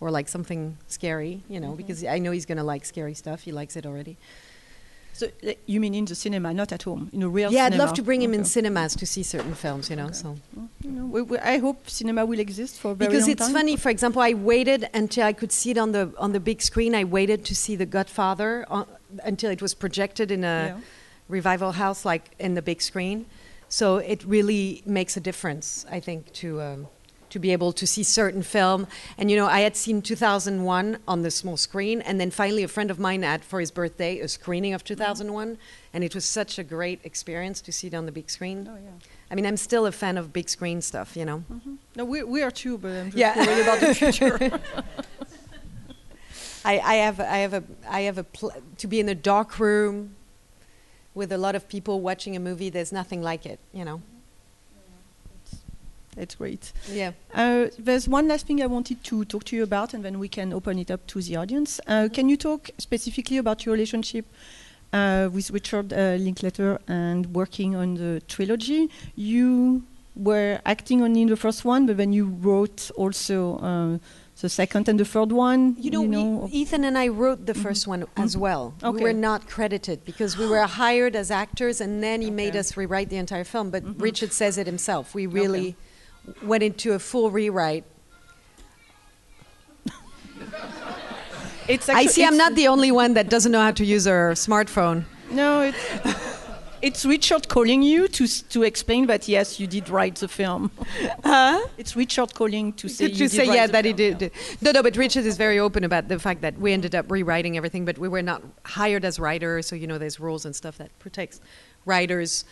or 0.00 0.10
like 0.10 0.28
something 0.28 0.78
scary. 0.86 1.42
You 1.46 1.60
know, 1.60 1.72
because 1.72 2.02
I 2.02 2.18
know 2.18 2.30
he's 2.30 2.46
gonna 2.46 2.64
like 2.64 2.86
scary 2.86 3.12
stuff. 3.12 3.42
He 3.42 3.52
likes 3.52 3.76
it 3.76 3.84
already. 3.84 4.16
So 5.12 5.26
uh, 5.46 5.52
you 5.66 5.78
mean 5.80 5.94
in 5.94 6.06
the 6.06 6.14
cinema, 6.14 6.54
not 6.54 6.72
at 6.72 6.84
home, 6.84 7.10
in 7.12 7.22
a 7.22 7.28
real 7.28 7.52
Yeah, 7.52 7.66
I'd 7.66 7.74
love 7.74 7.92
to 7.94 8.02
bring 8.02 8.22
him 8.22 8.32
in 8.32 8.44
cinemas 8.44 8.96
to 8.96 9.04
see 9.04 9.22
certain 9.22 9.54
films, 9.54 9.90
you 9.90 9.96
know. 9.96 10.10
So 10.12 10.36
Well, 10.54 10.68
you 10.82 10.90
know, 10.90 11.04
we, 11.04 11.20
we, 11.22 11.38
I 11.38 11.58
hope 11.58 11.90
cinema 11.90 12.24
will 12.24 12.38
exist 12.40 12.78
for 12.80 12.92
a 12.92 12.94
very 12.94 13.10
because 13.10 13.28
it's 13.28 13.44
time. 13.44 13.52
funny, 13.52 13.76
for 13.76 13.90
example, 13.90 14.22
I 14.22 14.32
waited 14.32 14.88
until 14.94 15.24
I 15.24 15.34
could 15.34 15.52
see 15.52 15.70
it 15.72 15.78
on 15.78 15.92
the 15.92 16.04
on 16.16 16.32
the 16.32 16.40
big 16.40 16.62
screen. 16.62 16.94
I 16.94 17.04
waited 17.04 17.44
to 17.44 17.54
see 17.54 17.76
The 17.76 17.84
Godfather 17.84 18.64
on, 18.70 18.86
until 19.22 19.50
it 19.50 19.60
was 19.60 19.74
projected 19.74 20.30
in 20.30 20.44
a 20.44 20.56
Yeah. 20.68 20.80
revival 21.28 21.72
house, 21.72 22.06
like 22.06 22.24
in 22.38 22.54
the 22.54 22.62
big 22.62 22.80
screen. 22.80 23.26
So 23.68 23.96
it 23.98 24.24
really 24.24 24.82
makes 24.86 25.16
a 25.16 25.20
difference, 25.20 25.84
I 25.90 26.00
think, 26.00 26.32
to. 26.34 26.60
Um, 26.60 26.86
to 27.30 27.38
be 27.38 27.52
able 27.52 27.74
to 27.74 27.86
see 27.86 28.02
certain 28.02 28.42
film, 28.42 28.86
and 29.18 29.30
you 29.30 29.36
know, 29.36 29.44
I 29.44 29.60
had 29.60 29.76
seen 29.76 30.00
2001 30.00 30.96
on 31.06 31.20
the 31.20 31.30
small 31.30 31.58
screen, 31.58 32.00
and 32.00 32.18
then 32.18 32.30
finally, 32.30 32.62
a 32.62 32.68
friend 32.68 32.90
of 32.90 32.98
mine 32.98 33.22
had 33.22 33.44
for 33.44 33.60
his 33.60 33.70
birthday 33.70 34.18
a 34.20 34.28
screening 34.28 34.72
of 34.72 34.82
2001, 34.82 35.58
and 35.92 36.02
it 36.04 36.14
was 36.14 36.24
such 36.24 36.58
a 36.58 36.64
great 36.64 37.00
experience 37.04 37.60
to 37.60 37.70
see 37.70 37.88
it 37.88 37.92
on 37.92 38.06
the 38.06 38.12
big 38.12 38.30
screen. 38.30 38.66
Oh, 38.66 38.76
yeah. 38.82 38.92
I 39.30 39.34
mean, 39.34 39.44
I'm 39.44 39.58
still 39.58 39.84
a 39.84 39.92
fan 39.92 40.16
of 40.16 40.32
big 40.32 40.48
screen 40.48 40.80
stuff, 40.80 41.18
you 41.18 41.26
know. 41.26 41.44
No, 41.94 42.06
we, 42.06 42.22
we 42.22 42.42
are 42.42 42.50
too, 42.50 42.78
but 42.78 42.92
I'm 42.92 43.10
just 43.10 43.18
Yeah. 43.18 43.36
worried 43.36 43.60
about 43.62 43.80
the 43.80 43.94
future. 43.94 44.38
I, 46.64 46.78
I 46.80 46.94
have, 46.94 47.20
I 47.20 47.36
have 47.38 47.52
a, 47.52 47.62
I 47.88 48.00
have 48.00 48.16
a 48.16 48.24
pl- 48.24 48.52
to 48.78 48.86
be 48.86 49.00
in 49.00 49.08
a 49.10 49.14
dark 49.14 49.58
room 49.60 50.16
with 51.18 51.32
a 51.32 51.36
lot 51.36 51.54
of 51.54 51.68
people 51.68 52.00
watching 52.00 52.36
a 52.36 52.40
movie. 52.40 52.70
There's 52.70 52.92
nothing 52.92 53.20
like 53.20 53.44
it, 53.44 53.58
you 53.74 53.84
know. 53.84 54.00
It's 56.16 56.34
great. 56.34 56.72
Yeah. 56.90 57.12
Uh, 57.34 57.66
there's 57.78 58.08
one 58.08 58.26
last 58.26 58.46
thing 58.46 58.62
I 58.62 58.66
wanted 58.66 59.04
to 59.04 59.24
talk 59.24 59.44
to 59.44 59.56
you 59.56 59.62
about, 59.62 59.94
and 59.94 60.04
then 60.04 60.18
we 60.18 60.28
can 60.28 60.52
open 60.52 60.78
it 60.78 60.90
up 60.90 61.06
to 61.08 61.20
the 61.20 61.36
audience. 61.36 61.80
Uh, 61.86 62.08
can 62.12 62.28
you 62.28 62.36
talk 62.36 62.70
specifically 62.78 63.38
about 63.38 63.64
your 63.64 63.72
relationship 63.72 64.24
uh, 64.92 65.28
with 65.32 65.50
Richard 65.50 65.92
uh, 65.92 66.16
Linklater 66.18 66.80
and 66.88 67.26
working 67.34 67.76
on 67.76 67.94
the 67.94 68.20
trilogy? 68.26 68.90
You 69.14 69.82
were 70.16 70.60
acting 70.66 71.02
only 71.02 71.22
in 71.22 71.28
the 71.28 71.36
first 71.36 71.64
one, 71.64 71.86
but 71.86 71.96
then 71.96 72.12
you 72.12 72.26
wrote 72.26 72.90
also 72.96 73.58
uh, 73.58 73.98
the 74.40 74.48
second 74.48 74.88
and 74.88 74.98
the 75.00 75.04
third 75.04 75.32
one. 75.32 75.76
You 75.78 75.90
know, 75.90 76.48
E- 76.52 76.60
Ethan 76.60 76.84
and 76.84 76.96
I 76.96 77.08
wrote 77.08 77.46
the 77.46 77.54
1st 77.54 77.86
one 77.86 78.04
as 78.16 78.36
well. 78.36 78.74
Okay. 78.82 78.96
We 78.98 79.02
were 79.02 79.12
not 79.12 79.48
credited 79.48 80.04
because 80.04 80.38
we 80.38 80.46
were 80.46 80.62
hired 80.62 81.16
as 81.16 81.30
actors, 81.30 81.80
and 81.80 82.02
then 82.02 82.22
he 82.22 82.30
made 82.30 82.54
us 82.56 82.76
rewrite 82.76 83.08
the 83.10 83.16
entire 83.16 83.44
film. 83.44 83.70
But 83.70 83.84
Mhm. 83.84 84.00
Richard 84.00 84.32
says 84.32 84.56
it 84.58 84.66
himself. 84.66 85.14
We 85.14 85.26
really 85.26 85.76
went 86.42 86.62
into 86.62 86.92
a 86.92 86.98
full 86.98 87.30
rewrite. 87.30 87.84
it's 91.68 91.88
I 91.88 92.00
actu- 92.02 92.08
see. 92.08 92.24
I'm 92.24 92.36
not 92.36 92.54
the 92.54 92.68
only 92.68 92.90
one 92.90 93.14
that 93.14 93.28
doesn't 93.28 93.52
know 93.52 93.60
how 93.60 93.72
to 93.72 93.84
use 93.84 94.06
a 94.06 94.34
smartphone. 94.34 95.04
No, 95.30 95.62
it's 95.62 95.78
It's 96.80 97.04
Richard 97.04 97.48
calling 97.48 97.82
you 97.82 98.08
to 98.08 98.26
to 98.26 98.62
explain 98.62 99.06
that 99.06 99.28
yes, 99.28 99.58
you 99.58 99.66
did 99.66 99.88
write 99.88 100.16
the 100.16 100.28
film. 100.28 100.70
Huh? 101.24 101.66
It's 101.76 101.96
Richard 101.96 102.34
calling 102.34 102.72
to 102.74 102.88
say 102.88 103.08
to, 103.08 103.28
say 103.28 103.46
yeah 103.46 103.66
that 103.66 103.84
he 103.84 103.92
did. 103.92 104.30
No, 104.60 104.70
no, 104.72 104.82
but 104.82 104.96
Richard 104.96 105.26
is 105.26 105.36
very 105.36 105.58
open 105.58 105.84
about 105.84 106.08
the 106.08 106.18
fact 106.18 106.40
that 106.42 106.58
we 106.58 106.72
ended 106.72 106.94
up 106.94 107.10
rewriting 107.10 107.56
everything, 107.56 107.84
but 107.84 107.98
we 107.98 108.08
were 108.08 108.22
not 108.22 108.42
hired 108.64 109.04
as 109.04 109.18
writers, 109.18 109.66
so 109.66 109.76
you 109.76 109.86
know 109.86 109.98
there's 109.98 110.20
rules 110.20 110.44
and 110.44 110.54
stuff 110.54 110.78
that 110.78 110.90
protects 110.98 111.40
writers 111.84 112.44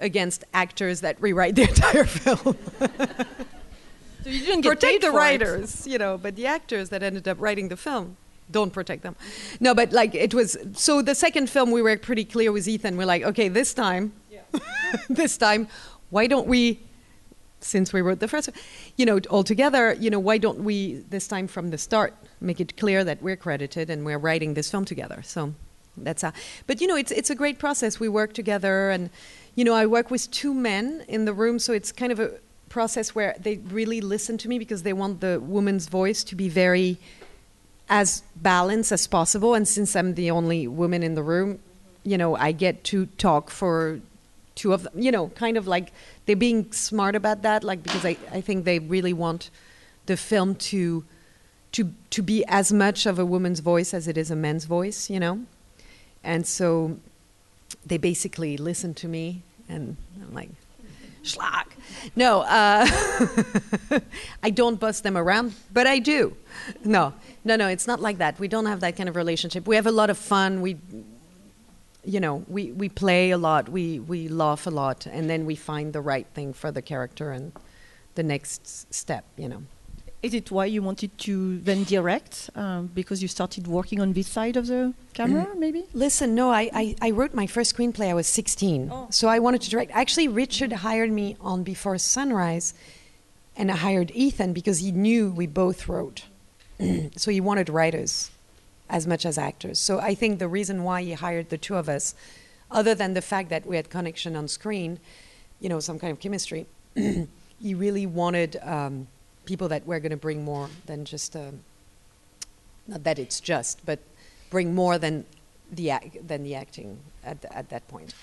against 0.00 0.44
actors 0.52 1.00
that 1.00 1.20
rewrite 1.20 1.54
the 1.54 1.62
entire 1.68 2.04
film. 2.04 2.56
So 4.24 4.30
you 4.30 4.44
didn't 4.44 4.62
get 4.62 4.70
protect 4.70 5.00
the 5.02 5.08
for 5.08 5.16
it. 5.18 5.20
writers, 5.20 5.86
you 5.86 5.98
know, 5.98 6.18
but 6.18 6.36
the 6.36 6.46
actors 6.46 6.88
that 6.90 7.02
ended 7.02 7.26
up 7.28 7.40
writing 7.40 7.68
the 7.68 7.76
film 7.76 8.16
don't 8.50 8.72
protect 8.72 9.02
them. 9.02 9.16
No, 9.60 9.74
but 9.74 9.92
like 9.92 10.14
it 10.14 10.34
was 10.34 10.56
so 10.74 11.02
the 11.02 11.14
second 11.14 11.50
film 11.50 11.70
we 11.70 11.82
were 11.82 11.96
pretty 11.96 12.24
clear 12.24 12.52
with 12.52 12.66
Ethan. 12.66 12.96
We're 12.96 13.06
like, 13.06 13.22
okay, 13.22 13.48
this 13.48 13.74
time, 13.74 14.12
this 15.08 15.36
time, 15.36 15.68
why 16.10 16.26
don't 16.26 16.46
we? 16.46 16.80
Since 17.60 17.92
we 17.92 18.02
wrote 18.02 18.20
the 18.20 18.28
first, 18.28 18.50
you 18.96 19.04
know, 19.04 19.18
all 19.30 19.42
together, 19.42 19.92
you 19.98 20.10
know, 20.10 20.20
why 20.20 20.38
don't 20.38 20.60
we 20.60 21.04
this 21.10 21.26
time 21.26 21.48
from 21.48 21.70
the 21.70 21.78
start 21.78 22.14
make 22.40 22.60
it 22.60 22.76
clear 22.76 23.02
that 23.02 23.20
we're 23.20 23.36
credited 23.36 23.90
and 23.90 24.04
we're 24.04 24.18
writing 24.18 24.54
this 24.54 24.70
film 24.70 24.84
together? 24.84 25.22
So 25.24 25.54
that's 25.96 26.22
how. 26.22 26.32
But 26.68 26.80
you 26.80 26.86
know, 26.86 26.96
it's 26.96 27.10
it's 27.10 27.30
a 27.30 27.34
great 27.34 27.58
process. 27.58 27.98
We 27.98 28.08
work 28.08 28.32
together, 28.32 28.90
and 28.90 29.10
you 29.56 29.64
know, 29.64 29.74
I 29.74 29.86
work 29.86 30.10
with 30.10 30.30
two 30.30 30.54
men 30.54 31.04
in 31.08 31.24
the 31.24 31.32
room, 31.32 31.58
so 31.58 31.72
it's 31.72 31.90
kind 31.90 32.12
of 32.12 32.20
a 32.20 32.30
process 32.68 33.14
where 33.14 33.34
they 33.40 33.56
really 33.56 34.00
listen 34.00 34.38
to 34.38 34.48
me 34.48 34.58
because 34.58 34.82
they 34.82 34.92
want 34.92 35.20
the 35.20 35.40
woman's 35.40 35.88
voice 35.88 36.22
to 36.24 36.36
be 36.36 36.48
very 36.48 36.98
as 37.88 38.22
balanced 38.36 38.92
as 38.92 39.06
possible. 39.06 39.54
And 39.54 39.66
since 39.66 39.96
I'm 39.96 40.14
the 40.14 40.30
only 40.30 40.66
woman 40.68 41.02
in 41.02 41.14
the 41.14 41.22
room, 41.22 41.58
you 42.04 42.18
know, 42.18 42.36
I 42.36 42.52
get 42.52 42.84
to 42.84 43.06
talk 43.18 43.50
for 43.50 44.00
two 44.54 44.72
of 44.72 44.82
them. 44.82 44.92
You 44.96 45.10
know, 45.10 45.28
kind 45.28 45.56
of 45.56 45.66
like 45.66 45.92
they're 46.26 46.36
being 46.36 46.72
smart 46.72 47.14
about 47.14 47.42
that, 47.42 47.64
like 47.64 47.82
because 47.82 48.04
I, 48.04 48.16
I 48.32 48.40
think 48.40 48.64
they 48.64 48.78
really 48.78 49.12
want 49.12 49.50
the 50.06 50.16
film 50.16 50.54
to 50.54 51.04
to 51.72 51.92
to 52.10 52.22
be 52.22 52.44
as 52.46 52.72
much 52.72 53.06
of 53.06 53.18
a 53.18 53.24
woman's 53.24 53.60
voice 53.60 53.94
as 53.94 54.08
it 54.08 54.16
is 54.16 54.30
a 54.30 54.36
man's 54.36 54.64
voice. 54.64 55.10
You 55.10 55.20
know, 55.20 55.44
and 56.22 56.46
so 56.46 56.98
they 57.86 57.98
basically 57.98 58.56
listen 58.56 58.94
to 58.94 59.08
me, 59.08 59.42
and 59.68 59.96
I'm 60.22 60.34
like. 60.34 60.50
Schlag. 61.24 61.66
No, 62.16 62.40
uh, 62.42 62.86
I 64.42 64.50
don't 64.50 64.78
bust 64.80 65.02
them 65.02 65.16
around, 65.16 65.52
but 65.72 65.86
I 65.86 65.98
do. 65.98 66.34
No, 66.84 67.12
no, 67.44 67.56
no, 67.56 67.68
it's 67.68 67.86
not 67.86 68.00
like 68.00 68.18
that. 68.18 68.38
We 68.38 68.48
don't 68.48 68.66
have 68.66 68.80
that 68.80 68.96
kind 68.96 69.08
of 69.08 69.16
relationship. 69.16 69.66
We 69.66 69.76
have 69.76 69.86
a 69.86 69.92
lot 69.92 70.10
of 70.10 70.18
fun. 70.18 70.60
We, 70.60 70.76
you 72.04 72.20
know, 72.20 72.44
we, 72.48 72.72
we 72.72 72.88
play 72.88 73.30
a 73.30 73.38
lot. 73.38 73.68
We 73.68 74.00
we 74.00 74.28
laugh 74.28 74.66
a 74.66 74.70
lot, 74.70 75.06
and 75.06 75.28
then 75.28 75.46
we 75.46 75.54
find 75.54 75.92
the 75.92 76.00
right 76.00 76.26
thing 76.34 76.52
for 76.52 76.70
the 76.70 76.82
character 76.82 77.30
and 77.30 77.52
the 78.14 78.22
next 78.22 78.92
step. 78.94 79.24
You 79.36 79.48
know. 79.48 79.62
Is 80.20 80.34
it 80.34 80.50
why 80.50 80.64
you 80.64 80.82
wanted 80.82 81.16
to 81.18 81.58
then 81.58 81.84
direct? 81.84 82.50
Um, 82.56 82.88
because 82.92 83.22
you 83.22 83.28
started 83.28 83.68
working 83.68 84.00
on 84.00 84.14
this 84.14 84.26
side 84.26 84.56
of 84.56 84.66
the 84.66 84.92
camera, 85.14 85.46
maybe? 85.56 85.84
Listen, 85.94 86.34
no, 86.34 86.50
I, 86.50 86.68
I, 86.74 86.96
I 87.00 87.10
wrote 87.12 87.34
my 87.34 87.46
first 87.46 87.76
screenplay. 87.76 88.10
I 88.10 88.14
was 88.14 88.26
16. 88.26 88.90
So 89.10 89.28
I 89.28 89.38
wanted 89.38 89.62
to 89.62 89.70
direct. 89.70 89.92
Actually, 89.94 90.26
Richard 90.26 90.72
hired 90.72 91.12
me 91.12 91.36
on 91.40 91.62
Before 91.62 91.96
Sunrise, 91.98 92.74
and 93.56 93.70
I 93.70 93.76
hired 93.76 94.10
Ethan 94.12 94.52
because 94.54 94.80
he 94.80 94.90
knew 94.90 95.30
we 95.30 95.46
both 95.46 95.88
wrote. 95.88 96.24
so 97.16 97.30
he 97.30 97.40
wanted 97.40 97.68
writers 97.68 98.30
as 98.88 99.06
much 99.06 99.26
as 99.26 99.36
actors. 99.36 99.78
So 99.78 99.98
I 99.98 100.14
think 100.14 100.38
the 100.38 100.48
reason 100.48 100.82
why 100.82 101.02
he 101.02 101.12
hired 101.12 101.50
the 101.50 101.58
two 101.58 101.76
of 101.76 101.88
us, 101.88 102.14
other 102.70 102.94
than 102.94 103.14
the 103.14 103.22
fact 103.22 103.50
that 103.50 103.66
we 103.66 103.76
had 103.76 103.90
connection 103.90 104.36
on 104.36 104.48
screen, 104.48 104.98
you 105.60 105.68
know, 105.68 105.80
some 105.80 105.98
kind 105.98 106.10
of 106.10 106.20
chemistry, 106.20 106.66
he 106.94 107.74
really 107.74 108.06
wanted 108.06 108.56
um, 108.62 109.08
people 109.44 109.68
that 109.68 109.86
were 109.86 110.00
going 110.00 110.10
to 110.10 110.16
bring 110.16 110.44
more 110.44 110.68
than 110.86 111.04
just. 111.04 111.36
Um, 111.36 111.60
not 112.86 113.04
that 113.04 113.18
it's 113.18 113.40
just, 113.40 113.84
but 113.84 113.98
bring 114.48 114.74
more 114.74 114.96
than 114.98 115.26
the 115.70 115.92
than 116.26 116.42
the 116.42 116.54
acting 116.54 116.98
at, 117.22 117.42
th- 117.42 117.52
at 117.54 117.68
that 117.68 117.86
point. 117.88 118.14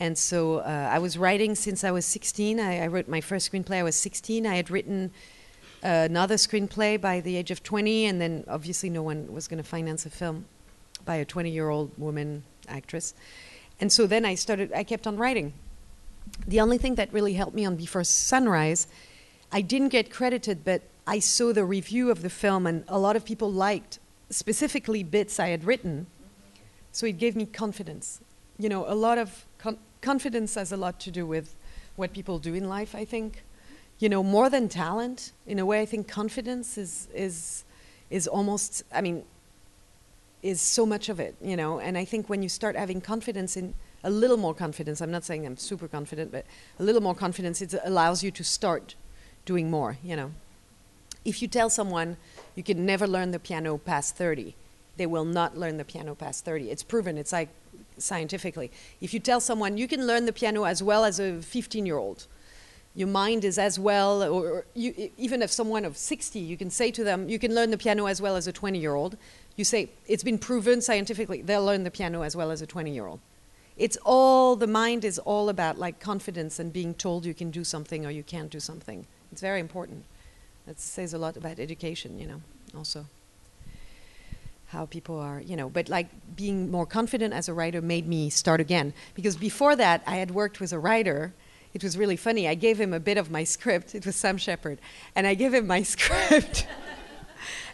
And 0.00 0.16
so 0.16 0.58
uh, 0.58 0.88
I 0.92 0.98
was 0.98 1.16
writing 1.18 1.54
since 1.54 1.84
I 1.84 1.90
was 1.90 2.04
16. 2.06 2.58
I, 2.58 2.84
I 2.84 2.86
wrote 2.86 3.08
my 3.08 3.20
first 3.20 3.50
screenplay. 3.50 3.76
I 3.76 3.82
was 3.82 3.96
16. 3.96 4.46
I 4.46 4.56
had 4.56 4.70
written 4.70 5.10
uh, 5.10 5.33
another 5.84 6.36
screenplay 6.36 7.00
by 7.00 7.20
the 7.20 7.36
age 7.36 7.50
of 7.50 7.62
20, 7.62 8.06
and 8.06 8.20
then 8.20 8.44
obviously 8.48 8.90
no 8.90 9.02
one 9.02 9.32
was 9.32 9.46
going 9.46 9.62
to 9.62 9.68
finance 9.68 10.06
a 10.06 10.10
film 10.10 10.46
by 11.04 11.16
a 11.16 11.24
20-year-old 11.24 11.92
woman 11.98 12.42
actress. 12.68 13.14
And 13.80 13.92
so 13.92 14.06
then 14.06 14.24
I 14.24 14.34
started. 14.34 14.72
I 14.72 14.82
kept 14.84 15.06
on 15.06 15.16
writing. 15.16 15.52
The 16.46 16.60
only 16.60 16.78
thing 16.78 16.94
that 16.94 17.12
really 17.12 17.34
helped 17.34 17.54
me 17.54 17.66
on 17.66 17.76
Before 17.76 18.04
Sunrise, 18.04 18.86
I 19.52 19.60
didn't 19.60 19.90
get 19.90 20.10
credited, 20.10 20.64
but 20.64 20.82
I 21.06 21.18
saw 21.18 21.52
the 21.52 21.64
review 21.64 22.10
of 22.10 22.22
the 22.22 22.30
film, 22.30 22.66
and 22.66 22.84
a 22.88 22.98
lot 22.98 23.14
of 23.14 23.24
people 23.24 23.52
liked 23.52 23.98
specifically 24.30 25.02
bits 25.02 25.38
I 25.38 25.48
had 25.48 25.64
written. 25.64 26.06
So 26.92 27.06
it 27.06 27.18
gave 27.18 27.36
me 27.36 27.44
confidence. 27.44 28.20
You 28.58 28.68
know, 28.68 28.84
a 28.88 28.94
lot 28.94 29.18
of 29.18 29.44
con- 29.58 29.78
confidence 30.00 30.54
has 30.54 30.72
a 30.72 30.76
lot 30.76 30.98
to 31.00 31.10
do 31.10 31.26
with 31.26 31.54
what 31.96 32.12
people 32.12 32.38
do 32.38 32.54
in 32.54 32.68
life, 32.68 32.94
I 32.94 33.04
think. 33.04 33.42
You 33.98 34.08
know, 34.08 34.22
more 34.22 34.50
than 34.50 34.68
talent, 34.68 35.32
in 35.46 35.58
a 35.58 35.66
way, 35.66 35.80
I 35.80 35.86
think 35.86 36.08
confidence 36.08 36.76
is, 36.76 37.08
is, 37.14 37.64
is 38.10 38.26
almost, 38.26 38.82
I 38.92 39.00
mean, 39.00 39.24
is 40.42 40.60
so 40.60 40.84
much 40.84 41.08
of 41.08 41.18
it, 41.20 41.34
you 41.40 41.56
know. 41.56 41.80
And 41.80 41.96
I 41.96 42.04
think 42.04 42.28
when 42.28 42.42
you 42.42 42.48
start 42.48 42.76
having 42.76 43.00
confidence 43.00 43.56
in 43.56 43.74
a 44.02 44.10
little 44.10 44.36
more 44.36 44.52
confidence, 44.54 45.00
I'm 45.00 45.10
not 45.10 45.24
saying 45.24 45.46
I'm 45.46 45.56
super 45.56 45.88
confident, 45.88 46.30
but 46.30 46.44
a 46.78 46.82
little 46.82 47.00
more 47.00 47.14
confidence, 47.14 47.62
it 47.62 47.74
allows 47.82 48.22
you 48.22 48.30
to 48.32 48.44
start 48.44 48.94
doing 49.46 49.70
more, 49.70 49.96
you 50.04 50.16
know. 50.16 50.32
If 51.24 51.40
you 51.40 51.48
tell 51.48 51.70
someone 51.70 52.18
you 52.54 52.62
can 52.62 52.84
never 52.84 53.06
learn 53.06 53.30
the 53.30 53.38
piano 53.38 53.78
past 53.78 54.16
30, 54.16 54.54
they 54.98 55.06
will 55.06 55.24
not 55.24 55.56
learn 55.56 55.78
the 55.78 55.84
piano 55.84 56.14
past 56.14 56.44
30. 56.44 56.70
It's 56.70 56.82
proven, 56.82 57.16
it's 57.16 57.32
like 57.32 57.48
scientifically. 57.96 58.70
If 59.00 59.14
you 59.14 59.20
tell 59.20 59.40
someone 59.40 59.78
you 59.78 59.88
can 59.88 60.06
learn 60.06 60.26
the 60.26 60.32
piano 60.32 60.64
as 60.64 60.82
well 60.82 61.04
as 61.04 61.18
a 61.18 61.40
15 61.40 61.86
year 61.86 61.96
old, 61.96 62.26
your 62.94 63.08
mind 63.08 63.44
is 63.44 63.58
as 63.58 63.78
well, 63.78 64.22
or, 64.22 64.66
you, 64.74 65.10
even 65.18 65.42
if 65.42 65.50
someone 65.50 65.84
of 65.84 65.96
60, 65.96 66.38
you 66.38 66.56
can 66.56 66.70
say 66.70 66.90
to 66.92 67.02
them, 67.02 67.28
you 67.28 67.38
can 67.38 67.54
learn 67.54 67.70
the 67.70 67.78
piano 67.78 68.06
as 68.06 68.22
well 68.22 68.36
as 68.36 68.46
a 68.46 68.52
20 68.52 68.78
year 68.78 68.94
old. 68.94 69.16
You 69.56 69.64
say, 69.64 69.90
it's 70.06 70.22
been 70.22 70.38
proven 70.38 70.80
scientifically, 70.80 71.42
they'll 71.42 71.64
learn 71.64 71.84
the 71.84 71.90
piano 71.90 72.22
as 72.22 72.36
well 72.36 72.50
as 72.50 72.62
a 72.62 72.66
20 72.66 72.92
year 72.92 73.06
old. 73.06 73.20
It's 73.76 73.98
all, 74.04 74.54
the 74.54 74.68
mind 74.68 75.04
is 75.04 75.18
all 75.18 75.48
about 75.48 75.78
like 75.78 75.98
confidence 75.98 76.60
and 76.60 76.72
being 76.72 76.94
told 76.94 77.26
you 77.26 77.34
can 77.34 77.50
do 77.50 77.64
something 77.64 78.06
or 78.06 78.10
you 78.10 78.22
can't 78.22 78.50
do 78.50 78.60
something. 78.60 79.06
It's 79.32 79.40
very 79.40 79.58
important. 79.58 80.04
That 80.66 80.78
says 80.78 81.12
a 81.12 81.18
lot 81.18 81.36
about 81.36 81.58
education, 81.58 82.18
you 82.18 82.28
know, 82.28 82.40
also. 82.76 83.06
How 84.68 84.86
people 84.86 85.18
are, 85.18 85.40
you 85.40 85.56
know, 85.56 85.68
but 85.68 85.88
like 85.88 86.08
being 86.36 86.70
more 86.70 86.86
confident 86.86 87.34
as 87.34 87.48
a 87.48 87.54
writer 87.54 87.82
made 87.82 88.06
me 88.06 88.30
start 88.30 88.60
again. 88.60 88.94
Because 89.14 89.36
before 89.36 89.74
that, 89.74 90.02
I 90.06 90.16
had 90.16 90.30
worked 90.30 90.60
with 90.60 90.72
a 90.72 90.78
writer. 90.78 91.34
It 91.74 91.82
was 91.82 91.98
really 91.98 92.16
funny. 92.16 92.46
I 92.46 92.54
gave 92.54 92.80
him 92.80 92.94
a 92.94 93.00
bit 93.00 93.18
of 93.18 93.30
my 93.32 93.42
script. 93.42 93.94
It 93.96 94.06
was 94.06 94.14
Sam 94.14 94.38
Shepard. 94.38 94.78
And 95.16 95.26
I 95.26 95.34
gave 95.34 95.52
him 95.52 95.66
my 95.66 95.82
script. 95.94 96.66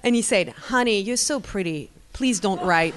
and 0.03 0.15
he 0.15 0.23
said, 0.23 0.49
Honey, 0.49 1.01
you're 1.01 1.19
so 1.19 1.39
pretty. 1.39 1.91
Please 2.15 2.41
don't 2.41 2.63
write. 2.63 2.95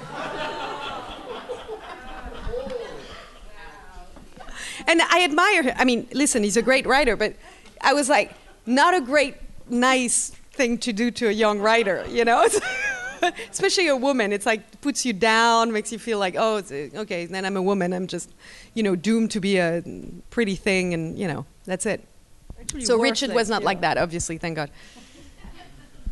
and 4.86 5.02
I 5.02 5.24
admire 5.24 5.62
him. 5.62 5.74
I 5.76 5.84
mean, 5.84 6.08
listen, 6.12 6.42
he's 6.42 6.56
a 6.56 6.62
great 6.62 6.86
writer, 6.86 7.16
but 7.16 7.34
I 7.82 7.92
was 7.92 8.08
like, 8.08 8.34
not 8.66 8.94
a 8.94 9.00
great, 9.00 9.36
nice 9.68 10.30
thing 10.52 10.78
to 10.78 10.92
do 10.92 11.10
to 11.10 11.28
a 11.28 11.32
young 11.32 11.60
writer, 11.60 12.06
you 12.08 12.24
know? 12.24 12.46
Especially 13.50 13.88
a 13.88 13.96
woman. 13.96 14.32
It's 14.32 14.46
like 14.46 14.80
puts 14.80 15.04
you 15.04 15.12
down, 15.12 15.72
makes 15.72 15.92
you 15.92 15.98
feel 15.98 16.18
like, 16.18 16.34
oh, 16.36 16.58
uh, 16.58 17.00
okay, 17.02 17.26
then 17.26 17.44
I'm 17.44 17.56
a 17.56 17.62
woman. 17.62 17.92
I'm 17.92 18.06
just, 18.06 18.30
you 18.74 18.82
know, 18.82 18.96
doomed 18.96 19.30
to 19.32 19.40
be 19.40 19.58
a 19.58 19.82
pretty 20.30 20.56
thing, 20.56 20.94
and, 20.94 21.18
you 21.18 21.28
know, 21.28 21.46
that's 21.64 21.86
it. 21.86 22.06
Actually 22.60 22.84
So 22.84 22.98
Richard 22.98 23.30
like, 23.30 23.36
was 23.36 23.48
not 23.48 23.62
yeah. 23.62 23.66
like 23.66 23.80
that, 23.82 23.98
obviously, 23.98 24.38
thank 24.38 24.56
God. 24.56 24.70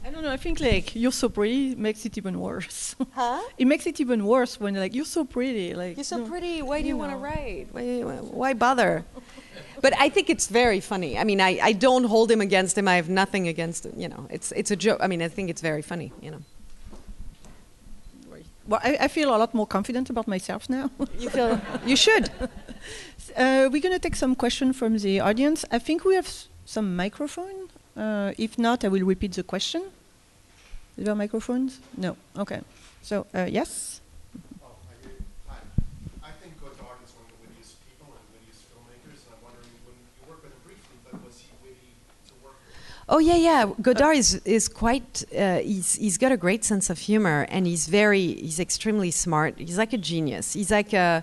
I 0.05 0.11
don't 0.11 0.25
know. 0.25 0.33
I 0.33 0.37
think 0.37 0.61
like 0.61 0.97
you're 0.97 1.13
so 1.13 1.29
pretty 1.29 1.77
makes 1.77 2.05
it 2.05 2.19
even 2.19 2.41
worse. 2.41 2.97
Huh? 3.13 3.43
it 3.59 3.67
makes 3.67 3.87
it 3.87 4.01
even 4.01 4.25
worse 4.27 4.59
when 4.59 4.75
like 4.75 4.95
you're 4.95 5.05
so 5.05 5.25
pretty. 5.25 5.75
Like 5.75 5.97
You're 5.97 6.05
so 6.05 6.19
no. 6.19 6.27
pretty. 6.27 6.63
Why 6.63 6.81
do 6.81 6.89
you, 6.89 6.95
you 6.95 6.97
want 6.97 7.13
to 7.13 7.19
write? 7.19 7.69
Why, 7.73 8.01
why 8.03 8.55
bother? 8.55 9.05
But 9.81 9.99
I 9.99 10.09
think 10.09 10.31
it's 10.31 10.47
very 10.47 10.81
funny. 10.81 11.19
I 11.19 11.25
mean, 11.25 11.41
I, 11.41 11.59
I 11.61 11.73
don't 11.73 12.05
hold 12.05 12.31
him 12.31 12.41
against 12.41 12.79
him. 12.79 12.87
I 12.87 12.95
have 12.95 13.09
nothing 13.09 13.49
against 13.49 13.85
him. 13.85 13.93
You 13.97 14.09
know, 14.09 14.27
it's 14.31 14.53
it's 14.53 14.71
a 14.71 14.77
joke. 14.77 15.01
I 15.03 15.09
mean, 15.09 15.21
I 15.21 15.29
think 15.29 15.51
it's 15.51 15.61
very 15.61 15.83
funny. 15.83 16.13
You 16.21 16.31
know, 16.31 16.43
Well, 18.67 18.81
I, 18.83 18.97
I 19.01 19.09
feel 19.09 19.35
a 19.35 19.39
lot 19.39 19.55
more 19.55 19.67
confident 19.67 20.09
about 20.11 20.29
myself 20.29 20.69
now. 20.71 20.91
you 21.19 21.29
feel 21.31 21.61
you 21.87 21.97
should. 21.97 22.31
Uh, 23.37 23.69
we're 23.73 23.83
going 23.83 23.93
to 23.95 23.99
take 23.99 24.17
some 24.17 24.35
questions 24.35 24.77
from 24.77 24.99
the 24.99 25.21
audience. 25.21 25.65
I 25.71 25.79
think 25.79 26.05
we 26.05 26.15
have 26.15 26.27
s- 26.27 26.49
some 26.65 26.95
microphone. 26.97 27.69
Uh, 27.97 28.33
if 28.39 28.59
not, 28.59 28.85
I 28.85 28.89
will 28.89 29.05
repeat 29.05 29.33
the 29.33 29.43
question. 29.43 29.83
Is 30.97 31.05
there 31.07 31.15
microphones? 31.15 31.81
No. 31.97 32.17
Okay. 32.39 32.61
So, 33.03 33.27
uh, 33.35 33.47
yes? 33.51 34.01
Oh, 34.63 34.67
I 34.91 34.95
do. 35.07 35.11
Hi. 35.49 35.57
I 36.23 36.31
think 36.41 36.61
good 36.61 36.77
audience 36.81 37.13
when, 37.17 37.27
when 37.41 37.59
use 37.59 37.75
people 37.89 38.13
and 38.15 38.23
Oh 43.15 43.19
yeah, 43.19 43.37
yeah. 43.37 43.67
Godard 43.83 44.17
is 44.17 44.41
is 44.47 44.69
quite. 44.69 45.23
Uh, 45.37 45.59
he's 45.59 45.97
he's 45.97 46.17
got 46.17 46.33
a 46.33 46.37
great 46.39 46.65
sense 46.65 46.89
of 46.89 46.99
humor, 46.99 47.47
and 47.51 47.67
he's 47.67 47.87
very 47.87 48.37
he's 48.37 48.59
extremely 48.59 49.11
smart. 49.11 49.59
He's 49.59 49.77
like 49.77 49.93
a 49.93 49.99
genius. 49.99 50.55
He's 50.55 50.71
like 50.71 50.95
a. 50.95 51.23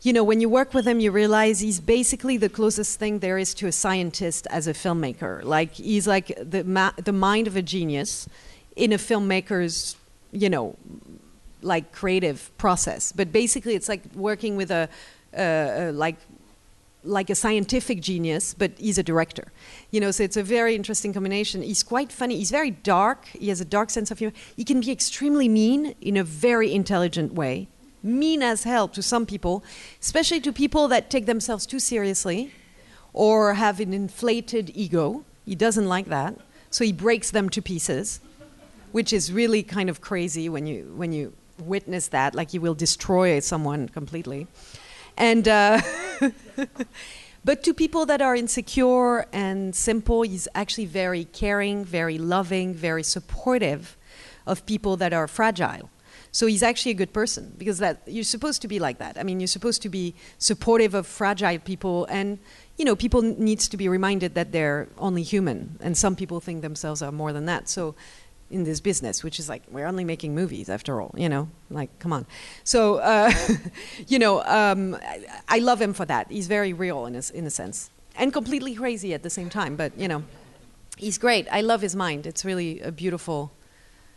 You 0.00 0.14
know, 0.14 0.24
when 0.24 0.40
you 0.40 0.48
work 0.48 0.72
with 0.72 0.86
him, 0.86 1.00
you 1.00 1.10
realize 1.10 1.60
he's 1.60 1.78
basically 1.78 2.38
the 2.38 2.48
closest 2.48 2.98
thing 2.98 3.18
there 3.18 3.36
is 3.36 3.52
to 3.54 3.66
a 3.66 3.72
scientist 3.72 4.46
as 4.50 4.66
a 4.66 4.72
filmmaker. 4.72 5.44
Like 5.44 5.74
he's 5.74 6.06
like 6.06 6.32
the 6.40 6.64
ma- 6.64 6.96
the 6.96 7.12
mind 7.12 7.48
of 7.48 7.56
a 7.56 7.62
genius 7.62 8.26
in 8.74 8.90
a 8.90 8.98
filmmaker's, 8.98 9.96
you 10.32 10.48
know, 10.48 10.74
like 11.60 11.92
creative 11.92 12.50
process. 12.56 13.12
But 13.12 13.30
basically, 13.30 13.74
it's 13.74 13.90
like 13.90 14.02
working 14.14 14.56
with 14.56 14.70
a, 14.70 14.88
uh, 15.36 15.92
like 15.92 16.16
like 17.04 17.30
a 17.30 17.34
scientific 17.34 18.00
genius, 18.00 18.54
but 18.54 18.72
he's 18.78 18.98
a 18.98 19.02
director. 19.02 19.52
You 19.90 20.00
know, 20.00 20.10
so 20.10 20.22
it's 20.22 20.36
a 20.36 20.42
very 20.42 20.74
interesting 20.74 21.12
combination. 21.12 21.62
He's 21.62 21.82
quite 21.82 22.10
funny. 22.10 22.36
He's 22.36 22.50
very 22.50 22.70
dark. 22.70 23.26
He 23.28 23.48
has 23.50 23.60
a 23.60 23.64
dark 23.64 23.90
sense 23.90 24.10
of 24.10 24.18
humor. 24.18 24.34
He 24.56 24.64
can 24.64 24.80
be 24.80 24.90
extremely 24.90 25.48
mean 25.48 25.94
in 26.00 26.16
a 26.16 26.24
very 26.24 26.72
intelligent 26.72 27.34
way. 27.34 27.68
Mean 28.02 28.42
as 28.42 28.64
hell 28.64 28.88
to 28.88 29.02
some 29.02 29.26
people, 29.26 29.64
especially 30.00 30.40
to 30.40 30.52
people 30.52 30.88
that 30.88 31.10
take 31.10 31.26
themselves 31.26 31.66
too 31.66 31.78
seriously 31.78 32.52
or 33.12 33.54
have 33.54 33.80
an 33.80 33.94
inflated 33.94 34.70
ego. 34.74 35.24
He 35.44 35.54
doesn't 35.54 35.88
like 35.88 36.06
that. 36.06 36.36
So 36.70 36.84
he 36.84 36.92
breaks 36.92 37.30
them 37.30 37.48
to 37.50 37.62
pieces, 37.62 38.20
which 38.92 39.12
is 39.12 39.32
really 39.32 39.62
kind 39.62 39.88
of 39.88 40.00
crazy 40.00 40.48
when 40.48 40.66
you 40.66 40.92
when 40.96 41.12
you 41.12 41.32
witness 41.58 42.08
that. 42.08 42.34
Like 42.34 42.50
he 42.50 42.58
will 42.58 42.74
destroy 42.74 43.38
someone 43.40 43.88
completely. 43.88 44.48
And 45.16 45.46
uh, 45.46 45.80
but 47.44 47.62
to 47.64 47.74
people 47.74 48.06
that 48.06 48.20
are 48.20 48.34
insecure 48.34 49.26
and 49.32 49.74
simple, 49.74 50.22
he's 50.22 50.48
actually 50.54 50.86
very 50.86 51.24
caring, 51.24 51.84
very 51.84 52.18
loving, 52.18 52.74
very 52.74 53.02
supportive 53.02 53.96
of 54.46 54.66
people 54.66 54.96
that 54.98 55.12
are 55.12 55.28
fragile. 55.28 55.90
So 56.34 56.46
he's 56.46 56.64
actually 56.64 56.90
a 56.90 56.96
good 56.96 57.12
person 57.12 57.54
because 57.56 57.78
that 57.78 58.02
you're 58.06 58.24
supposed 58.24 58.60
to 58.62 58.68
be 58.68 58.80
like 58.80 58.98
that. 58.98 59.16
I 59.16 59.22
mean, 59.22 59.38
you're 59.38 59.46
supposed 59.46 59.82
to 59.82 59.88
be 59.88 60.16
supportive 60.38 60.92
of 60.92 61.06
fragile 61.06 61.60
people, 61.60 62.06
and 62.06 62.40
you 62.76 62.84
know, 62.84 62.96
people 62.96 63.22
needs 63.22 63.68
to 63.68 63.76
be 63.76 63.88
reminded 63.88 64.34
that 64.34 64.50
they're 64.50 64.88
only 64.98 65.22
human, 65.22 65.78
and 65.80 65.96
some 65.96 66.16
people 66.16 66.40
think 66.40 66.62
themselves 66.62 67.02
are 67.02 67.12
more 67.12 67.32
than 67.32 67.46
that. 67.46 67.68
So 67.68 67.94
in 68.54 68.62
this 68.62 68.80
business, 68.80 69.24
which 69.24 69.40
is 69.40 69.48
like 69.48 69.62
we're 69.70 69.86
only 69.86 70.04
making 70.04 70.34
movies 70.34 70.68
after 70.68 71.00
all, 71.00 71.12
you 71.16 71.28
know, 71.28 71.48
like 71.70 71.90
come 71.98 72.12
on. 72.12 72.24
So 72.62 72.96
uh, 72.98 73.32
you 74.06 74.18
know, 74.18 74.42
um, 74.44 74.94
I, 74.94 75.26
I, 75.48 75.58
love 75.58 75.82
him 75.82 75.92
for 75.92 76.04
that. 76.06 76.30
He's 76.30 76.46
very 76.46 76.72
real 76.72 77.04
in 77.06 77.16
a, 77.16 77.22
in 77.34 77.44
a 77.46 77.50
sense, 77.50 77.90
and 78.16 78.32
completely 78.32 78.74
crazy 78.74 79.12
at 79.12 79.22
the 79.24 79.30
same 79.30 79.50
time. 79.50 79.74
But 79.74 79.98
you 79.98 80.06
know, 80.06 80.22
he's 80.96 81.18
great. 81.18 81.48
I 81.50 81.60
love 81.62 81.82
his 81.82 81.96
mind. 81.96 82.26
It's 82.26 82.44
really 82.44 82.80
a 82.80 82.92
beautiful, 82.92 83.50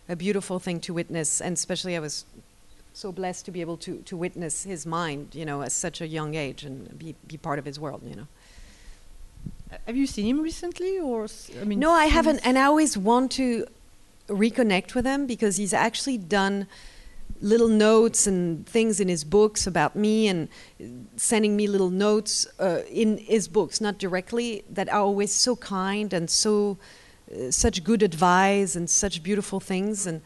a 0.07 0.15
beautiful 0.15 0.59
thing 0.59 0.79
to 0.81 0.93
witness, 0.93 1.41
and 1.41 1.53
especially 1.53 1.95
I 1.95 1.99
was 1.99 2.25
so 2.93 3.11
blessed 3.11 3.45
to 3.45 3.51
be 3.51 3.61
able 3.61 3.77
to 3.77 4.03
to 4.05 4.15
witness 4.15 4.63
his 4.63 4.85
mind, 4.85 5.33
you 5.33 5.45
know, 5.45 5.63
at 5.63 5.71
such 5.71 5.99
a 5.99 6.07
young 6.07 6.35
age 6.35 6.63
and 6.63 6.77
be 6.99 7.15
be 7.27 7.37
part 7.37 7.57
of 7.57 7.65
his 7.65 7.79
world, 7.79 8.01
you 8.05 8.15
know. 8.15 8.27
Have 9.85 9.97
you 9.97 10.07
seen 10.07 10.25
him 10.25 10.41
recently, 10.41 10.99
or 10.99 11.27
I 11.59 11.65
mean? 11.65 11.79
No, 11.79 11.91
I 11.91 12.05
haven't, 12.05 12.39
and 12.45 12.57
I 12.57 12.63
always 12.63 12.97
want 12.97 13.31
to 13.33 13.67
reconnect 14.27 14.95
with 14.95 15.05
him 15.05 15.25
because 15.25 15.57
he's 15.57 15.73
actually 15.73 16.17
done 16.17 16.67
little 17.41 17.67
notes 17.67 18.25
and 18.25 18.65
things 18.67 18.99
in 18.99 19.07
his 19.07 19.23
books 19.23 19.67
about 19.67 19.95
me 19.95 20.27
and 20.27 20.49
sending 21.15 21.55
me 21.55 21.67
little 21.67 21.89
notes 21.89 22.47
uh, 22.59 22.81
in 22.89 23.17
his 23.17 23.47
books 23.47 23.79
not 23.79 23.97
directly 23.97 24.63
that 24.69 24.89
are 24.89 25.01
always 25.01 25.31
so 25.31 25.55
kind 25.55 26.13
and 26.13 26.29
so 26.29 26.77
uh, 27.31 27.51
such 27.51 27.83
good 27.83 28.01
advice 28.01 28.75
and 28.75 28.89
such 28.89 29.21
beautiful 29.21 29.59
things. 29.59 30.07
And 30.07 30.21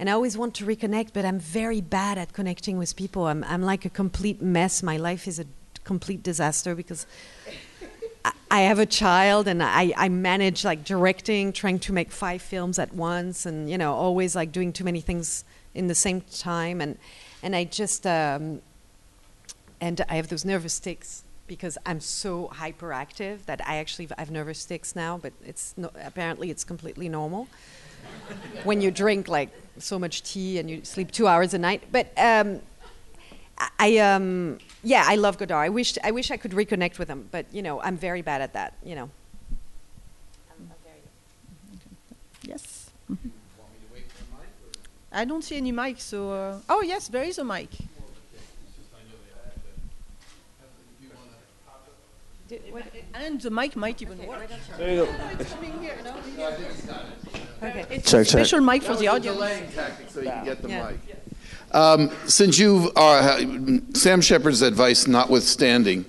and 0.00 0.08
I 0.08 0.12
always 0.12 0.38
want 0.38 0.54
to 0.56 0.64
reconnect 0.64 1.12
but 1.12 1.24
I'm 1.24 1.38
very 1.38 1.80
bad 1.80 2.18
at 2.18 2.32
connecting 2.32 2.78
with 2.78 2.96
people. 2.96 3.26
I'm 3.26 3.44
I'm 3.44 3.62
like 3.62 3.84
a 3.84 3.90
complete 3.90 4.42
mess. 4.42 4.82
My 4.82 4.96
life 4.96 5.28
is 5.28 5.38
a 5.38 5.44
complete 5.84 6.22
disaster 6.22 6.74
because 6.74 7.06
I 8.50 8.60
have 8.62 8.78
a 8.78 8.86
child 8.86 9.46
and 9.46 9.62
I, 9.62 9.92
I 9.96 10.08
manage 10.08 10.64
like 10.64 10.84
directing, 10.84 11.52
trying 11.52 11.78
to 11.80 11.92
make 11.92 12.10
five 12.10 12.42
films 12.42 12.78
at 12.78 12.94
once, 12.94 13.46
and 13.46 13.70
you 13.70 13.78
know, 13.78 13.94
always 13.94 14.34
like 14.34 14.52
doing 14.52 14.72
too 14.72 14.84
many 14.84 15.00
things 15.00 15.44
in 15.74 15.86
the 15.86 15.94
same 15.94 16.22
time, 16.22 16.80
and 16.80 16.98
and 17.42 17.54
I 17.54 17.64
just 17.64 18.06
um, 18.06 18.62
and 19.80 20.04
I 20.08 20.16
have 20.16 20.28
those 20.28 20.44
nervous 20.44 20.78
tics 20.80 21.24
because 21.46 21.78
I'm 21.86 22.00
so 22.00 22.50
hyperactive 22.54 23.44
that 23.46 23.66
I 23.66 23.76
actually 23.76 24.08
I 24.16 24.20
have 24.20 24.30
nervous 24.30 24.64
tics 24.64 24.96
now, 24.96 25.18
but 25.18 25.32
it's 25.44 25.74
no, 25.76 25.90
apparently 26.02 26.50
it's 26.50 26.64
completely 26.64 27.08
normal 27.08 27.48
when 28.64 28.80
you 28.80 28.90
drink 28.90 29.28
like 29.28 29.50
so 29.78 29.98
much 29.98 30.22
tea 30.22 30.58
and 30.58 30.70
you 30.70 30.84
sleep 30.84 31.10
two 31.10 31.26
hours 31.26 31.54
a 31.54 31.58
night. 31.58 31.82
But 31.92 32.12
um, 32.16 32.60
I 33.78 33.98
um 33.98 34.58
yeah, 34.82 35.04
I 35.06 35.16
love 35.16 35.38
Godard. 35.38 35.64
I 35.64 35.68
wish 35.68 35.98
I 36.04 36.10
wish 36.10 36.30
I 36.30 36.36
could 36.36 36.52
reconnect 36.52 36.98
with 36.98 37.08
him, 37.08 37.28
but 37.30 37.46
you 37.52 37.62
know, 37.62 37.80
I'm 37.80 37.96
very 37.96 38.22
bad 38.22 38.40
at 38.40 38.52
that. 38.52 38.74
You 38.84 38.94
know. 38.94 39.10
Yes. 42.42 42.90
I 45.10 45.24
don't 45.24 45.42
see 45.42 45.56
any 45.56 45.72
mic, 45.72 46.00
so 46.00 46.32
uh, 46.32 46.58
oh 46.68 46.82
yes, 46.82 47.08
there 47.08 47.24
is 47.24 47.38
a 47.38 47.44
mic. 47.44 47.70
and 53.14 53.40
the 53.40 53.50
mic 53.50 53.76
might 53.76 54.00
even 54.00 54.18
okay, 54.18 54.28
work. 54.28 54.48
There 54.78 54.90
you 54.90 55.04
go. 55.04 55.14
it's 55.38 55.52
coming 55.52 55.82
here. 55.82 55.98
No, 56.04 56.16
okay. 57.62 57.86
It's 57.90 58.10
check, 58.10 58.22
a 58.22 58.24
special 58.24 58.58
check. 58.60 58.66
mic 58.66 58.82
for 58.82 58.96
the 58.96 59.08
audience. 59.08 59.36
Delaying 59.36 59.70
tactic 59.72 60.08
so 60.08 60.20
you 60.20 60.30
can 60.30 60.44
get 60.44 60.62
the 60.62 60.68
yeah. 60.68 60.90
mic. 60.90 61.17
Um, 61.72 62.10
since 62.26 62.58
you 62.58 62.90
are 62.96 63.18
uh, 63.18 63.40
Sam 63.94 64.20
Shepard's 64.20 64.62
advice 64.62 65.06
notwithstanding, 65.06 66.06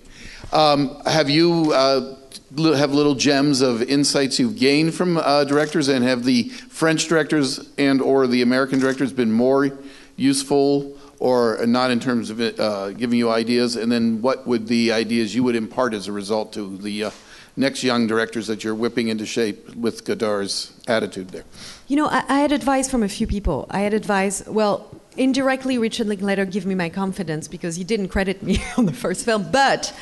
um, 0.53 1.01
have 1.05 1.29
you 1.29 1.73
uh, 1.73 2.15
have 2.57 2.93
little 2.93 3.15
gems 3.15 3.61
of 3.61 3.81
insights 3.83 4.39
you've 4.39 4.55
gained 4.55 4.93
from 4.93 5.17
uh, 5.17 5.43
directors, 5.43 5.87
and 5.87 6.03
have 6.03 6.23
the 6.23 6.49
French 6.49 7.07
directors 7.07 7.69
and 7.77 8.01
or 8.01 8.25
the 8.27 8.41
American 8.41 8.79
directors 8.79 9.11
been 9.11 9.31
more 9.31 9.77
useful 10.15 10.97
or 11.19 11.59
not 11.65 11.91
in 11.91 11.99
terms 11.99 12.29
of 12.29 12.39
uh, 12.39 12.91
giving 12.91 13.19
you 13.19 13.29
ideas? 13.29 13.75
And 13.75 13.91
then 13.91 14.21
what 14.21 14.47
would 14.47 14.67
the 14.67 14.91
ideas 14.91 15.35
you 15.35 15.43
would 15.43 15.55
impart 15.55 15.93
as 15.93 16.07
a 16.07 16.11
result 16.11 16.53
to 16.53 16.77
the 16.77 17.05
uh, 17.05 17.11
next 17.57 17.83
young 17.83 18.07
directors 18.07 18.47
that 18.47 18.63
you're 18.63 18.75
whipping 18.75 19.09
into 19.09 19.25
shape 19.25 19.75
with 19.75 20.05
Godard's 20.05 20.73
attitude 20.87 21.29
there? 21.29 21.43
You 21.87 21.97
know, 21.97 22.07
I, 22.07 22.23
I 22.29 22.39
had 22.39 22.51
advice 22.51 22.89
from 22.89 23.03
a 23.03 23.09
few 23.09 23.27
people. 23.27 23.67
I 23.69 23.81
had 23.81 23.93
advice, 23.93 24.45
well, 24.47 24.98
indirectly, 25.19 25.77
Richard 25.77 26.07
Linklater 26.07 26.45
gave 26.45 26.65
me 26.65 26.73
my 26.73 26.89
confidence 26.89 27.47
because 27.47 27.75
he 27.75 27.83
didn't 27.83 28.07
credit 28.07 28.41
me 28.41 28.63
on 28.77 28.85
the 28.85 28.93
first 28.93 29.25
film. 29.25 29.51
But 29.51 29.93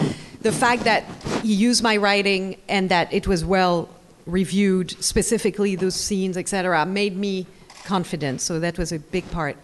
the 0.42 0.52
fact 0.52 0.84
that 0.84 1.04
he 1.42 1.54
used 1.54 1.84
my 1.84 1.98
writing 1.98 2.58
and 2.70 2.90
that 2.90 3.12
it 3.12 3.28
was 3.28 3.44
well 3.44 3.90
reviewed, 4.26 4.92
specifically 5.04 5.76
those 5.76 5.96
scenes, 5.96 6.38
etc., 6.38 6.86
made 6.86 7.18
me 7.18 7.48
confident. 7.84 8.42
So 8.42 8.60
that 8.60 8.78
was 8.78 8.92
a 8.92 9.00
big 9.00 9.30
part. 9.32 9.58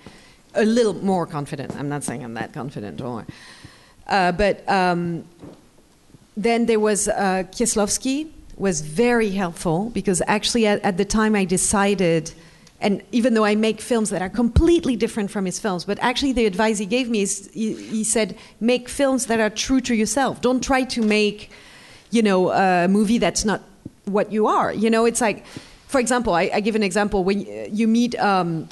A 0.56 0.66
little 0.66 0.94
more 0.94 1.26
confident. 1.26 1.76
I'm 1.76 1.89
not 1.89 2.04
saying 2.04 2.24
I'm 2.24 2.34
that 2.34 2.54
confident, 2.54 3.02
or. 3.02 3.26
Uh, 4.08 4.32
but 4.32 4.68
um, 4.70 5.24
then 6.36 6.66
there 6.66 6.80
was 6.80 7.08
uh, 7.08 7.44
Kieslowski 7.52 8.30
was 8.58 8.82
very 8.82 9.32
helpful 9.32 9.89
because 9.89 10.22
actually 10.28 10.68
at, 10.68 10.82
at 10.82 10.98
the 10.98 11.06
time 11.06 11.36
I 11.36 11.46
decided 11.46 12.34
and 12.84 13.02
even 13.13 13.34
though 13.34 13.46
I 13.46 13.56
make 13.56 13.80
films 13.80 14.10
that 14.10 14.22
are 14.22 14.30
completely 14.30 14.98
different 14.98 15.32
from 15.32 15.46
his 15.46 15.58
films, 15.58 15.86
but 15.86 15.98
actually 16.02 16.34
the 16.34 16.46
advice 16.46 16.78
he 16.78 16.86
gave 16.86 17.10
me 17.10 17.22
is 17.22 17.50
he, 17.54 17.74
he 17.76 18.04
said, 18.04 18.38
make 18.60 18.89
films 18.89 19.28
that 19.28 19.39
are 19.39 19.50
true 19.50 19.80
to 19.82 19.96
yourself. 19.96 20.41
Don't 20.41 20.62
try 20.62 20.84
to 20.84 21.02
make, 21.02 21.50
you 22.12 22.22
know, 22.22 22.52
a 22.52 22.88
movie 22.89 23.17
that's 23.17 23.46
not 23.46 23.62
what 24.04 24.34
you 24.34 24.48
are. 24.48 24.74
You 24.74 24.89
know, 24.89 25.06
it's 25.06 25.22
like, 25.22 25.46
for 25.88 26.02
example, 26.02 26.34
I, 26.34 26.52
I 26.54 26.60
give 26.60 26.76
an 26.76 26.84
example 26.84 27.24
when 27.24 27.39
you 27.74 27.88
meet 27.88 28.19
um, 28.19 28.67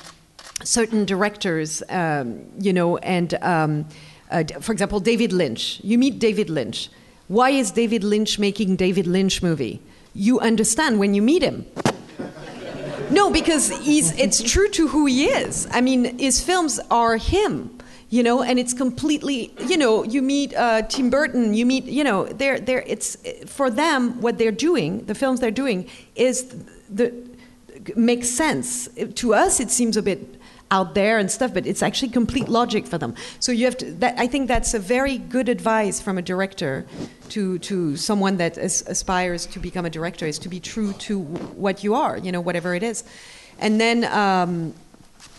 certain 0.62 1.06
directors, 1.06 1.82
um, 1.88 2.46
you 2.60 2.74
know, 2.74 2.98
and 2.98 3.34
um, 3.42 3.86
uh, 4.30 4.44
for 4.60 4.74
example, 4.74 5.00
David 5.00 5.32
Lynch. 5.32 5.80
You 5.86 5.98
meet 5.98 6.20
David 6.20 6.50
Lynch. 6.50 6.90
Why 7.30 7.52
is 7.52 7.72
David 7.72 8.04
Lynch 8.04 8.38
making 8.38 8.76
David 8.76 9.08
Lynch 9.08 9.42
movie? 9.42 9.82
You 10.14 10.42
understand 10.42 11.00
when 11.00 11.14
you 11.14 11.22
meet 11.22 11.42
him 11.42 11.66
no, 13.12 13.30
because 13.30 13.70
he's, 13.70 14.12
it's 14.18 14.42
true 14.42 14.70
to 14.70 14.88
who 14.88 15.06
he 15.06 15.26
is. 15.26 15.68
I 15.72 15.82
mean, 15.82 16.18
his 16.18 16.42
films 16.42 16.80
are 16.90 17.18
him 17.18 17.78
you 18.12 18.22
know 18.22 18.44
and 18.44 18.60
it's 18.60 18.74
completely 18.74 19.54
you 19.68 19.78
know 19.78 20.04
you 20.04 20.22
meet 20.22 20.54
uh, 20.54 20.82
tim 20.84 21.10
burton 21.10 21.54
you 21.54 21.66
meet 21.66 21.86
you 21.86 22.04
know 22.04 22.26
they're, 22.26 22.60
they're 22.60 22.84
it's 22.86 23.18
for 23.46 23.72
them 23.72 24.22
what 24.22 24.38
they're 24.38 24.52
doing 24.52 25.04
the 25.06 25.16
films 25.16 25.40
they're 25.40 25.50
doing 25.50 25.88
is 26.16 26.54
the 26.90 27.12
makes 27.96 28.30
sense 28.30 28.90
to 29.16 29.34
us 29.34 29.60
it 29.60 29.72
seems 29.72 29.98
a 29.98 30.02
bit 30.02 30.41
out 30.72 30.96
there 30.96 31.20
and 31.20 31.30
stuff, 31.30 31.54
but 31.54 31.68
it's 31.68 31.84
actually 31.84 32.10
complete 32.10 32.48
logic 32.48 32.88
for 32.88 32.98
them. 32.98 33.14
So 33.40 33.52
you 33.52 33.66
have 33.66 33.78
to. 33.78 33.92
That, 33.94 34.18
I 34.18 34.28
think 34.28 34.48
that's 34.48 34.74
a 34.74 34.80
very 34.80 35.18
good 35.18 35.50
advice 35.50 36.02
from 36.02 36.18
a 36.18 36.22
director 36.22 36.86
to 37.30 37.60
to 37.60 37.96
someone 37.98 38.38
that 38.38 38.58
as, 38.58 38.84
aspires 38.88 39.46
to 39.48 39.60
become 39.60 39.86
a 39.86 39.90
director 39.90 40.26
is 40.26 40.40
to 40.40 40.50
be 40.50 40.60
true 40.60 40.94
to 40.94 41.20
what 41.20 41.84
you 41.84 41.94
are, 41.94 42.18
you 42.18 42.32
know, 42.32 42.42
whatever 42.42 42.74
it 42.74 42.84
is, 42.84 43.04
and 43.60 43.80
then. 43.80 44.06
Um, 44.06 44.74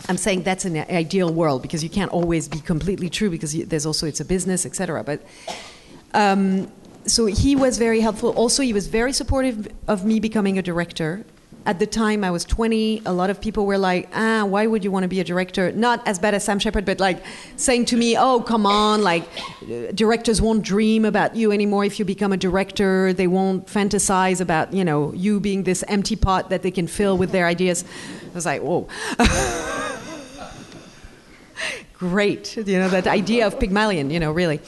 I'm 0.09 0.17
saying 0.17 0.43
that's 0.43 0.65
an 0.65 0.75
ideal 0.75 1.33
world 1.33 1.61
because 1.61 1.81
you 1.81 1.89
can't 1.89 2.11
always 2.11 2.49
be 2.49 2.59
completely 2.59 3.09
true 3.09 3.29
because 3.29 3.53
there's 3.53 3.85
also 3.85 4.05
it's 4.05 4.19
a 4.19 4.25
business, 4.25 4.65
etc. 4.65 5.01
But 5.01 5.21
um, 6.13 6.69
so 7.05 7.25
he 7.25 7.55
was 7.55 7.77
very 7.77 8.01
helpful. 8.01 8.31
Also, 8.31 8.63
he 8.63 8.73
was 8.73 8.87
very 8.87 9.13
supportive 9.13 9.67
of 9.87 10.05
me 10.05 10.19
becoming 10.19 10.57
a 10.57 10.61
director. 10.61 11.25
At 11.65 11.79
the 11.79 11.87
time, 11.87 12.25
I 12.25 12.31
was 12.31 12.43
20. 12.43 13.03
A 13.05 13.13
lot 13.13 13.29
of 13.29 13.39
people 13.39 13.65
were 13.65 13.77
like, 13.77 14.09
"Ah, 14.13 14.43
why 14.43 14.67
would 14.67 14.83
you 14.83 14.91
want 14.91 15.03
to 15.03 15.07
be 15.07 15.21
a 15.21 15.23
director?" 15.23 15.71
Not 15.71 16.05
as 16.05 16.19
bad 16.19 16.33
as 16.33 16.43
Sam 16.43 16.59
Shepard, 16.59 16.83
but 16.83 16.99
like 16.99 17.23
saying 17.55 17.85
to 17.85 17.97
me, 17.97 18.17
"Oh, 18.17 18.41
come 18.41 18.65
on! 18.65 19.01
Like, 19.01 19.23
directors 19.95 20.41
won't 20.41 20.63
dream 20.63 21.05
about 21.05 21.37
you 21.37 21.53
anymore 21.53 21.85
if 21.85 21.99
you 21.99 22.05
become 22.05 22.33
a 22.33 22.37
director. 22.37 23.13
They 23.13 23.27
won't 23.27 23.67
fantasize 23.67 24.41
about 24.41 24.73
you 24.73 24.83
know 24.83 25.13
you 25.13 25.39
being 25.39 25.63
this 25.63 25.83
empty 25.87 26.17
pot 26.17 26.49
that 26.49 26.63
they 26.63 26.71
can 26.71 26.87
fill 26.87 27.17
with 27.17 27.31
their 27.31 27.47
ideas." 27.47 27.85
I 28.31 28.35
was 28.35 28.45
like, 28.45 28.61
"Whoa." 28.61 28.87
great. 32.09 32.57
You 32.57 32.79
know, 32.79 32.89
that 32.89 33.07
idea 33.07 33.47
of 33.47 33.57
Pygmalion, 33.59 34.09
you 34.09 34.19
know, 34.19 34.31
really. 34.31 34.59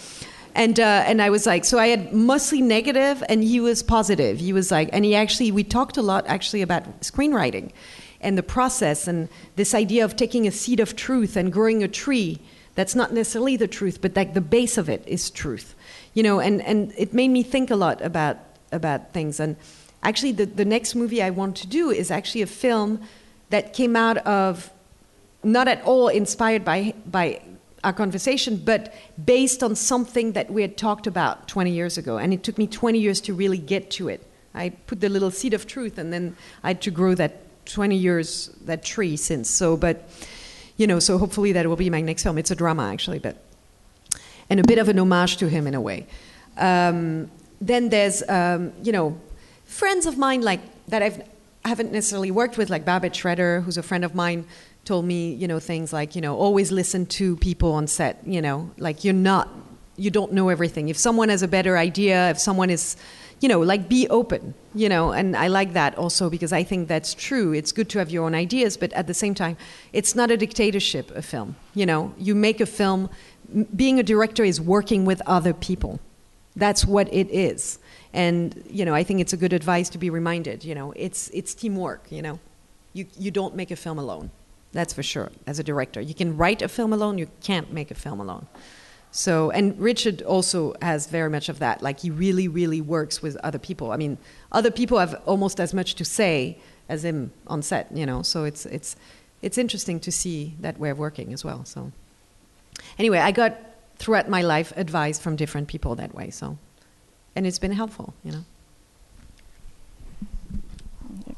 And, 0.55 0.79
uh, 0.79 1.03
and 1.05 1.21
I 1.21 1.29
was 1.29 1.45
like, 1.45 1.65
so 1.65 1.77
I 1.77 1.87
had 1.87 2.13
mostly 2.13 2.61
negative, 2.61 3.21
and 3.27 3.43
he 3.43 3.59
was 3.59 3.83
positive. 3.83 4.39
He 4.39 4.53
was 4.53 4.71
like, 4.71 4.89
and 4.93 5.03
he 5.03 5.13
actually, 5.13 5.51
we 5.51 5.65
talked 5.65 5.97
a 5.97 6.01
lot 6.01 6.25
actually 6.27 6.61
about 6.61 7.01
screenwriting 7.01 7.71
and 8.21 8.37
the 8.37 8.43
process 8.43 9.05
and 9.05 9.27
this 9.57 9.75
idea 9.75 10.05
of 10.05 10.15
taking 10.15 10.47
a 10.47 10.51
seed 10.51 10.79
of 10.79 10.95
truth 10.95 11.35
and 11.35 11.51
growing 11.51 11.83
a 11.83 11.89
tree 11.89 12.39
that's 12.75 12.95
not 12.95 13.13
necessarily 13.13 13.57
the 13.57 13.67
truth, 13.67 14.01
but 14.01 14.15
like 14.15 14.33
the 14.33 14.41
base 14.41 14.77
of 14.77 14.87
it 14.89 15.03
is 15.05 15.29
truth. 15.29 15.75
You 16.13 16.23
know, 16.23 16.39
and, 16.39 16.61
and 16.61 16.93
it 16.97 17.13
made 17.13 17.29
me 17.29 17.43
think 17.43 17.69
a 17.69 17.75
lot 17.75 18.01
about, 18.01 18.37
about 18.71 19.11
things. 19.11 19.41
And 19.41 19.57
actually, 20.03 20.31
the, 20.31 20.45
the 20.45 20.65
next 20.65 20.95
movie 20.95 21.21
I 21.21 21.31
want 21.31 21.57
to 21.57 21.67
do 21.67 21.89
is 21.89 22.09
actually 22.11 22.41
a 22.41 22.47
film 22.47 23.01
that 23.49 23.73
came 23.73 23.97
out 23.97 24.17
of 24.19 24.71
not 25.43 25.67
at 25.67 25.83
all 25.83 26.07
inspired 26.07 26.63
by, 26.63 26.93
by 27.05 27.41
our 27.85 27.93
conversation, 27.93 28.57
but 28.57 28.93
based 29.23 29.61
on 29.61 29.75
something 29.75 30.31
that 30.31 30.51
we 30.51 30.63
had 30.63 30.75
talked 30.75 31.05
about 31.05 31.47
20 31.47 31.71
years 31.71 31.99
ago. 31.99 32.17
And 32.17 32.33
it 32.33 32.43
took 32.43 32.57
me 32.57 32.65
20 32.65 32.97
years 32.99 33.21
to 33.21 33.33
really 33.33 33.59
get 33.59 33.91
to 33.91 34.09
it. 34.09 34.25
I 34.55 34.69
put 34.87 35.01
the 35.01 35.07
little 35.07 35.29
seed 35.29 35.53
of 35.53 35.67
truth, 35.67 35.99
and 35.99 36.11
then 36.11 36.35
I 36.63 36.69
had 36.69 36.81
to 36.81 36.91
grow 36.91 37.13
that 37.15 37.65
20 37.67 37.95
years, 37.95 38.49
that 38.65 38.83
tree 38.83 39.15
since. 39.15 39.49
So, 39.49 39.77
but, 39.77 40.09
you 40.77 40.87
know, 40.87 40.99
so 40.99 41.19
hopefully 41.19 41.51
that 41.51 41.67
will 41.67 41.75
be 41.75 41.91
my 41.91 42.01
next 42.01 42.23
film. 42.23 42.39
It's 42.39 42.51
a 42.51 42.55
drama, 42.55 42.89
actually, 42.91 43.19
but, 43.19 43.37
and 44.49 44.59
a 44.59 44.63
bit 44.63 44.79
of 44.79 44.89
an 44.89 44.97
homage 44.97 45.37
to 45.37 45.47
him 45.47 45.67
in 45.67 45.75
a 45.75 45.81
way. 45.81 46.07
Um, 46.57 47.29
then 47.61 47.89
there's, 47.89 48.27
um, 48.27 48.73
you 48.81 48.91
know, 48.91 49.15
friends 49.65 50.07
of 50.07 50.17
mine 50.17 50.41
like 50.41 50.61
that 50.87 51.03
I've, 51.03 51.21
I 51.63 51.69
haven't 51.69 51.91
necessarily 51.91 52.31
worked 52.31 52.57
with, 52.57 52.69
like 52.71 52.83
Barbet 52.83 53.15
Schroeder, 53.15 53.61
who's 53.61 53.77
a 53.77 53.83
friend 53.83 54.03
of 54.03 54.15
mine, 54.15 54.45
told 54.85 55.05
me, 55.05 55.33
you 55.33 55.47
know, 55.47 55.59
things 55.59 55.91
like, 55.91 56.15
you 56.15 56.21
know, 56.21 56.37
always 56.37 56.71
listen 56.71 57.05
to 57.07 57.35
people 57.37 57.73
on 57.73 57.87
set, 57.87 58.21
you 58.25 58.41
know, 58.41 58.71
like 58.77 59.03
you're 59.03 59.13
not, 59.13 59.49
you 59.97 60.11
don't 60.11 60.31
know 60.31 60.49
everything. 60.49 60.89
If 60.89 60.97
someone 60.97 61.29
has 61.29 61.41
a 61.41 61.47
better 61.47 61.77
idea, 61.77 62.29
if 62.29 62.39
someone 62.39 62.69
is, 62.69 62.95
you 63.41 63.49
know, 63.49 63.59
like 63.59 63.89
be 63.89 64.07
open, 64.09 64.53
you 64.73 64.87
know, 64.87 65.11
and 65.11 65.35
I 65.35 65.47
like 65.47 65.73
that 65.73 65.97
also 65.97 66.29
because 66.29 66.53
I 66.53 66.63
think 66.63 66.87
that's 66.87 67.13
true. 67.13 67.51
It's 67.53 67.71
good 67.71 67.89
to 67.89 67.99
have 67.99 68.09
your 68.09 68.25
own 68.25 68.35
ideas, 68.35 68.77
but 68.77 68.93
at 68.93 69.07
the 69.07 69.13
same 69.13 69.33
time, 69.33 69.57
it's 69.91 70.15
not 70.15 70.31
a 70.31 70.37
dictatorship, 70.37 71.11
a 71.15 71.21
film. 71.21 71.55
You 71.73 71.85
know, 71.85 72.13
you 72.17 72.35
make 72.35 72.61
a 72.61 72.65
film, 72.65 73.09
being 73.75 73.99
a 73.99 74.03
director 74.03 74.43
is 74.43 74.61
working 74.61 75.03
with 75.03 75.21
other 75.25 75.53
people. 75.53 75.99
That's 76.55 76.85
what 76.85 77.11
it 77.13 77.29
is. 77.31 77.79
And, 78.13 78.63
you 78.69 78.85
know, 78.85 78.93
I 78.93 79.03
think 79.03 79.19
it's 79.19 79.33
a 79.33 79.37
good 79.37 79.51
advice 79.51 79.89
to 79.89 79.97
be 79.97 80.09
reminded, 80.09 80.63
you 80.63 80.75
know, 80.75 80.93
it's, 80.95 81.29
it's 81.33 81.53
teamwork, 81.53 82.09
you 82.09 82.21
know. 82.21 82.39
You, 82.93 83.05
you 83.19 83.29
don't 83.29 83.55
make 83.55 83.71
a 83.71 83.75
film 83.75 83.99
alone. 83.99 84.31
That's 84.75 84.93
for 84.93 85.03
sure, 85.03 85.31
as 85.47 85.57
a 85.57 85.63
director. 85.63 86.01
You 86.01 86.13
can 86.13 86.35
write 86.35 86.61
a 86.61 86.67
film 86.67 86.91
alone, 86.91 87.17
you 87.17 87.29
can't 87.41 87.71
make 87.71 87.91
a 87.91 87.95
film 87.95 88.19
alone. 88.19 88.45
So, 89.09 89.49
and 89.51 89.79
Richard 89.79 90.21
also 90.23 90.73
has 90.81 91.07
very 91.07 91.29
much 91.29 91.47
of 91.47 91.59
that. 91.59 91.81
Like, 91.81 92.01
he 92.01 92.09
really, 92.09 92.49
really 92.49 92.81
works 92.81 93.21
with 93.21 93.37
other 93.37 93.57
people. 93.57 93.93
I 93.93 93.95
mean, 93.95 94.17
other 94.51 94.69
people 94.69 94.99
have 94.99 95.21
almost 95.25 95.61
as 95.61 95.73
much 95.73 95.95
to 95.95 96.03
say 96.03 96.57
as 96.89 97.05
him 97.05 97.31
on 97.47 97.61
set, 97.61 97.89
you 97.95 98.05
know. 98.05 98.21
So, 98.21 98.43
it's, 98.43 98.65
it's, 98.65 98.97
it's 99.41 99.57
interesting 99.57 99.97
to 100.01 100.11
see 100.11 100.55
that 100.59 100.77
way 100.77 100.89
of 100.89 100.99
working 100.99 101.31
as 101.31 101.45
well. 101.45 101.63
So, 101.63 101.93
anyway, 102.99 103.19
I 103.19 103.31
got 103.31 103.55
throughout 103.95 104.27
my 104.27 104.41
life 104.41 104.73
advice 104.75 105.17
from 105.19 105.37
different 105.37 105.69
people 105.69 105.95
that 105.95 106.13
way. 106.13 106.29
So, 106.31 106.57
and 107.33 107.47
it's 107.47 107.59
been 107.59 107.71
helpful, 107.71 108.13
you 108.25 108.33
know. 108.33 108.43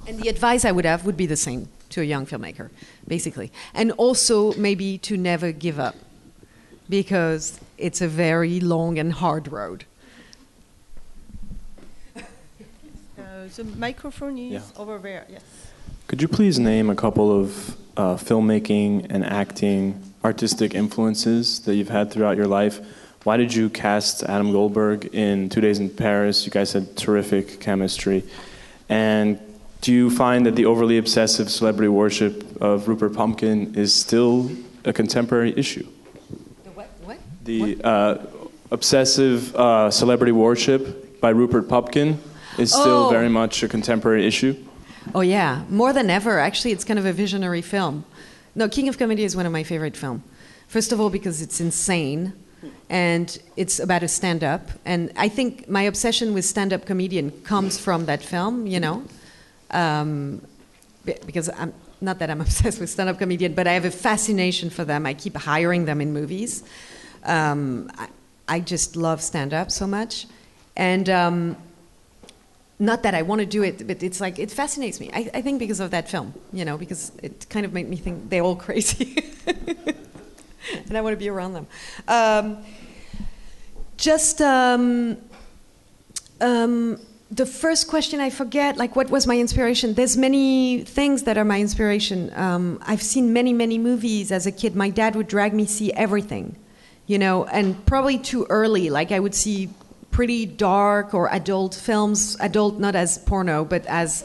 And 0.08 0.20
the 0.20 0.28
advice 0.28 0.66
I 0.66 0.72
would 0.72 0.86
have 0.86 1.06
would 1.06 1.18
be 1.18 1.28
the 1.28 1.38
same 1.38 1.70
to 1.90 2.02
a 2.02 2.04
young 2.04 2.26
filmmaker, 2.26 2.70
basically. 3.08 3.52
And 3.74 3.92
also 3.94 4.54
maybe 4.54 4.98
to 5.00 5.18
never 5.18 5.52
give 5.52 5.80
up 5.80 5.96
because 6.90 7.60
it's 7.78 8.02
a 8.02 8.08
very 8.08 8.60
long 8.60 8.98
and 9.00 9.14
hard 9.14 9.52
road. 9.52 9.86
Uh, 13.20 13.48
the 13.56 13.64
microphone 13.64 14.38
is 14.38 14.54
Yeah. 14.54 14.82
over 14.82 14.98
there, 15.00 15.26
yes. 15.30 15.42
Could 16.08 16.22
you 16.22 16.28
please 16.28 16.60
name 16.60 16.90
a 16.90 16.96
couple 16.96 17.32
of 17.42 17.76
uh, 17.98 18.16
filmmaking 18.16 19.08
and 19.10 19.24
acting 19.26 20.02
artistic 20.24 20.74
influences 20.76 21.60
that 21.62 21.76
you've 21.76 21.90
had 21.90 22.12
throughout 22.12 22.38
your 22.38 22.48
life? 22.48 22.80
Why 23.24 23.36
did 23.38 23.54
you 23.54 23.70
cast 23.70 24.24
Adam 24.24 24.52
Goldberg 24.52 25.06
in 25.14 25.50
Two 25.50 25.62
Days 25.62 25.80
in 25.80 25.90
Paris? 25.90 26.46
You 26.46 26.52
guys 26.52 26.72
had 26.74 26.96
terrific 26.96 27.60
chemistry. 27.60 28.24
And 28.88 29.40
do 29.82 29.94
you 29.94 30.10
find 30.10 30.46
that 30.46 30.56
the 30.56 30.66
overly 30.66 30.98
obsessive 30.98 31.50
celebrity 31.50 31.88
worship 31.88 32.60
of 32.62 32.88
Rupert 32.88 33.14
Pupkin 33.14 33.76
is 33.76 33.94
still 33.94 34.50
a 34.86 34.94
contemporary 34.94 35.54
issue? 35.58 35.88
The 36.64 36.72
what? 36.72 36.90
What? 37.04 37.20
The 37.46 37.78
uh, 37.84 38.18
obsessive 38.72 39.56
uh, 39.56 39.92
celebrity 39.92 40.32
worship 40.32 41.20
by 41.22 41.30
Rupert 41.30 41.68
Pupkin 41.70 42.20
is 42.58 42.72
still 42.72 43.06
Oh. 43.06 43.10
very 43.10 43.30
much 43.30 43.64
a 43.64 43.68
contemporary 43.68 44.26
issue. 44.26 44.56
Oh 45.16 45.22
yeah, 45.22 45.64
more 45.70 45.94
than 45.94 46.10
ever. 46.10 46.40
Actually, 46.40 46.72
it's 46.74 46.84
kind 46.84 47.00
of 47.00 47.06
a 47.06 47.14
visionary 47.14 47.62
film. 47.62 48.04
No, 48.56 48.68
King 48.68 48.90
of 48.90 48.98
Comedy 48.98 49.24
is 49.24 49.36
one 49.36 49.46
of 49.46 49.52
my 49.52 49.64
favorite 49.64 49.96
films. 49.96 50.22
First 50.68 50.92
of 50.92 51.00
all, 51.00 51.10
because 51.10 51.42
it's 51.42 51.62
insane, 51.62 52.34
and 52.90 53.38
it's 53.56 53.80
about 53.80 54.04
a 54.04 54.08
stand-up. 54.08 54.68
And 54.84 55.12
I 55.16 55.30
think 55.30 55.70
my 55.70 55.84
obsession 55.84 56.34
with 56.34 56.44
stand-up 56.44 56.86
comedian 56.86 57.32
comes 57.44 57.78
from 57.78 58.06
that 58.08 58.22
film. 58.22 58.68
You 58.68 58.80
know, 58.82 59.04
um, 59.72 60.42
because 61.06 61.50
I'm 61.50 61.74
not 62.02 62.20
that 62.20 62.30
I'm 62.30 62.42
obsessed 62.48 62.80
with 62.80 62.90
stand-up 62.90 63.18
comedian, 63.18 63.54
but 63.54 63.68
I 63.68 63.74
have 63.74 63.86
a 63.86 63.92
fascination 63.92 64.70
for 64.70 64.86
them. 64.86 65.06
I 65.06 65.14
keep 65.14 65.36
hiring 65.36 65.86
them 65.86 66.02
in 66.02 66.14
movies. 66.14 66.64
Um, 67.24 67.92
I, 67.98 68.08
I 68.48 68.60
just 68.60 68.96
love 68.96 69.22
stand-up 69.22 69.72
so 69.72 69.88
much, 69.88 70.28
and. 70.76 71.10
Um, 71.10 71.58
not 72.80 73.04
that 73.04 73.16
I 73.16 73.24
want 73.24 73.40
to 73.40 73.46
do 73.46 73.64
it, 73.64 73.88
but 73.88 74.04
it's 74.04 74.22
like 74.22 74.38
it 74.38 74.52
fascinates 74.52 75.00
me. 75.00 75.10
I, 75.14 75.30
I 75.34 75.42
think 75.42 75.60
because 75.60 75.80
of 75.80 75.92
that 75.92 76.08
film, 76.08 76.34
you 76.54 76.64
know, 76.64 76.78
because 76.78 77.12
it 77.24 77.50
kind 77.50 77.66
of 77.66 77.74
made 77.74 77.90
me 77.90 77.96
think 77.96 78.30
they're 78.30 78.44
all 78.44 78.56
crazy, 78.56 79.18
and 79.48 80.96
I 80.96 81.02
want 81.02 81.14
to 81.14 81.18
be 81.18 81.30
around 81.30 81.54
them. 81.54 81.68
Um, 82.08 82.64
just 83.98 84.42
um, 84.42 85.18
um, 86.40 87.00
the 87.30 87.46
first 87.46 87.88
question 87.90 88.20
I 88.22 88.30
forget, 88.30 88.78
like 88.78 88.96
what 88.96 89.10
was 89.10 89.28
my 89.28 89.38
inspiration? 89.38 89.94
There's 89.94 90.16
many 90.16 90.84
things 90.84 91.24
that 91.24 91.38
are 91.38 91.44
my 91.44 91.60
inspiration. 91.60 92.32
Um, 92.34 92.82
I've 92.86 93.02
seen 93.02 93.34
many, 93.34 93.52
many 93.52 93.78
movies 93.78 94.32
as 94.32 94.46
a 94.46 94.52
kid. 94.52 94.76
My 94.76 94.90
dad 94.90 95.16
would 95.16 95.28
drag 95.28 95.54
me 95.54 95.66
see 95.66 95.92
everything, 95.94 96.56
you 97.06 97.18
know, 97.18 97.46
and 97.46 97.86
probably 97.86 98.18
too 98.18 98.46
early. 98.50 98.90
Like 98.90 99.12
I 99.12 99.20
would 99.20 99.36
see 99.36 99.70
pretty 100.10 100.46
dark 100.46 101.14
or 101.14 101.30
adult 101.34 101.76
films, 101.76 102.38
adult 102.40 102.80
not 102.80 102.96
as 102.96 103.18
porno, 103.18 103.66
but 103.66 103.86
as, 103.88 104.24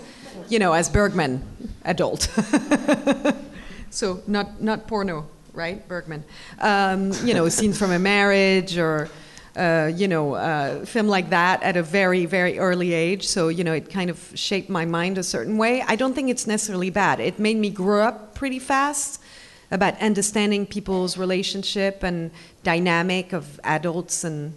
you 0.49 0.61
know, 0.61 0.73
as 0.73 0.89
Bergman, 0.89 1.43
adult. 1.85 2.23
so 3.91 4.23
not 4.29 4.63
not 4.63 4.87
porno, 4.87 5.27
right, 5.53 5.87
Bergman? 5.89 6.23
Um, 6.61 7.13
you 7.25 7.35
know, 7.35 7.49
scenes 7.49 7.79
from 7.79 7.91
a 7.91 7.99
marriage 7.99 8.79
or. 8.79 9.09
Uh, 9.55 9.93
you 9.95 10.09
know, 10.09 10.33
uh, 10.33 10.83
film 10.87 11.09
like 11.09 11.29
that 11.29 11.63
at 11.63 11.77
a 11.77 11.83
very, 11.83 12.25
very 12.25 12.59
early 12.59 12.95
age. 12.95 13.29
So, 13.29 13.49
you 13.49 13.65
know, 13.65 13.75
it 13.75 13.91
kind 13.91 14.09
of 14.09 14.33
shaped 14.35 14.71
my 14.71 14.87
mind 14.87 15.19
a 15.19 15.23
certain 15.23 15.59
way. 15.59 15.83
I 15.83 15.95
don't 15.95 16.15
think 16.15 16.31
it's 16.31 16.47
necessarily 16.47 16.89
bad. 16.89 17.21
It 17.21 17.39
made 17.39 17.59
me 17.59 17.69
grow 17.69 18.03
up 18.03 18.35
pretty 18.35 18.59
fast 18.59 19.21
about 19.71 20.01
understanding 20.01 20.65
people's 20.65 21.19
relationship 21.19 22.03
and 22.03 22.31
dynamic 22.63 23.35
of 23.35 23.61
adults 23.63 24.25
and 24.25 24.55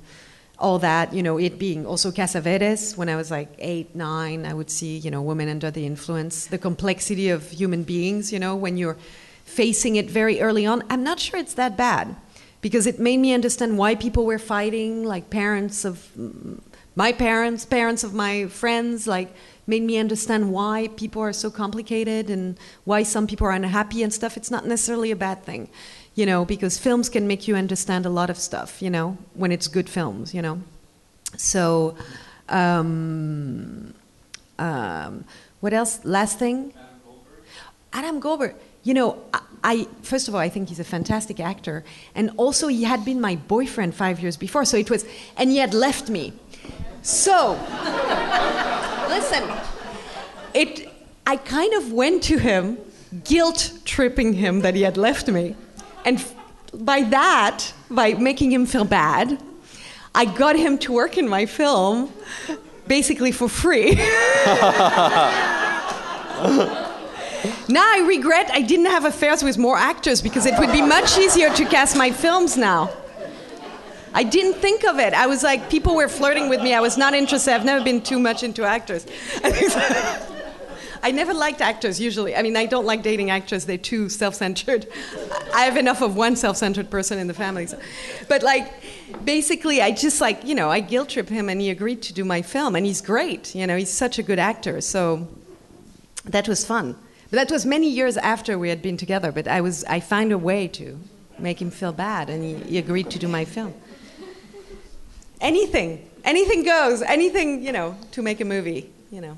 all 0.59 0.79
that. 0.79 1.13
You 1.13 1.23
know, 1.23 1.37
it 1.37 1.59
being 1.59 1.85
also 1.85 2.09
Cassavetes. 2.09 2.95
When 2.95 3.09
I 3.09 3.17
was 3.17 3.29
like 3.29 3.49
eight, 3.59 3.95
nine, 3.95 4.45
I 4.45 4.53
would 4.53 4.69
see, 4.69 4.97
you 4.97 5.11
know, 5.11 5.21
women 5.21 5.49
under 5.49 5.71
the 5.71 5.85
influence, 5.85 6.47
the 6.47 6.57
complexity 6.57 7.29
of 7.29 7.51
human 7.51 7.83
beings. 7.83 8.31
You 8.31 8.39
know, 8.39 8.55
when 8.55 8.77
you're 8.77 8.97
facing 9.43 9.97
it 9.97 10.09
very 10.09 10.39
early 10.39 10.65
on, 10.65 10.83
I'm 10.89 11.03
not 11.03 11.19
sure 11.19 11.37
it's 11.37 11.55
that 11.55 11.75
bad 11.75 12.15
because 12.61 12.87
it 12.87 12.99
made 12.99 13.17
me 13.17 13.33
understand 13.33 13.77
why 13.77 13.95
people 13.95 14.25
were 14.25 14.39
fighting, 14.39 15.03
like 15.03 15.29
parents 15.29 15.85
of 15.85 16.09
my 16.95 17.11
parents, 17.11 17.65
parents 17.65 18.03
of 18.03 18.13
my 18.13 18.47
friends, 18.47 19.05
like 19.07 19.33
made 19.67 19.83
me 19.83 19.97
understand 19.97 20.51
why 20.51 20.89
people 20.95 21.21
are 21.21 21.33
so 21.33 21.49
complicated 21.49 22.29
and 22.29 22.57
why 22.85 23.03
some 23.03 23.27
people 23.27 23.47
are 23.47 23.51
unhappy 23.51 24.03
and 24.03 24.13
stuff. 24.13 24.37
It's 24.37 24.51
not 24.51 24.65
necessarily 24.65 25.11
a 25.11 25.15
bad 25.15 25.43
thing, 25.43 25.69
you 26.15 26.25
know, 26.25 26.45
because 26.45 26.77
films 26.77 27.09
can 27.09 27.27
make 27.27 27.47
you 27.47 27.55
understand 27.55 28.05
a 28.05 28.09
lot 28.09 28.29
of 28.29 28.37
stuff, 28.37 28.81
you 28.81 28.89
know, 28.89 29.17
when 29.33 29.51
it's 29.51 29.67
good 29.67 29.89
films, 29.89 30.33
you 30.33 30.41
know. 30.41 30.61
So, 31.37 31.95
um, 32.49 33.93
um, 34.57 35.25
what 35.59 35.73
else? 35.73 35.99
Last 36.05 36.39
thing? 36.39 36.73
Adam 36.75 36.99
Goldberg. 37.03 37.43
Adam 37.91 38.19
Goldberg. 38.19 38.55
You 38.85 38.93
know, 38.93 39.17
I, 39.33 39.41
I, 39.63 39.87
first 40.03 40.27
of 40.27 40.35
all, 40.35 40.39
I 40.39 40.47
think 40.47 40.69
he's 40.69 40.79
a 40.79 40.83
fantastic 40.83 41.39
actor, 41.39 41.83
and 42.13 42.29
also 42.37 42.67
he 42.67 42.83
had 42.83 43.03
been 43.03 43.19
my 43.19 43.35
boyfriend 43.35 43.95
five 43.95 44.19
years 44.19 44.37
before, 44.37 44.63
so 44.63 44.77
it 44.77 44.91
was, 44.91 45.05
and 45.37 45.49
he 45.49 45.57
had 45.57 45.73
left 45.73 46.07
me. 46.07 46.33
So, 47.01 47.53
listen, 49.09 49.43
it. 50.53 50.91
I 51.25 51.37
kind 51.37 51.73
of 51.73 51.91
went 51.91 52.21
to 52.23 52.37
him, 52.37 52.77
guilt 53.23 53.79
tripping 53.85 54.33
him 54.33 54.61
that 54.61 54.75
he 54.75 54.83
had 54.83 54.97
left 54.97 55.27
me, 55.29 55.55
and 56.05 56.23
by 56.71 57.01
that, 57.01 57.73
by 57.89 58.13
making 58.13 58.51
him 58.51 58.67
feel 58.67 58.85
bad, 58.85 59.41
I 60.13 60.25
got 60.25 60.55
him 60.55 60.77
to 60.79 60.93
work 60.93 61.17
in 61.17 61.27
my 61.27 61.47
film, 61.47 62.13
basically 62.87 63.31
for 63.31 63.49
free. 63.49 63.99
Now 67.67 67.83
I 67.83 68.05
regret 68.07 68.49
I 68.51 68.61
didn't 68.61 68.87
have 68.87 69.05
affairs 69.05 69.43
with 69.43 69.57
more 69.57 69.77
actors 69.77 70.21
because 70.21 70.45
it 70.45 70.57
would 70.59 70.71
be 70.71 70.81
much 70.81 71.17
easier 71.17 71.49
to 71.53 71.65
cast 71.65 71.95
my 71.97 72.11
films 72.11 72.57
now. 72.57 72.91
I 74.13 74.23
didn't 74.23 74.61
think 74.61 74.85
of 74.85 74.97
it. 74.97 75.13
I 75.13 75.27
was 75.27 75.43
like, 75.43 75.69
people 75.69 75.93
were 75.93 76.07
flirting 76.07 76.47
with 76.47 76.61
me. 76.61 76.73
I 76.73 76.79
was 76.79 76.97
not 76.97 77.13
interested. 77.13 77.53
I've 77.53 77.65
never 77.65 77.83
been 77.83 78.01
too 78.01 78.17
much 78.17 78.43
into 78.43 78.63
actors. 78.63 79.05
I 81.03 81.11
never 81.11 81.33
liked 81.33 81.59
actors 81.59 81.99
usually. 81.99 82.33
I 82.33 82.41
mean, 82.41 82.55
I 82.55 82.65
don't 82.65 82.85
like 82.85 83.03
dating 83.03 83.29
actors. 83.29 83.65
They're 83.65 83.77
too 83.77 84.07
self-centered. 84.07 84.87
I 85.53 85.65
have 85.65 85.75
enough 85.75 86.01
of 86.01 86.15
one 86.15 86.37
self-centered 86.37 86.89
person 86.89 87.19
in 87.19 87.27
the 87.27 87.33
family. 87.33 87.67
So. 87.67 87.77
But 88.29 88.41
like, 88.41 88.73
basically, 89.23 89.81
I 89.81 89.91
just 89.91 90.21
like, 90.21 90.45
you 90.45 90.55
know, 90.55 90.71
I 90.71 90.79
guilt 90.79 91.09
trip 91.09 91.27
him 91.27 91.49
and 91.49 91.59
he 91.59 91.69
agreed 91.69 92.01
to 92.03 92.13
do 92.13 92.23
my 92.23 92.41
film. 92.41 92.75
And 92.75 92.85
he's 92.85 93.01
great. 93.01 93.53
You 93.53 93.67
know, 93.67 93.75
he's 93.75 93.91
such 93.91 94.17
a 94.17 94.23
good 94.23 94.39
actor. 94.39 94.79
So 94.79 95.27
that 96.23 96.47
was 96.47 96.65
fun. 96.65 96.95
That 97.35 97.51
was 97.51 97.65
many 97.65 97.89
years 97.89 98.15
after 98.17 98.57
we 98.57 98.69
had 98.69 98.81
been 98.81 98.97
together. 98.97 99.31
But 99.31 99.47
I 99.47 99.61
was 99.61 99.83
I 99.85 99.99
found 99.99 100.31
a 100.31 100.37
way 100.37 100.67
to 100.69 100.97
make 101.37 101.61
him 101.61 101.69
feel 101.69 101.91
bad, 101.91 102.29
and 102.29 102.43
he, 102.43 102.55
he 102.71 102.77
agreed 102.77 103.09
to 103.11 103.19
do 103.19 103.27
my 103.27 103.45
film. 103.45 103.73
Anything, 105.41 106.09
anything 106.23 106.63
goes. 106.63 107.01
Anything, 107.01 107.61
you 107.61 107.73
know, 107.73 107.97
to 108.11 108.21
make 108.21 108.39
a 108.39 108.45
movie. 108.45 108.89
You 109.11 109.21
know. 109.21 109.37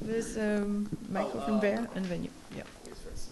There's 0.00 0.36
a 0.36 0.62
um, 0.62 0.88
microphone 1.08 1.60
there, 1.60 1.88
and 1.94 2.04
then 2.06 2.24
you. 2.24 2.30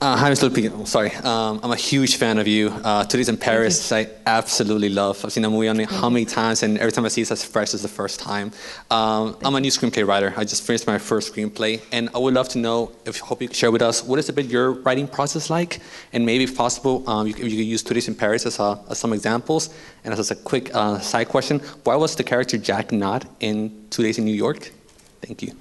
Uh, 0.03 0.17
hi, 0.17 0.29
Mr. 0.33 0.43
Lupin. 0.43 0.73
Oh, 0.75 0.85
sorry. 0.85 1.13
Um, 1.15 1.61
I'm 1.63 1.71
a 1.71 1.77
huge 1.77 2.17
fan 2.17 2.39
of 2.39 2.49
you. 2.49 2.71
Uh, 2.71 3.05
Two 3.05 3.19
Days 3.19 3.29
in 3.29 3.37
Paris, 3.37 3.93
I 3.93 4.09
absolutely 4.27 4.89
love. 4.89 5.25
I've 5.25 5.33
seen 5.33 5.45
the 5.45 5.49
movie 5.49 5.69
on 5.69 5.79
how 5.79 6.11
many 6.11 6.25
times, 6.25 6.65
and 6.65 6.77
every 6.77 6.91
time 6.91 7.05
I 7.05 7.09
see 7.09 7.21
it, 7.21 7.31
it's 7.31 7.31
as 7.31 7.45
fresh 7.45 7.73
as 7.73 7.83
the 7.83 7.89
first 7.89 8.19
time. 8.19 8.51
Um, 8.91 9.37
I'm 9.45 9.55
a 9.55 9.61
new 9.61 9.71
screenplay 9.71 10.05
writer. 10.05 10.35
I 10.37 10.43
just 10.43 10.67
finished 10.67 10.89
my 10.89 10.99
first 10.99 11.33
screenplay, 11.33 11.81
and 11.93 12.11
I 12.17 12.19
would 12.19 12.35
love 12.35 12.49
to 12.49 12.59
know, 12.59 12.91
if 13.05 13.21
hope 13.21 13.41
you 13.43 13.47
could 13.47 13.57
share 13.57 13.71
with 13.71 13.81
us, 13.81 14.03
what 14.03 14.19
is 14.19 14.29
a 14.29 14.33
bit 14.33 14.47
your 14.47 14.73
writing 14.73 15.07
process 15.07 15.51
like? 15.51 15.79
And 16.13 16.27
maybe, 16.27 16.43
if 16.43 16.57
possible, 16.57 17.09
um, 17.09 17.29
you, 17.29 17.35
you, 17.35 17.57
could 17.59 17.71
use 17.75 17.85
Two 17.85 17.95
Days 17.95 18.09
in 18.09 18.17
Paris 18.17 18.45
as, 18.45 18.59
a, 18.59 18.81
as, 18.91 18.99
some 18.99 19.13
examples. 19.13 19.73
And 20.03 20.13
as 20.13 20.33
a 20.33 20.35
quick 20.35 20.75
uh, 20.75 20.99
side 20.99 21.29
question, 21.29 21.61
why 21.85 21.95
was 21.95 22.17
the 22.17 22.25
character 22.25 22.59
Jack 22.59 22.91
not 22.91 23.25
in 23.39 23.87
Two 23.91 24.03
Days 24.03 24.19
in 24.19 24.25
New 24.25 24.35
York? 24.35 24.73
Thank 25.21 25.43
you. 25.43 25.53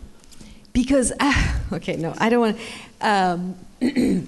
Because, 0.73 1.13
uh, 1.19 1.59
okay, 1.73 1.95
no, 1.95 2.15
I 2.17 2.29
don't 2.29 2.39
want 2.39 2.57
to. 2.57 3.07
Um, 3.07 3.55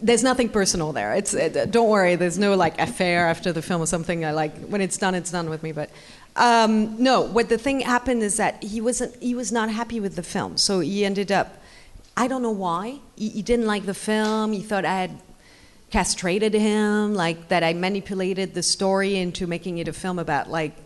there's 0.00 0.22
nothing 0.22 0.48
personal 0.48 0.92
there. 0.92 1.14
It's 1.14 1.34
it, 1.34 1.70
don't 1.72 1.88
worry. 1.88 2.14
There's 2.14 2.38
no 2.38 2.54
like 2.54 2.80
affair 2.80 3.26
after 3.26 3.52
the 3.52 3.62
film 3.62 3.82
or 3.82 3.86
something. 3.86 4.24
I 4.24 4.30
like 4.30 4.56
when 4.68 4.80
it's 4.80 4.96
done, 4.96 5.14
it's 5.14 5.32
done 5.32 5.50
with 5.50 5.62
me. 5.62 5.72
But 5.72 5.90
um, 6.36 7.02
no, 7.02 7.22
what 7.22 7.48
the 7.48 7.58
thing 7.58 7.80
happened 7.80 8.22
is 8.22 8.36
that 8.36 8.62
he 8.62 8.80
wasn't. 8.80 9.20
He 9.20 9.34
was 9.34 9.50
not 9.50 9.70
happy 9.70 9.98
with 9.98 10.14
the 10.14 10.22
film, 10.22 10.56
so 10.56 10.80
he 10.80 11.04
ended 11.04 11.32
up. 11.32 11.60
I 12.16 12.28
don't 12.28 12.42
know 12.42 12.50
why. 12.50 13.00
He, 13.16 13.28
he 13.28 13.42
didn't 13.42 13.66
like 13.66 13.86
the 13.86 13.94
film. 13.94 14.52
He 14.52 14.62
thought 14.62 14.84
I 14.84 15.00
had 15.00 15.18
castrated 15.90 16.54
him, 16.54 17.14
like 17.14 17.48
that 17.48 17.64
I 17.64 17.72
manipulated 17.72 18.54
the 18.54 18.62
story 18.62 19.16
into 19.16 19.46
making 19.46 19.78
it 19.78 19.88
a 19.88 19.92
film 19.92 20.18
about 20.18 20.48
like 20.48 20.76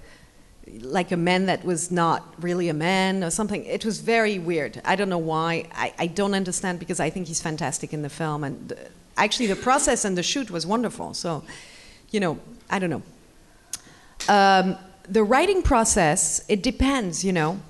like 0.80 1.12
a 1.12 1.16
man 1.16 1.46
that 1.46 1.64
was 1.64 1.90
not 1.90 2.34
really 2.42 2.68
a 2.68 2.74
man 2.74 3.22
or 3.22 3.30
something. 3.30 3.64
It 3.64 3.84
was 3.84 4.00
very 4.00 4.38
weird. 4.38 4.80
I 4.84 4.96
don't 4.96 5.08
know 5.08 5.18
why. 5.18 5.68
I, 5.72 5.92
I 5.98 6.06
don't 6.06 6.34
understand 6.34 6.78
because 6.78 7.00
I 7.00 7.10
think 7.10 7.28
he's 7.28 7.40
fantastic 7.40 7.92
in 7.92 8.02
the 8.02 8.08
film. 8.08 8.44
And 8.44 8.74
actually, 9.16 9.46
the 9.48 9.56
process 9.56 10.04
and 10.04 10.16
the 10.16 10.22
shoot 10.22 10.50
was 10.50 10.66
wonderful. 10.66 11.14
So, 11.14 11.44
you 12.10 12.20
know, 12.20 12.38
I 12.70 12.78
don't 12.78 12.90
know. 12.90 13.02
Um, 14.28 14.76
the 15.08 15.24
writing 15.24 15.62
process, 15.62 16.44
it 16.48 16.62
depends, 16.62 17.24
you 17.24 17.32
know. 17.32 17.60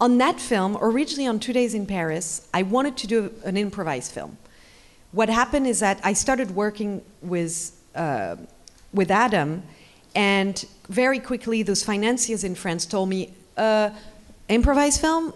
On 0.00 0.18
that 0.18 0.40
film, 0.40 0.78
originally 0.80 1.26
on 1.26 1.38
Two 1.40 1.52
Days 1.52 1.74
in 1.74 1.86
Paris, 1.86 2.48
I 2.54 2.62
wanted 2.62 2.96
to 2.98 3.06
do 3.06 3.32
an 3.44 3.56
improvised 3.56 4.12
film. 4.12 4.38
What 5.12 5.28
happened 5.28 5.66
is 5.66 5.80
that 5.80 6.00
I 6.04 6.12
started 6.12 6.52
working 6.52 7.02
with, 7.20 7.72
uh, 7.94 8.36
with 8.92 9.10
Adam 9.10 9.62
and 10.14 10.64
very 10.88 11.18
quickly, 11.18 11.62
those 11.62 11.84
financiers 11.84 12.44
in 12.44 12.54
France 12.54 12.86
told 12.86 13.08
me, 13.08 13.32
uh, 13.56 13.90
improvised 14.48 15.00
film? 15.00 15.34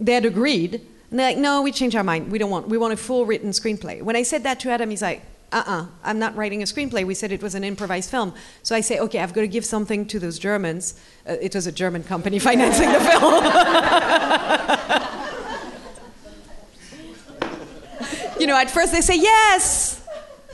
They 0.00 0.14
had 0.14 0.24
agreed. 0.24 0.80
And 1.10 1.18
they're 1.18 1.30
like, 1.30 1.38
no, 1.38 1.62
we 1.62 1.70
changed 1.70 1.96
our 1.96 2.02
mind. 2.02 2.32
We 2.32 2.38
don't 2.38 2.50
want, 2.50 2.68
we 2.68 2.76
want 2.76 2.92
a 2.92 2.96
full 2.96 3.24
written 3.24 3.50
screenplay. 3.50 4.02
When 4.02 4.16
I 4.16 4.22
said 4.22 4.42
that 4.42 4.58
to 4.60 4.70
Adam, 4.70 4.90
he's 4.90 5.02
like, 5.02 5.22
uh-uh, 5.52 5.86
I'm 6.02 6.18
not 6.18 6.34
writing 6.34 6.62
a 6.62 6.64
screenplay. 6.64 7.06
We 7.06 7.14
said 7.14 7.30
it 7.30 7.40
was 7.40 7.54
an 7.54 7.62
improvised 7.62 8.10
film. 8.10 8.34
So 8.64 8.74
I 8.74 8.80
say, 8.80 8.98
okay, 8.98 9.20
I've 9.20 9.32
got 9.32 9.42
to 9.42 9.48
give 9.48 9.64
something 9.64 10.04
to 10.06 10.18
those 10.18 10.40
Germans. 10.40 11.00
Uh, 11.28 11.36
it 11.40 11.54
was 11.54 11.68
a 11.68 11.72
German 11.72 12.02
company 12.02 12.38
financing 12.40 12.90
the 12.90 12.98
film. 12.98 13.44
you 18.40 18.48
know, 18.48 18.56
at 18.56 18.68
first 18.68 18.90
they 18.90 19.00
say 19.00 19.16
yes, 19.16 20.04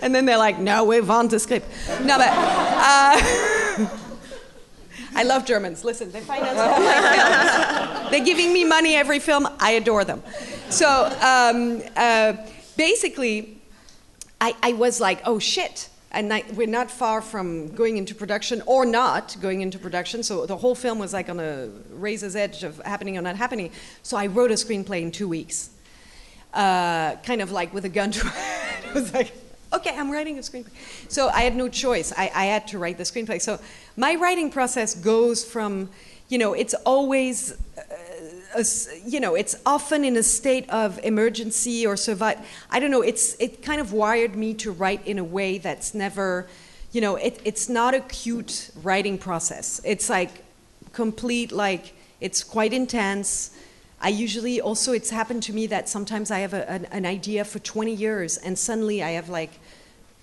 and 0.02 0.14
then 0.14 0.26
they're 0.26 0.36
like, 0.36 0.58
no, 0.58 0.84
we 0.84 1.00
want 1.00 1.30
the 1.30 1.38
script. 1.38 1.66
No, 2.02 2.18
but 2.18 2.28
uh, 2.30 3.16
I 5.14 5.22
love 5.22 5.44
Germans. 5.44 5.84
Listen, 5.84 6.10
they 6.10 6.20
finance 6.20 6.58
all 6.58 6.80
my 6.80 7.88
films. 7.88 8.10
They're 8.10 8.24
giving 8.24 8.52
me 8.52 8.64
money 8.64 8.94
every 8.94 9.18
film. 9.18 9.48
I 9.58 9.72
adore 9.72 10.04
them. 10.04 10.22
So 10.68 11.06
um, 11.20 11.82
uh, 11.96 12.34
basically, 12.76 13.60
I, 14.40 14.54
I, 14.62 14.72
was 14.72 15.00
like, 15.00 15.20
oh 15.24 15.38
shit. 15.38 15.88
And 16.12 16.32
I, 16.32 16.44
we're 16.54 16.66
not 16.66 16.90
far 16.90 17.20
from 17.20 17.68
going 17.74 17.96
into 17.96 18.14
production 18.14 18.62
or 18.66 18.84
not 18.84 19.36
going 19.40 19.60
into 19.60 19.78
production. 19.78 20.22
So 20.22 20.46
the 20.46 20.56
whole 20.56 20.74
film 20.74 20.98
was 20.98 21.12
like 21.12 21.28
on 21.28 21.38
a 21.38 21.68
razor's 21.90 22.34
edge 22.34 22.64
of 22.64 22.78
happening 22.78 23.16
or 23.16 23.22
not 23.22 23.36
happening. 23.36 23.70
So 24.02 24.16
I 24.16 24.26
wrote 24.26 24.50
a 24.50 24.54
screenplay 24.54 25.02
in 25.02 25.12
two 25.12 25.28
weeks. 25.28 25.70
Uh, 26.52 27.14
kind 27.16 27.40
of 27.40 27.52
like 27.52 27.72
with 27.72 27.84
a 27.84 27.88
gun 27.88 28.10
to. 28.12 28.32
It 28.90 28.94
was 28.94 29.14
like, 29.14 29.32
okay, 29.72 29.96
I'm 29.96 30.10
writing 30.10 30.38
a 30.38 30.40
screenplay. 30.40 30.72
So 31.08 31.28
I 31.28 31.42
had 31.42 31.56
no 31.56 31.68
choice. 31.68 32.12
I, 32.16 32.30
I, 32.34 32.44
had 32.46 32.66
to 32.68 32.78
write 32.78 32.98
the 32.98 33.04
screenplay. 33.04 33.40
So 33.40 33.60
my 33.96 34.14
writing 34.16 34.50
process 34.50 34.94
goes 34.94 35.44
from, 35.44 35.90
you 36.28 36.38
know, 36.38 36.54
it's 36.54 36.74
always, 36.84 37.52
uh, 37.78 37.82
a, 38.56 38.64
you 39.06 39.20
know, 39.20 39.34
it's 39.34 39.56
often 39.64 40.04
in 40.04 40.16
a 40.16 40.22
state 40.22 40.68
of 40.70 40.98
emergency 41.04 41.86
or 41.86 41.96
survive. 41.96 42.38
I 42.70 42.80
don't 42.80 42.90
know. 42.90 43.02
It's 43.02 43.36
it 43.38 43.62
kind 43.62 43.80
of 43.80 43.92
wired 43.92 44.34
me 44.34 44.54
to 44.54 44.72
write 44.72 45.06
in 45.06 45.18
a 45.18 45.24
way 45.24 45.58
that's 45.58 45.94
never, 45.94 46.48
you 46.92 47.00
know, 47.00 47.16
it, 47.16 47.40
it's 47.44 47.68
not 47.68 47.94
a 47.94 48.00
cute 48.00 48.70
writing 48.82 49.18
process. 49.18 49.80
It's 49.84 50.10
like 50.10 50.44
complete, 50.92 51.52
like 51.52 51.94
it's 52.20 52.42
quite 52.42 52.72
intense. 52.72 53.50
I 54.00 54.08
usually 54.08 54.60
also, 54.60 54.92
it's 54.92 55.10
happened 55.10 55.42
to 55.44 55.52
me 55.52 55.66
that 55.66 55.88
sometimes 55.88 56.30
I 56.30 56.38
have 56.38 56.54
a, 56.54 56.68
an, 56.70 56.86
an, 56.86 57.04
idea 57.04 57.44
for 57.44 57.58
20 57.58 57.92
years 57.92 58.38
and 58.38 58.58
suddenly 58.58 59.02
I 59.02 59.10
have 59.10 59.28
like 59.28 59.50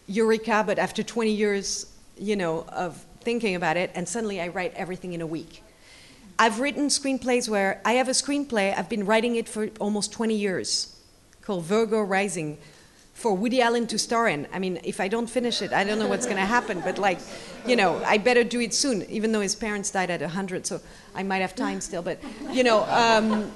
eureka, 0.07 0.63
but 0.65 0.79
after 0.79 1.03
20 1.03 1.31
years, 1.31 1.85
you 2.17 2.35
know, 2.35 2.65
of 2.69 3.05
thinking 3.21 3.55
about 3.55 3.77
it, 3.77 3.91
and 3.93 4.07
suddenly 4.07 4.41
I 4.41 4.47
write 4.47 4.73
everything 4.75 5.13
in 5.13 5.21
a 5.21 5.27
week. 5.27 5.61
I've 6.39 6.59
written 6.59 6.87
screenplays 6.87 7.49
where 7.49 7.81
I 7.83 7.93
have 7.93 8.07
a 8.07 8.11
screenplay, 8.11 8.75
I've 8.75 8.89
been 8.89 9.05
writing 9.05 9.35
it 9.35 9.49
for 9.49 9.69
almost 9.79 10.11
20 10.11 10.35
years, 10.35 10.95
called 11.41 11.63
Virgo 11.63 12.01
Rising, 12.01 12.57
for 13.17 13.33
Woody 13.33 13.63
Allen 13.63 13.87
to 13.87 13.97
star 13.97 14.27
in. 14.27 14.47
I 14.53 14.59
mean, 14.59 14.79
if 14.83 14.99
I 14.99 15.07
don't 15.07 15.25
finish 15.25 15.63
it, 15.63 15.73
I 15.73 15.83
don't 15.83 15.97
know 15.97 16.07
what's 16.07 16.27
going 16.27 16.37
to 16.37 16.45
happen, 16.45 16.81
but 16.81 16.99
like, 16.99 17.17
you 17.65 17.75
know, 17.75 17.99
I 18.05 18.19
better 18.19 18.43
do 18.43 18.59
it 18.61 18.75
soon, 18.75 19.09
even 19.09 19.31
though 19.31 19.41
his 19.41 19.55
parents 19.55 19.89
died 19.89 20.11
at 20.11 20.21
100, 20.21 20.67
so 20.67 20.79
I 21.15 21.23
might 21.23 21.39
have 21.39 21.55
time 21.55 21.81
still, 21.81 22.03
but, 22.03 22.19
you 22.51 22.63
know, 22.63 22.83
um, 22.83 23.51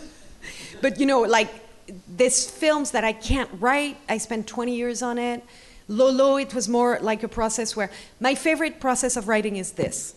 but, 0.80 0.98
you 0.98 1.04
know, 1.04 1.20
like, 1.20 1.50
there's 2.08 2.48
films 2.48 2.92
that 2.92 3.04
I 3.04 3.12
can't 3.12 3.50
write. 3.60 3.98
I 4.08 4.16
spent 4.16 4.46
20 4.46 4.74
years 4.74 5.02
on 5.02 5.18
it. 5.18 5.44
Lolo, 5.86 6.38
it 6.38 6.54
was 6.54 6.66
more 6.66 6.98
like 7.02 7.22
a 7.22 7.28
process 7.28 7.76
where 7.76 7.90
my 8.20 8.34
favorite 8.34 8.80
process 8.80 9.18
of 9.18 9.28
writing 9.28 9.56
is 9.56 9.72
this. 9.72 10.14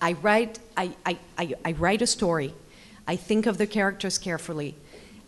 I 0.00 0.12
write, 0.12 0.58
I, 0.74 0.96
I, 1.04 1.18
I, 1.36 1.54
I 1.66 1.72
write 1.72 2.00
a 2.00 2.06
story. 2.06 2.54
I 3.06 3.16
think 3.16 3.44
of 3.44 3.58
the 3.58 3.66
characters 3.66 4.16
carefully. 4.16 4.74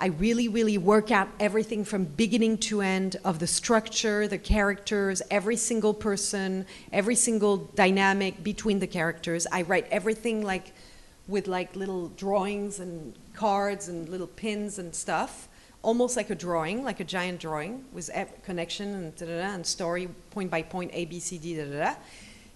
I 0.03 0.07
really, 0.07 0.49
really 0.49 0.79
work 0.79 1.11
out 1.11 1.29
everything 1.39 1.85
from 1.85 2.05
beginning 2.05 2.57
to 2.59 2.81
end 2.81 3.17
of 3.23 3.39
the 3.39 3.47
structure, 3.47 4.27
the 4.27 4.39
characters, 4.39 5.21
every 5.31 5.57
single 5.57 5.93
person, 5.93 6.65
every 6.91 7.15
single 7.15 7.59
dynamic 7.59 8.43
between 8.43 8.79
the 8.79 8.87
characters. 8.87 9.47
I 9.53 9.61
write 9.61 9.87
everything 9.91 10.43
like 10.43 10.73
with 11.29 11.49
like 11.49 11.77
little 11.77 12.09
drawings 12.09 12.81
and 12.81 13.13
cards 13.35 13.89
and 13.89 14.09
little 14.09 14.27
pins 14.27 14.79
and 14.79 14.95
stuff, 14.95 15.49
almost 15.83 16.17
like 16.17 16.31
a 16.31 16.35
drawing, 16.35 16.83
like 16.83 17.01
a 17.01 17.05
giant 17.05 17.39
drawing 17.39 17.85
with 17.93 18.11
connection 18.43 18.95
and 18.95 19.17
da, 19.17 19.27
da, 19.27 19.39
da, 19.39 19.55
and 19.55 19.67
story 19.67 20.09
point 20.31 20.51
by 20.51 20.63
point, 20.63 20.91
A, 20.95 21.05
B, 21.05 21.21
C, 21.21 21.37
D, 21.37 21.57
da, 21.57 21.67
da, 21.67 21.79
da. 21.79 21.95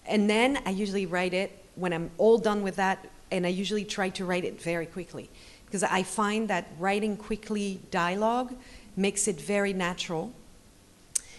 And 0.07 0.31
then 0.31 0.61
I 0.65 0.71
usually 0.71 1.05
write 1.05 1.35
it 1.35 1.63
when 1.75 1.93
I'm 1.93 2.11
all 2.17 2.39
done 2.39 2.63
with 2.63 2.77
that, 2.77 3.07
and 3.31 3.45
I 3.45 3.51
usually 3.51 3.85
try 3.85 4.09
to 4.11 4.25
write 4.25 4.47
it 4.47 4.63
very 4.63 4.87
quickly 4.87 5.29
because 5.75 5.91
I 5.91 6.05
find 6.05 6.47
that 6.51 6.69
writing 6.79 7.17
quickly 7.17 7.81
dialogue 7.91 8.55
makes 8.95 9.27
it 9.27 9.41
very 9.41 9.73
natural. 9.73 10.33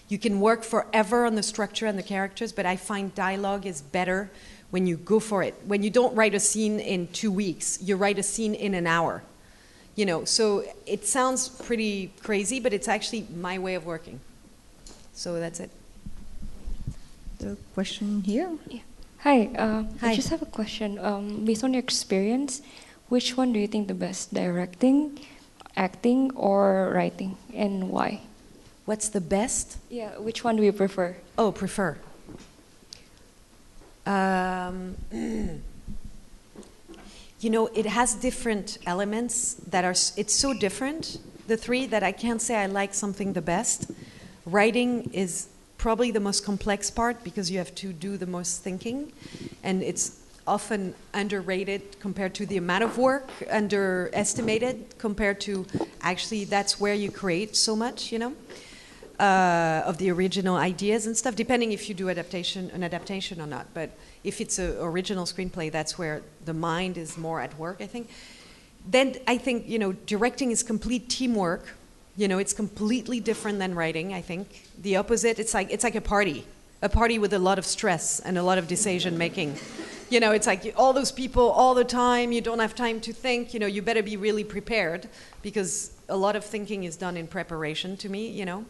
You 0.09 0.17
can 0.17 0.41
work 0.41 0.65
forever 0.65 1.25
on 1.25 1.35
the 1.35 1.41
structure 1.41 1.85
and 1.85 1.97
the 1.97 2.03
characters, 2.03 2.51
but 2.51 2.65
I 2.65 2.75
find 2.75 3.15
dialogue 3.15 3.65
is 3.65 3.81
better 3.81 4.29
when 4.71 4.87
you 4.87 4.97
go 4.97 5.21
for 5.21 5.41
it. 5.41 5.53
When 5.65 5.83
you 5.83 5.89
don't 5.89 6.13
write 6.17 6.35
a 6.35 6.41
scene 6.41 6.81
in 6.81 7.07
two 7.13 7.31
weeks, 7.31 7.79
you 7.81 7.95
write 7.95 8.19
a 8.19 8.23
scene 8.23 8.53
in 8.53 8.73
an 8.73 8.87
hour. 8.87 9.23
You 9.95 10.05
know, 10.05 10.25
so 10.25 10.65
it 10.85 11.05
sounds 11.05 11.47
pretty 11.47 12.11
crazy, 12.21 12.59
but 12.59 12.73
it's 12.73 12.89
actually 12.89 13.27
my 13.33 13.57
way 13.57 13.75
of 13.75 13.85
working. 13.85 14.19
So 15.13 15.39
that's 15.39 15.61
it. 15.61 15.69
The 17.39 17.55
question 17.73 18.21
here. 18.21 18.51
Yeah. 18.67 18.81
Hi, 19.19 19.49
uh, 19.57 19.83
Hi. 20.01 20.09
I 20.11 20.15
just 20.15 20.27
have 20.27 20.41
a 20.41 20.45
question. 20.45 20.99
Um, 20.99 21.45
based 21.45 21.63
on 21.63 21.73
your 21.73 21.81
experience, 21.81 22.61
which 23.09 23.37
one 23.37 23.53
do 23.53 23.59
you 23.59 23.67
think 23.67 23.87
the 23.87 23.93
best, 23.93 24.33
directing, 24.33 25.19
acting, 25.75 26.31
or 26.35 26.91
writing, 26.93 27.37
and 27.53 27.89
why? 27.89 28.21
What's 28.85 29.09
the 29.09 29.21
best? 29.21 29.77
Yeah, 29.89 30.17
which 30.17 30.43
one 30.43 30.55
do 30.55 30.63
you 30.63 30.71
prefer? 30.71 31.15
Oh, 31.37 31.51
prefer. 31.51 31.97
Um, 34.05 34.95
you 37.39 37.49
know, 37.49 37.67
it 37.67 37.85
has 37.85 38.13
different 38.15 38.77
elements 38.85 39.55
that 39.69 39.83
are, 39.83 39.95
it's 40.17 40.33
so 40.33 40.53
different, 40.53 41.17
the 41.47 41.57
three, 41.57 41.85
that 41.87 42.03
I 42.03 42.11
can't 42.11 42.41
say 42.41 42.55
I 42.55 42.67
like 42.67 42.93
something 42.93 43.33
the 43.33 43.41
best. 43.41 43.91
Writing 44.45 45.09
is 45.13 45.47
probably 45.77 46.11
the 46.11 46.19
most 46.19 46.45
complex 46.45 46.89
part 46.91 47.23
because 47.23 47.49
you 47.51 47.57
have 47.57 47.73
to 47.75 47.91
do 47.93 48.17
the 48.17 48.25
most 48.25 48.63
thinking, 48.63 49.11
and 49.63 49.83
it's 49.83 50.19
often 50.47 50.93
underrated 51.13 51.99
compared 51.99 52.35
to 52.35 52.45
the 52.45 52.57
amount 52.57 52.83
of 52.83 52.97
work, 52.97 53.29
underestimated 53.49 54.97
compared 54.97 55.41
to 55.41 55.65
actually 56.01 56.45
that's 56.45 56.79
where 56.79 56.93
you 56.93 57.11
create 57.11 57.55
so 57.55 57.75
much, 57.75 58.11
you 58.11 58.19
know 58.19 58.33
uh, 59.19 59.83
of 59.85 59.97
the 59.97 60.11
original 60.11 60.55
ideas 60.55 61.07
and 61.07 61.15
stuff, 61.15 61.35
depending 61.35 61.71
if 61.71 61.87
you 61.87 61.95
do 61.95 62.09
adaptation, 62.09 62.69
an 62.71 62.83
adaptation 62.83 63.39
or 63.41 63.47
not. 63.47 63.67
But 63.73 63.91
if 64.23 64.41
it's 64.41 64.59
an 64.59 64.77
original 64.79 65.25
screenplay, 65.25 65.71
that's 65.71 65.97
where 65.97 66.21
the 66.43 66.53
mind 66.53 66.97
is 66.97 67.17
more 67.17 67.39
at 67.39 67.57
work, 67.57 67.77
I 67.79 67.87
think. 67.87 68.09
Then 68.87 69.15
I 69.27 69.37
think, 69.37 69.67
you 69.67 69.79
know, 69.79 69.93
directing 69.93 70.51
is 70.51 70.63
complete 70.63 71.09
teamwork. 71.09 71.75
You 72.17 72.27
know, 72.27 72.37
it's 72.37 72.53
completely 72.53 73.19
different 73.19 73.59
than 73.59 73.75
writing, 73.75 74.13
I 74.13 74.21
think. 74.21 74.67
The 74.81 74.97
opposite, 74.97 75.39
it's 75.39 75.53
like, 75.53 75.71
it's 75.71 75.83
like 75.83 75.95
a 75.95 76.01
party, 76.01 76.45
a 76.85 76.89
party 76.89 77.19
with 77.19 77.33
a 77.33 77.39
lot 77.39 77.57
of 77.57 77.65
stress 77.65 78.19
and 78.21 78.37
a 78.37 78.43
lot 78.43 78.57
of 78.57 78.67
decision 78.67 79.17
making. 79.17 79.57
You 80.09 80.19
know, 80.19 80.31
it's 80.31 80.47
like 80.47 80.73
all 80.77 80.93
those 80.93 81.11
people 81.11 81.49
all 81.49 81.73
the 81.73 81.83
time, 81.83 82.31
you 82.31 82.41
don't 82.41 82.59
have 82.59 82.75
time 82.75 83.01
to 83.01 83.11
think, 83.11 83.53
you 83.53 83.59
know, 83.59 83.65
you 83.65 83.81
better 83.81 84.03
be 84.03 84.17
really 84.17 84.43
prepared 84.43 85.09
because 85.41 85.91
a 86.09 86.15
lot 86.15 86.35
of 86.35 86.45
thinking 86.45 86.83
is 86.83 86.95
done 86.95 87.17
in 87.17 87.27
preparation 87.27 87.97
to 87.97 88.09
me, 88.09 88.29
you 88.29 88.45
know 88.45 88.65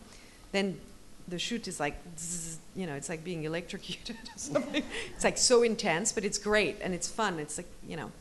then 0.56 0.80
the 1.28 1.38
shoot 1.38 1.68
is 1.68 1.80
like, 1.80 1.96
zzz, 2.18 2.58
you 2.76 2.88
know, 2.88 2.96
it's 2.96 3.10
like 3.10 3.24
being 3.24 3.44
electrocuted 3.44 4.16
or 4.36 4.38
something. 4.38 4.84
It's 5.14 5.24
like 5.24 5.38
so 5.38 5.64
intense, 5.64 6.12
but 6.12 6.24
it's 6.24 6.38
great 6.38 6.78
and 6.82 6.94
it's 6.94 7.08
fun. 7.08 7.40
It's 7.40 7.58
like, 7.58 7.68
you 7.88 7.98
know. 7.98 8.12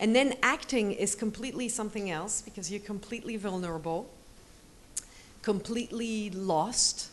And 0.00 0.14
then 0.14 0.36
acting 0.42 0.92
is 0.92 1.14
completely 1.14 1.68
something 1.68 2.10
else 2.10 2.40
because 2.40 2.70
you're 2.70 2.80
completely 2.80 3.36
vulnerable, 3.36 4.08
completely 5.42 6.30
lost. 6.30 7.10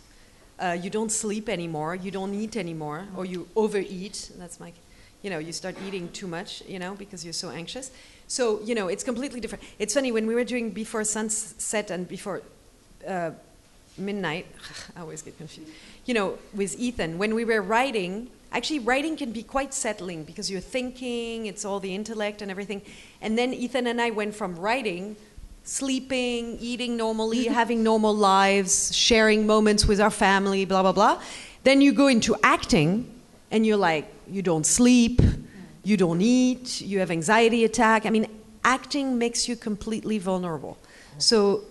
Uh, 0.60 0.78
you 0.82 0.90
don't 0.90 1.12
sleep 1.12 1.50
anymore, 1.50 1.96
you 1.96 2.12
don't 2.12 2.34
eat 2.34 2.56
anymore, 2.56 3.08
or 3.16 3.26
you 3.26 3.48
overeat. 3.56 4.32
That's 4.38 4.60
my, 4.60 4.72
you 5.22 5.30
know, 5.30 5.38
you 5.38 5.52
start 5.52 5.76
eating 5.86 6.10
too 6.12 6.28
much, 6.28 6.64
you 6.68 6.80
know, 6.80 6.96
because 6.96 7.26
you're 7.26 7.34
so 7.34 7.50
anxious. 7.50 7.92
So, 8.28 8.62
you 8.64 8.74
know, 8.74 8.88
it's 8.88 9.04
completely 9.04 9.40
different. 9.40 9.64
It's 9.80 9.94
funny, 9.94 10.12
when 10.12 10.28
we 10.28 10.34
were 10.34 10.46
doing 10.46 10.72
Before 10.72 11.04
Sunset 11.04 11.92
and 11.92 12.08
Before 12.08 12.42
uh, 13.06 13.32
midnight 13.98 14.46
i 14.98 15.02
always 15.02 15.22
get 15.22 15.38
confused 15.38 15.70
you 16.06 16.14
know 16.14 16.38
with 16.54 16.78
ethan 16.80 17.18
when 17.18 17.34
we 17.34 17.46
were 17.46 17.62
writing 17.62 18.30
actually 18.52 18.80
writing 18.80 19.16
can 19.16 19.32
be 19.32 19.44
quite 19.44 19.74
settling 19.74 20.24
because 20.24 20.52
you're 20.52 20.62
thinking 20.62 21.46
it's 21.46 21.66
all 21.66 21.80
the 21.80 21.94
intellect 21.94 22.42
and 22.42 22.52
everything 22.52 22.82
and 23.22 23.38
then 23.38 23.54
ethan 23.54 23.88
and 23.88 24.02
i 24.02 24.10
went 24.10 24.36
from 24.36 24.56
writing 24.56 25.16
sleeping 25.66 26.58
eating 26.62 26.96
normally 26.96 27.46
having 27.62 27.84
normal 27.84 28.16
lives 28.16 28.96
sharing 28.96 29.46
moments 29.46 29.86
with 29.86 30.00
our 30.00 30.10
family 30.10 30.64
blah 30.64 30.82
blah 30.82 30.94
blah 30.94 31.22
then 31.64 31.82
you 31.82 31.92
go 31.92 32.08
into 32.08 32.36
acting 32.42 33.06
and 33.52 33.66
you're 33.66 33.78
like 33.78 34.08
you 34.28 34.42
don't 34.42 34.66
sleep 34.66 35.22
you 35.84 35.98
don't 35.98 36.22
eat 36.22 36.80
you 36.82 37.00
have 37.00 37.12
anxiety 37.12 37.66
attack 37.66 38.06
i 38.06 38.10
mean 38.10 38.26
acting 38.64 39.18
makes 39.18 39.48
you 39.50 39.56
completely 39.56 40.18
vulnerable 40.18 40.78
so 41.18 41.62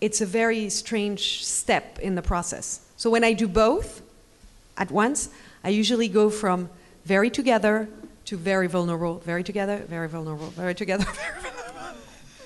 it's 0.00 0.20
a 0.20 0.26
very 0.26 0.68
strange 0.70 1.44
step 1.44 1.98
in 1.98 2.14
the 2.14 2.22
process. 2.22 2.80
So 2.96 3.10
when 3.10 3.24
I 3.24 3.32
do 3.32 3.46
both 3.46 4.02
at 4.76 4.90
once, 4.90 5.28
I 5.62 5.68
usually 5.68 6.08
go 6.08 6.30
from 6.30 6.70
very 7.04 7.30
together 7.30 7.88
to 8.26 8.36
very 8.36 8.66
vulnerable, 8.66 9.18
very 9.18 9.42
together, 9.42 9.78
very 9.88 10.08
vulnerable, 10.08 10.48
very 10.48 10.74
together, 10.74 11.04
very 11.12 11.40
vulnerable. 11.40 11.59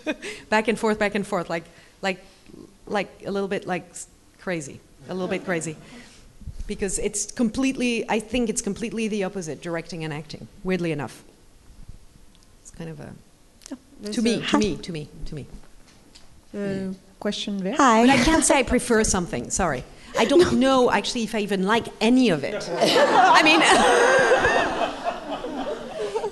back 0.49 0.69
and 0.69 0.79
forth, 0.79 0.99
back 0.99 1.15
and 1.15 1.27
forth, 1.27 1.51
like, 1.51 1.65
like, 2.03 2.25
like 2.87 3.09
a 3.25 3.31
little 3.31 3.49
bit 3.49 3.67
like 3.67 3.85
crazy, 4.41 4.81
a 5.09 5.15
little 5.15 5.29
bit 5.29 5.45
crazy. 5.45 5.77
Because 6.67 6.99
it's 6.99 7.31
completely, 7.31 8.09
I 8.09 8.21
think 8.21 8.49
it's 8.49 8.63
completely 8.63 9.09
the 9.09 9.25
opposite, 9.25 9.61
directing 9.61 10.03
and 10.05 10.13
acting, 10.13 10.49
weirdly 10.63 10.93
enough. 10.93 11.23
It's 12.63 12.71
kind 12.71 12.89
of 12.89 13.01
a, 13.01 13.13
to 14.13 14.23
me, 14.23 14.43
to 14.43 14.59
me, 14.59 14.77
to 14.77 14.93
me, 14.93 15.09
to 15.27 15.35
me. 15.35 15.47
Uh, 16.57 16.95
question 17.21 17.59
there. 17.59 17.77
But 17.77 18.11
I 18.11 18.23
can't 18.23 18.45
say 18.45 18.59
I 18.59 18.63
prefer 18.63 19.03
something. 19.05 19.51
Sorry. 19.51 19.85
I 20.17 20.25
don't 20.25 20.59
know 20.59 20.91
actually 20.91 21.25
if 21.25 21.35
I 21.35 21.41
even 21.41 21.65
like 21.65 21.87
any 22.01 22.31
of 22.31 22.45
it. 22.45 22.69
I 22.71 23.43
mean, 23.43 23.61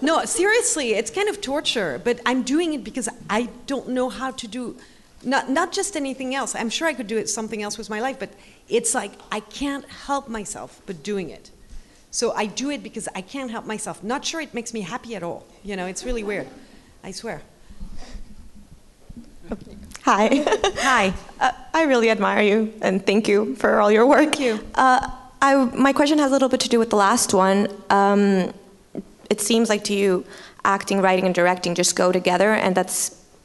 no, 0.02 0.24
seriously, 0.24 0.94
it's 0.94 1.10
kind 1.10 1.28
of 1.28 1.40
torture, 1.40 2.00
but 2.02 2.20
I'm 2.26 2.42
doing 2.42 2.74
it 2.74 2.84
because 2.84 3.08
I 3.30 3.48
don't 3.66 3.88
know 3.88 4.08
how 4.08 4.32
to 4.32 4.48
do 4.48 4.76
not 5.24 5.48
not 5.48 5.72
just 5.72 5.96
anything 5.96 6.34
else. 6.34 6.54
I'm 6.54 6.68
sure 6.68 6.88
I 6.88 6.94
could 6.94 7.06
do 7.06 7.16
it 7.16 7.28
something 7.28 7.62
else 7.62 7.78
with 7.78 7.88
my 7.88 8.00
life, 8.00 8.18
but 8.18 8.30
it's 8.68 8.94
like 8.94 9.12
I 9.30 9.40
can't 9.40 9.84
help 9.88 10.28
myself 10.28 10.80
but 10.86 11.02
doing 11.02 11.30
it. 11.30 11.50
So 12.10 12.32
I 12.32 12.46
do 12.46 12.70
it 12.70 12.82
because 12.82 13.08
I 13.14 13.22
can't 13.22 13.50
help 13.50 13.64
myself. 13.64 14.02
Not 14.02 14.24
sure 14.24 14.40
it 14.40 14.52
makes 14.52 14.74
me 14.74 14.82
happy 14.82 15.14
at 15.14 15.22
all. 15.22 15.46
You 15.62 15.76
know, 15.76 15.86
it's 15.86 16.04
really 16.04 16.22
weird. 16.22 16.46
I 17.02 17.12
swear. 17.12 17.42
Hi. 20.02 20.44
Hi. 20.78 21.14
Uh, 21.40 21.50
I 21.74 21.82
really 21.86 22.08
admire 22.08 22.42
you 22.42 22.72
and 22.82 23.04
thank 23.04 23.26
you 23.26 23.56
for 23.56 23.80
all 23.80 23.90
your 23.90 24.06
work. 24.06 24.36
Thank 24.36 24.38
you. 24.38 24.60
Uh, 24.76 25.10
I, 25.40 25.56
my 25.74 25.92
question 25.92 26.18
has 26.20 26.30
a 26.30 26.34
little 26.34 26.48
bit 26.48 26.60
to 26.60 26.68
do 26.68 26.78
with 26.78 26.90
the 26.90 26.96
last 26.96 27.34
one. 27.34 27.66
Um, 27.90 28.52
it 29.32 29.40
seems 29.40 29.66
like 29.72 29.84
to 29.84 29.94
you, 29.94 30.10
acting, 30.76 30.98
writing, 31.00 31.24
and 31.24 31.34
directing 31.34 31.74
just 31.74 31.96
go 31.96 32.12
together, 32.12 32.50
and 32.64 32.72
that's 32.78 33.00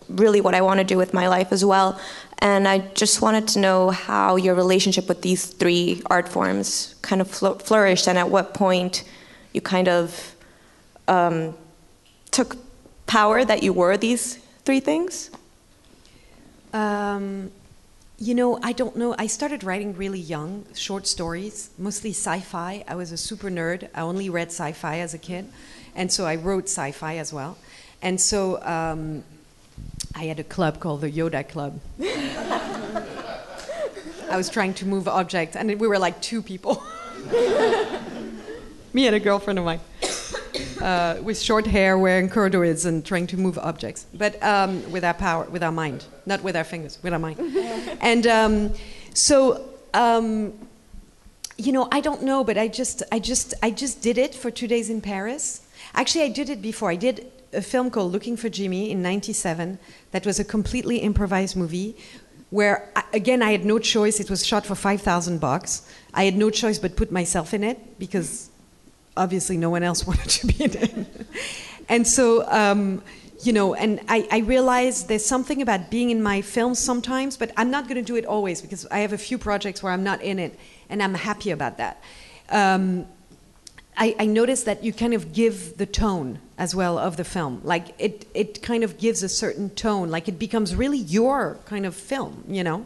really 0.09 0.41
what 0.45 0.53
I 0.59 0.61
want 0.67 0.77
to 0.79 0.87
do 0.93 0.97
with 0.97 1.13
my 1.13 1.27
life 1.35 1.51
as 1.57 1.63
well. 1.63 1.89
And 2.39 2.67
I 2.67 2.79
just 3.03 3.21
wanted 3.21 3.45
to 3.53 3.59
know 3.59 3.89
how 4.07 4.35
your 4.35 4.55
relationship 4.63 5.05
with 5.07 5.21
these 5.21 5.43
three 5.61 6.01
art 6.15 6.27
forms 6.35 6.95
kind 7.01 7.21
of 7.21 7.27
fl- 7.29 7.59
flourished, 7.69 8.07
and 8.09 8.17
at 8.17 8.29
what 8.29 8.53
point 8.53 8.93
you 9.53 9.61
kind 9.61 9.87
of 9.87 10.35
um, 11.07 11.55
took 12.31 12.57
power 13.05 13.45
that 13.45 13.63
you 13.63 13.71
were 13.71 13.95
these 13.97 14.25
three 14.65 14.81
things. 14.81 15.31
Um, 16.73 17.51
you 18.19 18.35
know, 18.35 18.59
I 18.61 18.73
don't 18.73 18.95
know. 18.95 19.15
I 19.17 19.27
started 19.27 19.63
writing 19.63 19.95
really 19.95 20.19
young, 20.19 20.65
short 20.75 21.07
stories, 21.07 21.69
mostly 21.77 22.11
sci 22.11 22.39
fi. 22.41 22.83
I 22.87 22.95
was 22.95 23.11
a 23.11 23.17
super 23.17 23.49
nerd. 23.49 23.87
I 23.95 24.01
only 24.01 24.29
read 24.29 24.49
sci 24.49 24.71
fi 24.73 24.99
as 24.99 25.13
a 25.13 25.17
kid. 25.17 25.45
And 25.97 26.11
so 26.11 26.25
I 26.25 26.35
wrote 26.35 26.65
sci 26.65 26.91
fi 26.91 27.17
as 27.17 27.33
well. 27.33 27.57
And 28.03 28.21
so 28.21 28.61
um, 28.61 29.23
I 30.15 30.25
had 30.25 30.39
a 30.39 30.43
club 30.43 30.79
called 30.79 31.01
the 31.01 31.11
Yoda 31.11 31.49
Club. 31.49 31.79
I 34.29 34.37
was 34.37 34.49
trying 34.49 34.75
to 34.75 34.85
move 34.85 35.07
objects, 35.07 35.55
and 35.55 35.79
we 35.79 35.87
were 35.87 35.97
like 35.97 36.21
two 36.21 36.43
people. 36.43 36.83
Me 38.93 39.07
and 39.07 39.15
a 39.15 39.19
girlfriend 39.19 39.59
of 39.59 39.65
mine. 39.65 39.81
Uh, 40.81 41.17
with 41.23 41.39
short 41.41 41.65
hair, 41.65 41.97
wearing 41.97 42.29
corduroys, 42.29 42.85
and 42.85 43.03
trying 43.03 43.25
to 43.25 43.35
move 43.35 43.57
objects, 43.57 44.05
but 44.13 44.41
um, 44.43 44.91
with 44.91 45.03
our 45.03 45.13
power, 45.13 45.43
with 45.45 45.63
our 45.63 45.71
mind, 45.71 46.05
not 46.27 46.41
with 46.43 46.55
our 46.55 46.63
fingers, 46.63 46.99
with 47.01 47.11
our 47.13 47.19
mind. 47.19 47.39
and 48.01 48.27
um, 48.27 48.71
so, 49.13 49.67
um, 49.95 50.53
you 51.57 51.71
know, 51.71 51.87
I 51.91 51.99
don't 51.99 52.21
know, 52.21 52.43
but 52.43 52.59
I 52.59 52.67
just, 52.67 53.01
I 53.11 53.17
just, 53.17 53.55
I 53.63 53.71
just 53.71 54.03
did 54.03 54.19
it 54.19 54.35
for 54.35 54.51
two 54.51 54.67
days 54.67 54.91
in 54.91 55.01
Paris. 55.01 55.66
Actually, 55.97 56.25
I 56.25 56.29
did 56.29 56.49
it 56.49 56.61
before. 56.61 56.91
I 56.91 56.95
did 56.95 57.31
a 57.53 57.61
film 57.61 57.89
called 57.89 58.11
Looking 58.11 58.37
for 58.37 58.49
Jimmy 58.49 58.91
in 58.91 59.01
'97. 59.01 59.79
That 60.11 60.25
was 60.25 60.39
a 60.39 60.43
completely 60.45 60.97
improvised 60.99 61.55
movie 61.55 61.97
where 62.49 62.89
again 63.13 63.41
I 63.41 63.51
had 63.51 63.65
no 63.65 63.79
choice. 63.79 64.19
It 64.19 64.29
was 64.29 64.45
shot 64.45 64.65
for 64.65 64.75
five 64.75 65.01
thousand 65.01 65.39
bucks. 65.39 65.91
I 66.13 66.25
had 66.25 66.35
no 66.37 66.51
choice 66.51 66.77
but 66.77 66.95
put 66.95 67.11
myself 67.11 67.51
in 67.51 67.63
it 67.63 67.97
because 67.97 68.51
obviously 69.17 69.57
no 69.57 69.71
one 69.71 69.81
else 69.81 70.05
wanted 70.11 70.29
to 70.29 70.47
be 70.47 70.63
in 70.63 70.71
it. 70.77 71.07
and 71.89 72.07
so, 72.07 72.47
um, 72.51 73.01
you 73.41 73.51
know, 73.51 73.73
and 73.73 73.99
I, 74.07 74.27
I 74.31 74.39
realized 74.39 75.07
there's 75.07 75.25
something 75.25 75.63
about 75.63 75.89
being 75.89 76.11
in 76.11 76.21
my 76.21 76.41
films 76.41 76.77
sometimes, 76.77 77.37
but 77.37 77.51
I'm 77.57 77.71
not 77.71 77.85
going 77.85 77.95
to 77.95 78.03
do 78.03 78.15
it 78.15 78.25
always 78.25 78.61
because 78.61 78.85
I 78.87 78.99
have 78.99 79.13
a 79.13 79.17
few 79.17 79.39
projects 79.39 79.81
where 79.81 79.91
I'm 79.91 80.03
not 80.03 80.21
in 80.21 80.37
it, 80.37 80.59
and 80.89 81.01
I'm 81.01 81.15
happy 81.15 81.49
about 81.49 81.79
that. 81.79 82.03
Um, 82.49 83.07
I, 83.97 84.15
I 84.19 84.25
noticed 84.27 84.65
that 84.65 84.83
you 84.83 84.93
kind 84.93 85.13
of 85.13 85.33
give 85.33 85.77
the 85.77 85.87
tone 85.87 86.39
as 86.57 86.75
well 86.75 86.99
of 86.99 87.17
the 87.17 87.23
film. 87.23 87.61
Like 87.63 87.99
it, 87.99 88.27
it 88.33 88.61
kind 88.61 88.83
of 88.83 88.99
gives 88.99 89.23
a 89.23 89.29
certain 89.29 89.71
tone. 89.71 90.09
Like 90.09 90.27
it 90.27 90.37
becomes 90.37 90.75
really 90.75 90.99
your 90.99 91.57
kind 91.65 91.85
of 91.85 91.95
film. 91.95 92.43
You 92.47 92.63
know, 92.63 92.85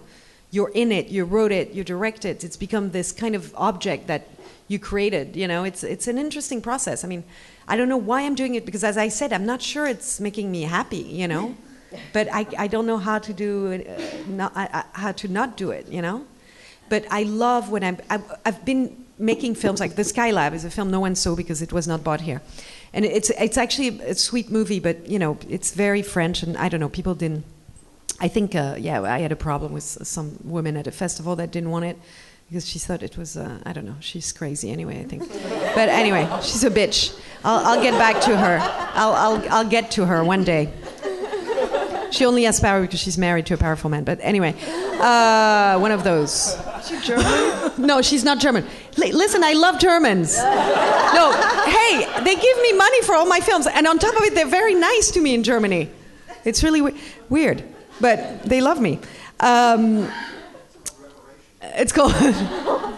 you're 0.51 0.71
in 0.73 0.91
it. 0.91 1.07
You 1.07 1.25
wrote 1.25 1.51
it. 1.51 1.71
You 1.71 1.83
direct 1.83 2.23
it. 2.23 2.43
It's 2.43 2.55
become 2.55 2.91
this 2.91 3.11
kind 3.11 3.35
of 3.35 3.53
object 3.55 4.07
that 4.07 4.27
you 4.69 4.79
created. 4.79 5.35
You 5.35 5.47
know, 5.47 5.65
it's 5.65 5.83
it's 5.83 6.07
an 6.07 6.17
interesting 6.17 6.61
process. 6.61 7.03
I 7.03 7.07
mean, 7.07 7.25
I 7.67 7.75
don't 7.75 7.89
know 7.89 7.97
why 7.97 8.21
I'm 8.21 8.35
doing 8.35 8.55
it 8.55 8.65
because, 8.65 8.83
as 8.83 8.97
I 8.97 9.09
said, 9.09 9.33
I'm 9.33 9.45
not 9.45 9.61
sure 9.61 9.85
it's 9.87 10.19
making 10.21 10.49
me 10.49 10.63
happy. 10.63 10.97
You 10.97 11.27
know, 11.27 11.55
but 12.13 12.29
I, 12.31 12.47
I 12.57 12.67
don't 12.67 12.85
know 12.85 12.97
how 12.97 13.19
to 13.19 13.33
do 13.33 13.73
uh, 13.73 14.29
not, 14.29 14.53
I, 14.55 14.69
I, 14.73 14.99
how 14.99 15.11
to 15.11 15.27
not 15.27 15.57
do 15.57 15.71
it. 15.71 15.87
You 15.89 16.01
know, 16.01 16.25
but 16.87 17.05
I 17.11 17.23
love 17.23 17.69
when 17.69 17.83
I'm 17.83 17.97
I've, 18.09 18.23
I've 18.45 18.63
been 18.63 19.05
making 19.21 19.55
films 19.55 19.79
like 19.79 19.95
The 19.95 20.01
Skylab 20.01 20.53
is 20.53 20.65
a 20.65 20.71
film 20.71 20.91
no 20.91 20.99
one 20.99 21.15
saw 21.15 21.35
because 21.35 21.61
it 21.61 21.71
was 21.71 21.87
not 21.87 22.03
bought 22.03 22.21
here. 22.21 22.41
And 22.93 23.05
it's, 23.05 23.29
it's 23.29 23.57
actually 23.57 23.99
a 24.01 24.15
sweet 24.15 24.49
movie, 24.49 24.79
but 24.79 25.07
you 25.07 25.19
know, 25.19 25.37
it's 25.47 25.71
very 25.71 26.01
French, 26.01 26.43
and 26.43 26.57
I 26.57 26.67
don't 26.67 26.79
know, 26.79 26.89
people 26.89 27.15
didn't. 27.15 27.45
I 28.19 28.27
think, 28.27 28.53
uh, 28.53 28.75
yeah, 28.77 29.01
I 29.01 29.19
had 29.19 29.31
a 29.31 29.35
problem 29.35 29.71
with 29.71 29.83
some 29.83 30.37
women 30.43 30.75
at 30.77 30.87
a 30.87 30.91
festival 30.91 31.35
that 31.37 31.51
didn't 31.51 31.71
want 31.71 31.85
it 31.85 31.97
because 32.47 32.67
she 32.67 32.79
thought 32.79 33.01
it 33.01 33.17
was, 33.17 33.37
uh, 33.37 33.59
I 33.65 33.71
don't 33.73 33.85
know, 33.85 33.95
she's 33.99 34.31
crazy 34.31 34.69
anyway, 34.71 34.99
I 34.99 35.05
think. 35.05 35.27
but 35.75 35.89
anyway, 35.89 36.27
she's 36.41 36.63
a 36.63 36.69
bitch. 36.69 37.17
I'll, 37.43 37.65
I'll 37.65 37.81
get 37.81 37.93
back 37.93 38.21
to 38.23 38.35
her. 38.35 38.59
I'll, 38.93 39.13
I'll, 39.13 39.49
I'll 39.53 39.69
get 39.69 39.91
to 39.91 40.05
her 40.05 40.23
one 40.23 40.43
day. 40.43 40.71
She 42.11 42.25
only 42.25 42.43
has 42.43 42.59
power 42.59 42.81
because 42.81 42.99
she's 42.99 43.17
married 43.17 43.45
to 43.45 43.53
a 43.53 43.57
powerful 43.57 43.89
man. 43.89 44.03
But 44.03 44.19
anyway, 44.21 44.53
uh, 44.99 45.79
one 45.79 45.91
of 45.91 46.03
those. 46.03 46.57
She 46.85 46.99
German? 46.99 47.71
no, 47.77 48.01
she's 48.01 48.23
not 48.23 48.39
German. 48.39 48.65
L- 49.01 49.09
listen, 49.13 49.43
I 49.43 49.53
love 49.53 49.79
Germans. 49.79 50.37
No, 50.37 51.31
hey, 51.65 52.23
they 52.23 52.35
give 52.35 52.61
me 52.61 52.73
money 52.73 53.01
for 53.03 53.15
all 53.15 53.25
my 53.25 53.39
films, 53.39 53.67
and 53.67 53.85
on 53.87 53.99
top 53.99 54.15
of 54.15 54.23
it, 54.23 54.33
they're 54.35 54.47
very 54.47 54.75
nice 54.75 55.11
to 55.11 55.21
me 55.21 55.33
in 55.33 55.43
Germany. 55.43 55.89
It's 56.43 56.63
really 56.63 56.81
we- 56.81 56.99
weird, 57.29 57.63
but 57.99 58.43
they 58.43 58.61
love 58.61 58.79
me. 58.81 58.99
Um, 59.39 60.09
it's 61.61 61.91
called. 61.91 62.13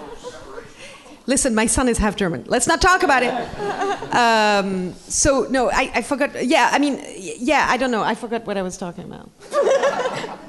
Listen, 1.26 1.56
my 1.56 1.68
son 1.68 1.88
is 1.88 1.98
half 1.98 2.18
German. 2.18 2.44
Let's 2.48 2.68
not 2.68 2.82
talk 2.82 3.02
about 3.02 3.24
it. 3.24 3.34
Um, 4.14 4.94
so 5.08 5.48
no, 5.50 5.70
I, 5.72 5.90
I 5.96 6.02
forgot. 6.02 6.46
Yeah, 6.46 6.70
I 6.72 6.80
mean, 6.80 7.02
yeah, 7.18 7.66
I 7.70 7.78
don't 7.78 7.92
know. 7.92 8.04
I 8.04 8.14
forgot 8.16 8.46
what 8.46 8.58
I 8.58 8.62
was 8.62 8.78
talking 8.78 9.06
about. 9.06 9.30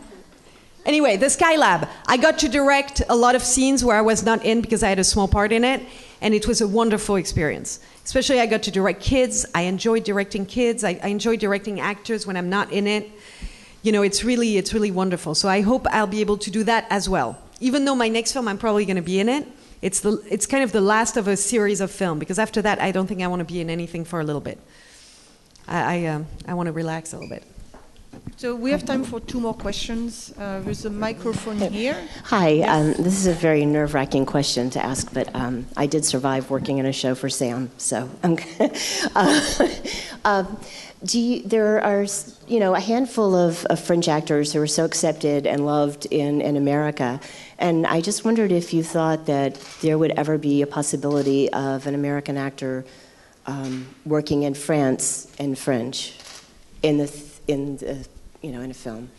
anyway, 0.86 1.16
the 1.16 1.26
Skylab. 1.26 1.88
I 2.06 2.16
got 2.16 2.38
to 2.40 2.48
direct 2.48 3.02
a 3.08 3.16
lot 3.16 3.34
of 3.34 3.42
scenes 3.42 3.84
where 3.84 3.96
I 3.96 4.00
was 4.00 4.22
not 4.22 4.44
in 4.44 4.60
because 4.60 4.82
I 4.82 4.88
had 4.88 4.98
a 4.98 5.04
small 5.04 5.28
part 5.28 5.52
in 5.52 5.64
it, 5.64 5.82
and 6.20 6.34
it 6.34 6.46
was 6.46 6.60
a 6.60 6.68
wonderful 6.68 7.16
experience. 7.16 7.80
Especially, 8.04 8.40
I 8.40 8.46
got 8.46 8.62
to 8.64 8.70
direct 8.70 9.02
kids. 9.02 9.46
I 9.54 9.62
enjoy 9.62 10.00
directing 10.00 10.46
kids. 10.46 10.84
I, 10.84 11.00
I 11.02 11.08
enjoy 11.08 11.36
directing 11.36 11.80
actors 11.80 12.26
when 12.26 12.36
I'm 12.36 12.50
not 12.50 12.72
in 12.72 12.86
it. 12.86 13.10
You 13.82 13.92
know, 13.92 14.02
it's 14.02 14.24
really, 14.24 14.56
it's 14.56 14.72
really 14.72 14.90
wonderful. 14.90 15.34
So 15.34 15.48
I 15.48 15.60
hope 15.60 15.86
I'll 15.90 16.06
be 16.06 16.20
able 16.20 16.38
to 16.38 16.50
do 16.50 16.64
that 16.64 16.86
as 16.90 17.08
well. 17.08 17.38
Even 17.60 17.84
though 17.84 17.94
my 17.94 18.08
next 18.08 18.32
film, 18.32 18.48
I'm 18.48 18.58
probably 18.58 18.84
going 18.84 18.96
to 18.96 19.02
be 19.02 19.20
in 19.20 19.28
it 19.28 19.46
it's 19.84 20.00
the 20.00 20.12
it's 20.30 20.46
kind 20.46 20.64
of 20.64 20.72
the 20.72 20.80
last 20.80 21.18
of 21.18 21.28
a 21.28 21.36
series 21.36 21.82
of 21.82 21.90
film 21.90 22.18
because 22.18 22.38
after 22.38 22.62
that 22.62 22.80
I 22.80 22.90
don't 22.90 23.06
think 23.06 23.20
I 23.20 23.26
want 23.26 23.40
to 23.40 23.44
be 23.44 23.60
in 23.60 23.68
anything 23.68 24.06
for 24.06 24.18
a 24.18 24.24
little 24.24 24.40
bit. 24.40 24.58
I 25.68 26.04
I, 26.04 26.06
um, 26.06 26.26
I 26.48 26.54
want 26.54 26.68
to 26.68 26.72
relax 26.72 27.12
a 27.12 27.16
little 27.18 27.28
bit. 27.28 27.44
So 28.36 28.54
we 28.56 28.72
have 28.72 28.84
time 28.84 29.04
for 29.04 29.20
two 29.20 29.38
more 29.38 29.54
questions. 29.54 30.34
Uh, 30.36 30.60
there's 30.60 30.84
a 30.84 30.90
microphone 30.90 31.58
here. 31.58 31.96
Hi, 32.24 32.48
yes. 32.48 32.98
um, 32.98 33.04
this 33.04 33.14
is 33.14 33.26
a 33.26 33.32
very 33.32 33.64
nerve-wracking 33.64 34.26
question 34.26 34.70
to 34.70 34.84
ask, 34.84 35.12
but 35.14 35.34
um, 35.34 35.66
I 35.76 35.86
did 35.86 36.04
survive 36.04 36.50
working 36.50 36.78
in 36.78 36.86
a 36.86 36.92
show 36.92 37.14
for 37.14 37.28
Sam, 37.28 37.70
so. 37.78 38.10
uh, 39.14 39.68
uh, 40.24 40.44
do 41.04 41.20
you, 41.20 41.42
there 41.42 41.80
are, 41.82 42.06
you 42.48 42.58
know, 42.58 42.74
a 42.74 42.80
handful 42.80 43.36
of, 43.36 43.64
of, 43.66 43.78
French 43.78 44.08
actors 44.08 44.52
who 44.52 44.60
are 44.60 44.66
so 44.66 44.84
accepted 44.84 45.46
and 45.46 45.64
loved 45.64 46.06
in, 46.10 46.40
in 46.40 46.56
America, 46.56 47.20
and 47.58 47.86
I 47.86 48.00
just 48.00 48.24
wondered 48.24 48.50
if 48.50 48.74
you 48.74 48.82
thought 48.82 49.26
that 49.26 49.54
there 49.80 49.96
would 49.96 50.12
ever 50.12 50.38
be 50.38 50.60
a 50.62 50.66
possibility 50.66 51.52
of 51.52 51.86
an 51.86 51.94
American 51.94 52.36
actor 52.36 52.84
um, 53.46 53.86
working 54.04 54.42
in 54.42 54.54
France 54.54 55.32
in 55.38 55.54
French, 55.54 56.18
in 56.82 56.98
the 56.98 57.24
in 57.46 57.76
the 57.76 58.06
you 58.44 58.52
know 58.52 58.60
in 58.60 58.70
a 58.70 58.74
film. 58.74 59.10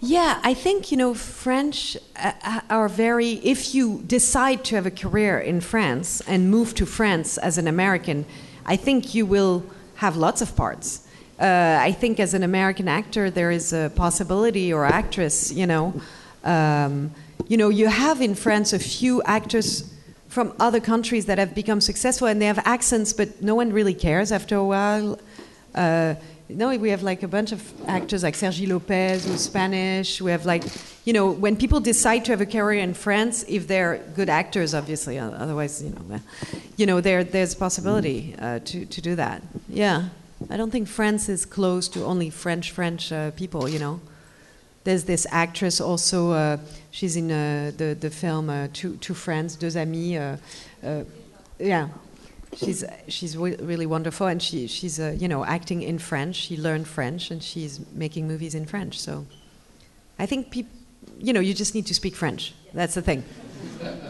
Yeah, 0.00 0.38
I 0.42 0.54
think 0.54 0.90
you 0.90 0.96
know 0.96 1.14
French 1.14 1.96
uh, 2.16 2.32
uh, 2.42 2.60
are 2.70 2.88
very. 2.88 3.32
If 3.42 3.74
you 3.74 4.02
decide 4.06 4.64
to 4.66 4.76
have 4.76 4.86
a 4.86 4.90
career 4.90 5.38
in 5.38 5.60
France 5.60 6.22
and 6.26 6.50
move 6.50 6.74
to 6.74 6.86
France 6.86 7.38
as 7.38 7.58
an 7.58 7.66
American, 7.66 8.26
I 8.66 8.76
think 8.76 9.14
you 9.14 9.26
will 9.26 9.64
have 9.96 10.16
lots 10.16 10.42
of 10.42 10.54
parts. 10.54 11.08
Uh, 11.40 11.78
I 11.80 11.92
think 11.92 12.20
as 12.20 12.34
an 12.34 12.42
American 12.42 12.86
actor, 12.86 13.30
there 13.30 13.50
is 13.50 13.72
a 13.72 13.90
possibility 13.96 14.72
or 14.72 14.84
actress, 14.84 15.50
you 15.50 15.66
know. 15.66 16.00
Um, 16.44 17.10
you 17.48 17.56
know, 17.56 17.70
you 17.70 17.88
have 17.88 18.20
in 18.20 18.34
France 18.34 18.72
a 18.72 18.78
few 18.78 19.22
actors 19.22 19.92
from 20.28 20.52
other 20.60 20.80
countries 20.80 21.26
that 21.26 21.38
have 21.38 21.54
become 21.54 21.80
successful 21.80 22.28
and 22.28 22.40
they 22.40 22.46
have 22.46 22.60
accents, 22.64 23.12
but 23.12 23.42
no 23.42 23.54
one 23.54 23.72
really 23.72 23.94
cares 23.94 24.30
after 24.32 24.56
a 24.56 24.64
while. 24.64 25.18
Uh, 25.74 26.14
no, 26.48 26.76
we 26.76 26.90
have 26.90 27.02
like 27.02 27.22
a 27.22 27.28
bunch 27.28 27.52
of 27.52 27.62
actors 27.88 28.22
like 28.22 28.34
Sergi 28.34 28.66
Lopez 28.66 29.24
who's 29.24 29.40
Spanish. 29.40 30.20
We 30.20 30.30
have 30.30 30.44
like, 30.44 30.62
you 31.04 31.12
know, 31.12 31.30
when 31.30 31.56
people 31.56 31.80
decide 31.80 32.24
to 32.26 32.32
have 32.32 32.40
a 32.40 32.46
career 32.46 32.80
in 32.80 32.92
France, 32.92 33.44
if 33.48 33.66
they're 33.66 33.98
good 34.14 34.28
actors, 34.28 34.74
obviously, 34.74 35.18
otherwise, 35.18 35.82
you 35.82 35.90
know, 35.90 36.20
you 36.76 36.86
know, 36.86 37.00
there 37.00 37.24
there's 37.24 37.54
a 37.54 37.56
possibility 37.56 38.34
uh, 38.38 38.58
to 38.60 38.84
to 38.84 39.00
do 39.00 39.14
that. 39.16 39.42
Yeah, 39.68 40.08
I 40.50 40.56
don't 40.58 40.70
think 40.70 40.86
France 40.86 41.28
is 41.30 41.46
closed 41.46 41.94
to 41.94 42.04
only 42.04 42.28
French 42.28 42.72
French 42.72 43.10
uh, 43.10 43.30
people. 43.30 43.66
You 43.66 43.78
know, 43.78 44.00
there's 44.84 45.04
this 45.04 45.26
actress 45.30 45.80
also. 45.80 46.32
Uh, 46.32 46.58
she's 46.90 47.16
in 47.16 47.30
uh, 47.30 47.72
the 47.76 47.96
the 47.98 48.10
film 48.10 48.50
uh, 48.50 48.68
Two 48.74 48.96
Two 48.96 49.14
Friends, 49.14 49.56
Deux 49.56 49.76
Amis. 49.76 50.38
Uh, 50.82 51.04
yeah, 51.58 51.88
she's 52.56 52.84
she's 53.08 53.36
re- 53.36 53.56
really 53.56 53.86
wonderful, 53.86 54.26
and 54.26 54.42
she 54.42 54.66
she's 54.66 54.98
uh, 55.00 55.14
you 55.18 55.28
know 55.28 55.44
acting 55.44 55.82
in 55.82 55.98
French. 55.98 56.36
She 56.36 56.56
learned 56.56 56.86
French, 56.88 57.30
and 57.30 57.42
she's 57.42 57.80
making 57.92 58.26
movies 58.28 58.54
in 58.54 58.66
French. 58.66 58.98
So, 58.98 59.26
I 60.18 60.26
think 60.26 60.50
people, 60.50 60.72
you 61.18 61.32
know, 61.32 61.40
you 61.40 61.54
just 61.54 61.74
need 61.74 61.86
to 61.86 61.94
speak 61.94 62.14
French. 62.14 62.54
That's 62.72 62.94
the 62.94 63.02
thing. 63.02 63.24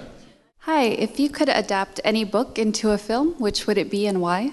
Hi, 0.60 0.84
if 0.84 1.20
you 1.20 1.28
could 1.28 1.50
adapt 1.50 2.00
any 2.04 2.24
book 2.24 2.58
into 2.58 2.90
a 2.90 2.98
film, 2.98 3.34
which 3.34 3.66
would 3.66 3.76
it 3.76 3.90
be 3.90 4.06
and 4.06 4.22
why? 4.22 4.52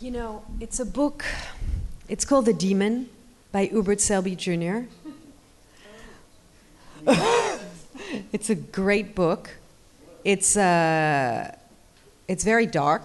You 0.00 0.12
know, 0.12 0.44
it's 0.60 0.78
a 0.78 0.86
book. 0.86 1.24
It's 2.08 2.24
called 2.24 2.44
The 2.44 2.52
Demon 2.52 3.08
by 3.50 3.64
Hubert 3.64 4.00
Selby 4.00 4.36
Jr. 4.36 4.86
it's 8.32 8.50
a 8.50 8.54
great 8.54 9.14
book. 9.14 9.50
It's, 10.24 10.56
uh, 10.56 11.54
it's 12.28 12.44
very 12.44 12.66
dark. 12.66 13.02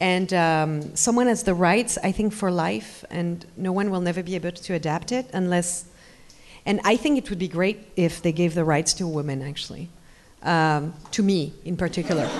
And 0.00 0.32
um, 0.34 0.96
someone 0.96 1.28
has 1.28 1.44
the 1.44 1.54
rights, 1.54 1.98
I 2.02 2.12
think, 2.12 2.32
for 2.32 2.50
life, 2.50 3.04
and 3.10 3.46
no 3.56 3.72
one 3.72 3.90
will 3.90 4.00
never 4.00 4.22
be 4.22 4.34
able 4.34 4.52
to 4.52 4.74
adapt 4.74 5.12
it 5.12 5.30
unless. 5.32 5.86
And 6.66 6.80
I 6.84 6.96
think 6.96 7.18
it 7.18 7.30
would 7.30 7.38
be 7.38 7.48
great 7.48 7.78
if 7.96 8.20
they 8.20 8.32
gave 8.32 8.54
the 8.54 8.64
rights 8.64 8.92
to 8.94 9.04
a 9.04 9.08
woman, 9.08 9.40
actually. 9.42 9.88
Um, 10.42 10.92
to 11.12 11.22
me, 11.22 11.52
in 11.64 11.76
particular. 11.76 12.28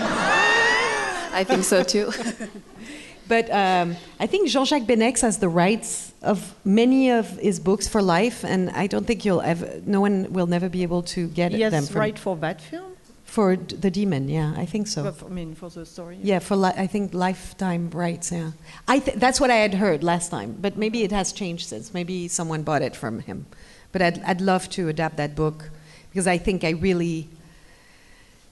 I 1.33 1.45
think 1.45 1.65
so 1.65 1.83
too. 1.83 2.13
but 3.29 3.51
um, 3.51 3.97
I 4.21 4.27
think 4.27 4.49
Jean-Jacques 4.49 4.83
Beineix 4.87 5.21
has 5.23 5.39
the 5.39 5.49
rights 5.49 6.13
of 6.23 6.55
many 6.65 7.11
of 7.11 7.29
his 7.39 7.59
books 7.61 7.87
for 7.89 8.01
life, 8.03 8.45
and 8.45 8.71
I 8.71 8.87
don't 8.87 9.07
think 9.07 9.25
you'll 9.25 9.41
ever. 9.43 9.81
No 9.87 10.01
one 10.01 10.33
will 10.33 10.47
never 10.47 10.69
be 10.69 10.83
able 10.83 11.03
to 11.15 11.29
get 11.29 11.53
He 11.53 11.61
has 11.63 11.73
them. 11.73 11.87
From, 11.87 12.01
right 12.01 12.19
for 12.19 12.37
that 12.37 12.61
film. 12.61 12.93
for 13.25 13.57
d- 13.57 13.77
the 13.77 13.91
demon. 13.91 14.29
Yeah, 14.29 14.55
I 14.57 14.67
think 14.67 14.87
so. 14.87 15.11
For- 15.13 15.27
I 15.27 15.31
mean, 15.31 15.55
for 15.55 15.69
the 15.71 15.85
story. 15.85 16.19
Yeah, 16.23 16.39
for 16.41 16.57
li- 16.57 16.73
I 16.77 16.87
think 16.87 17.13
lifetime 17.15 17.91
rights. 17.91 18.31
Yeah, 18.33 18.53
I 18.89 18.99
th- 19.01 19.19
that's 19.19 19.41
what 19.41 19.51
I 19.51 19.57
had 19.57 19.75
heard 19.75 20.03
last 20.03 20.31
time, 20.31 20.57
but 20.61 20.77
maybe 20.77 21.03
it 21.03 21.13
has 21.13 21.33
changed 21.33 21.67
since. 21.69 21.93
Maybe 21.95 22.29
someone 22.29 22.63
bought 22.63 22.83
it 22.83 22.95
from 22.97 23.21
him. 23.21 23.47
But 23.93 24.03
I'd 24.03 24.23
I'd 24.25 24.41
love 24.41 24.69
to 24.71 24.89
adapt 24.89 25.17
that 25.17 25.35
book 25.35 25.71
because 26.11 26.27
I 26.27 26.39
think 26.39 26.63
I 26.65 26.71
really 26.71 27.29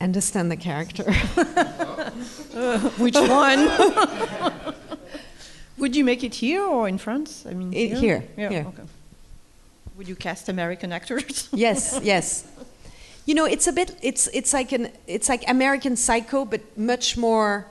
understand 0.00 0.50
the 0.50 0.56
character. 0.56 1.04
Uh, 2.55 2.78
which 2.98 3.14
one? 3.14 3.68
Would 5.78 5.96
you 5.96 6.05
make 6.05 6.22
it 6.22 6.34
here 6.34 6.62
or 6.64 6.88
in 6.88 6.98
France? 6.98 7.44
I 7.48 7.55
mean, 7.55 7.72
It- 7.72 7.98
here, 7.98 8.24
Yeah, 8.36 8.48
here. 8.50 8.66
Okay. 8.68 8.82
Would 9.96 10.09
you 10.09 10.16
cast 10.16 10.48
American 10.48 10.92
actors? 10.92 11.48
yes, 11.53 12.00
yes. 12.03 12.46
You 13.26 13.34
know, 13.34 13.44
it's 13.44 13.66
a 13.66 13.72
bit. 13.72 13.96
It's 14.03 14.26
it's 14.32 14.53
like 14.53 14.72
an 14.72 14.90
it's 15.07 15.28
like 15.28 15.44
American 15.48 15.96
Psycho, 15.96 16.44
but 16.44 16.61
much 16.76 17.16
more. 17.16 17.66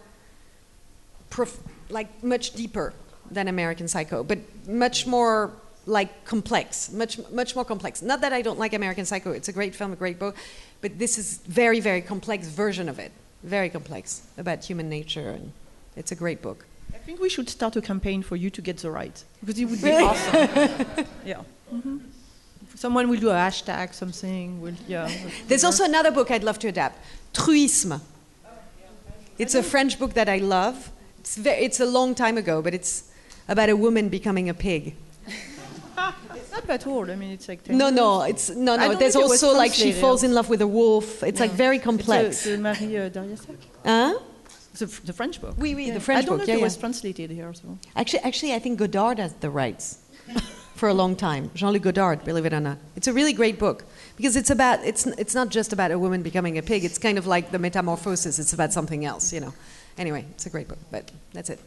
Prof, 1.29 1.57
like 1.89 2.07
much 2.23 2.51
deeper 2.53 2.93
than 3.29 3.47
American 3.47 3.87
Psycho, 3.87 4.23
but 4.23 4.37
much 4.67 5.07
more 5.07 5.51
like 5.85 6.25
complex, 6.25 6.91
much 6.91 7.19
much 7.31 7.55
more 7.55 7.65
complex. 7.65 8.01
Not 8.01 8.21
that 8.21 8.33
I 8.33 8.41
don't 8.41 8.59
like 8.59 8.73
American 8.73 9.05
Psycho; 9.05 9.31
it's 9.31 9.47
a 9.49 9.53
great 9.53 9.73
film, 9.75 9.91
a 9.93 9.95
great 9.95 10.19
book, 10.19 10.35
but 10.81 10.99
this 10.99 11.17
is 11.17 11.39
very 11.47 11.79
very 11.81 12.01
complex 12.01 12.47
version 12.47 12.87
of 12.89 12.99
it, 12.99 13.11
very 13.43 13.69
complex 13.69 14.21
about 14.37 14.63
human 14.65 14.89
nature, 14.89 15.29
and 15.29 15.51
it's 15.95 16.11
a 16.11 16.15
great 16.15 16.41
book. 16.41 16.65
I 16.93 16.97
think 16.97 17.19
we 17.19 17.29
should 17.29 17.49
start 17.49 17.75
a 17.75 17.81
campaign 17.81 18.21
for 18.21 18.35
you 18.35 18.49
to 18.49 18.61
get 18.61 18.77
the 18.77 18.91
right 18.91 19.23
because 19.39 19.59
it 19.59 19.65
would 19.65 19.81
be 19.81 19.91
awesome. 19.91 21.05
yeah. 21.25 21.41
Mhm. 21.73 22.01
Someone 22.75 23.09
will 23.09 23.19
do 23.19 23.29
a 23.29 23.33
hashtag, 23.33 23.93
something. 23.93 24.59
Will 24.61 24.73
yeah. 24.87 25.09
There's 25.47 25.63
also 25.63 25.83
another 25.85 26.11
book 26.11 26.31
I'd 26.31 26.43
love 26.43 26.59
to 26.59 26.67
adapt, 26.67 26.97
Truismes. 27.33 28.01
It's 29.37 29.55
a 29.55 29.63
French 29.63 29.97
book 29.99 30.13
that 30.13 30.29
I 30.29 30.37
love. 30.37 30.91
It's, 31.19 31.35
ve- 31.37 31.49
it's 31.65 31.79
a 31.79 31.85
long 31.85 32.13
time 32.15 32.37
ago, 32.37 32.61
but 32.61 32.73
it's 32.73 33.11
about 33.47 33.69
a 33.69 33.75
woman 33.75 34.09
becoming 34.09 34.49
a 34.49 34.53
pig. 34.53 34.95
It's 36.35 36.51
not 36.51 36.67
that 36.67 36.87
old. 36.87 37.09
I 37.09 37.15
mean, 37.15 37.31
it's 37.31 37.47
like. 37.47 37.67
No, 37.69 37.89
no, 37.89 38.23
it's 38.23 38.49
no, 38.49 38.75
no. 38.75 38.95
There's 38.95 39.13
think 39.13 39.25
it 39.25 39.29
was 39.29 39.43
also 39.43 39.57
like 39.57 39.73
she 39.73 39.91
falls 39.91 40.23
in 40.23 40.33
love 40.33 40.49
with 40.49 40.61
a 40.61 40.67
wolf. 40.67 41.23
It's 41.23 41.39
like 41.39 41.51
very 41.51 41.77
It's 41.77 41.85
complex. 41.85 42.43
the 42.43 42.57
Marie 42.57 42.97
uh. 42.97 43.09
Huh? 43.85 44.19
The, 44.73 44.85
the 44.85 45.13
French 45.13 45.41
book. 45.41 45.55
Oui, 45.57 45.75
oui, 45.75 45.87
Yeah. 45.87 45.95
the 45.95 45.99
French 45.99 46.23
I 46.23 46.25
don't 46.25 46.37
book, 46.37 46.47
know 46.47 46.53
yeah, 46.53 46.57
if 46.57 46.61
it 46.61 46.63
was 46.63 46.75
yeah. 46.75 46.79
translated 46.79 47.29
here. 47.29 47.53
So. 47.53 47.77
Actually, 47.95 48.23
actually, 48.23 48.53
I 48.53 48.59
think 48.59 48.79
Godard 48.79 49.19
has 49.19 49.33
the 49.33 49.49
rights 49.49 49.99
for 50.75 50.87
a 50.87 50.93
long 50.93 51.15
time. 51.15 51.51
Jean-Luc 51.53 51.83
Godard, 51.83 52.23
believe 52.23 52.45
it 52.45 52.53
or 52.53 52.61
not. 52.61 52.77
It's 52.95 53.07
a 53.07 53.13
really 53.13 53.33
great 53.33 53.59
book 53.59 53.83
because 54.15 54.35
it's 54.35 54.49
about 54.49 54.79
it's 54.85 55.05
it's 55.05 55.35
not 55.35 55.49
just 55.49 55.73
about 55.73 55.91
a 55.91 55.99
woman 55.99 56.23
becoming 56.23 56.57
a 56.57 56.61
pig. 56.61 56.85
It's 56.85 56.97
kind 56.97 57.17
of 57.17 57.27
like 57.27 57.51
the 57.51 57.59
metamorphosis. 57.59 58.39
It's 58.39 58.53
about 58.53 58.71
something 58.71 59.03
else, 59.05 59.33
you 59.33 59.41
know. 59.41 59.53
Anyway, 59.97 60.25
it's 60.31 60.45
a 60.45 60.49
great 60.49 60.67
book, 60.67 60.79
but 60.89 61.11
that's 61.33 61.49
it. 61.49 61.59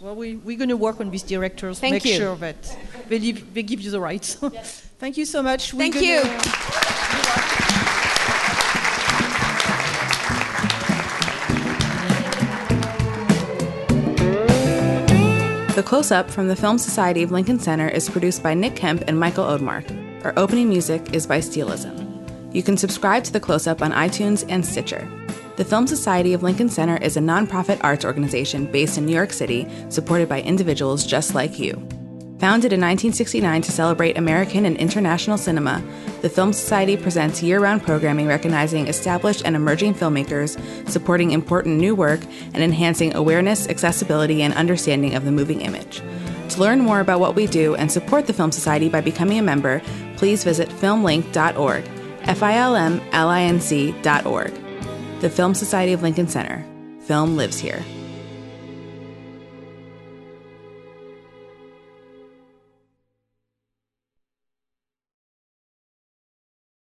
Okay. 0.00 0.06
Well, 0.06 0.14
we, 0.16 0.36
we're 0.36 0.56
going 0.56 0.70
to 0.70 0.76
work 0.76 0.98
on 1.00 1.10
these 1.10 1.22
directors, 1.22 1.78
Thank 1.78 1.92
make 1.92 2.04
you. 2.06 2.14
sure 2.16 2.36
that 2.36 2.76
they, 3.08 3.18
leave, 3.18 3.52
they 3.52 3.62
give 3.62 3.80
you 3.82 3.90
the 3.90 4.00
rights. 4.00 4.34
Thank 4.98 5.16
you 5.18 5.26
so 5.26 5.42
much. 5.42 5.74
We're 5.74 5.90
Thank 5.90 5.94
gonna- 5.94 6.06
you. 6.06 7.30
The 15.76 15.84
Close 15.86 16.10
Up 16.10 16.30
from 16.30 16.48
the 16.48 16.56
Film 16.56 16.76
Society 16.78 17.22
of 17.22 17.30
Lincoln 17.30 17.58
Center 17.58 17.88
is 17.88 18.10
produced 18.10 18.42
by 18.42 18.52
Nick 18.54 18.76
Kemp 18.76 19.04
and 19.06 19.18
Michael 19.18 19.44
Odmark. 19.44 20.24
Our 20.24 20.34
opening 20.36 20.68
music 20.68 21.14
is 21.14 21.26
by 21.26 21.38
Steelism. 21.38 22.06
You 22.54 22.62
can 22.62 22.76
subscribe 22.76 23.24
to 23.24 23.32
The 23.32 23.40
Close 23.40 23.66
Up 23.66 23.80
on 23.80 23.92
iTunes 23.92 24.44
and 24.48 24.66
Stitcher. 24.66 25.08
The 25.60 25.66
Film 25.66 25.86
Society 25.86 26.32
of 26.32 26.42
Lincoln 26.42 26.70
Center 26.70 26.96
is 26.96 27.18
a 27.18 27.20
nonprofit 27.20 27.80
arts 27.84 28.06
organization 28.06 28.64
based 28.64 28.96
in 28.96 29.04
New 29.04 29.12
York 29.12 29.30
City, 29.30 29.68
supported 29.90 30.26
by 30.26 30.40
individuals 30.40 31.04
just 31.04 31.34
like 31.34 31.58
you. 31.58 31.74
Founded 32.38 32.72
in 32.72 32.80
1969 32.80 33.60
to 33.60 33.70
celebrate 33.70 34.16
American 34.16 34.64
and 34.64 34.78
international 34.78 35.36
cinema, 35.36 35.84
the 36.22 36.30
Film 36.30 36.54
Society 36.54 36.96
presents 36.96 37.42
year 37.42 37.60
round 37.60 37.82
programming 37.82 38.26
recognizing 38.26 38.86
established 38.86 39.42
and 39.44 39.54
emerging 39.54 39.92
filmmakers, 39.92 40.58
supporting 40.88 41.32
important 41.32 41.76
new 41.76 41.94
work, 41.94 42.20
and 42.54 42.62
enhancing 42.62 43.14
awareness, 43.14 43.68
accessibility, 43.68 44.40
and 44.40 44.54
understanding 44.54 45.14
of 45.14 45.26
the 45.26 45.30
moving 45.30 45.60
image. 45.60 46.00
To 46.54 46.60
learn 46.60 46.80
more 46.80 47.00
about 47.00 47.20
what 47.20 47.34
we 47.34 47.46
do 47.46 47.74
and 47.74 47.92
support 47.92 48.26
the 48.26 48.32
Film 48.32 48.50
Society 48.50 48.88
by 48.88 49.02
becoming 49.02 49.38
a 49.38 49.42
member, 49.42 49.82
please 50.16 50.42
visit 50.42 50.70
filmlinc.org, 50.70 51.84
F 52.22 52.42
I 52.42 52.54
L 52.54 52.76
M 52.76 53.02
L 53.12 53.28
I 53.28 53.42
N 53.42 53.60
C.org. 53.60 54.59
The 55.20 55.28
Film 55.28 55.54
Society 55.54 55.92
of 55.92 56.02
Lincoln 56.02 56.28
Center. 56.28 56.64
Film 57.02 57.36
lives 57.36 57.58
here. 57.58 57.84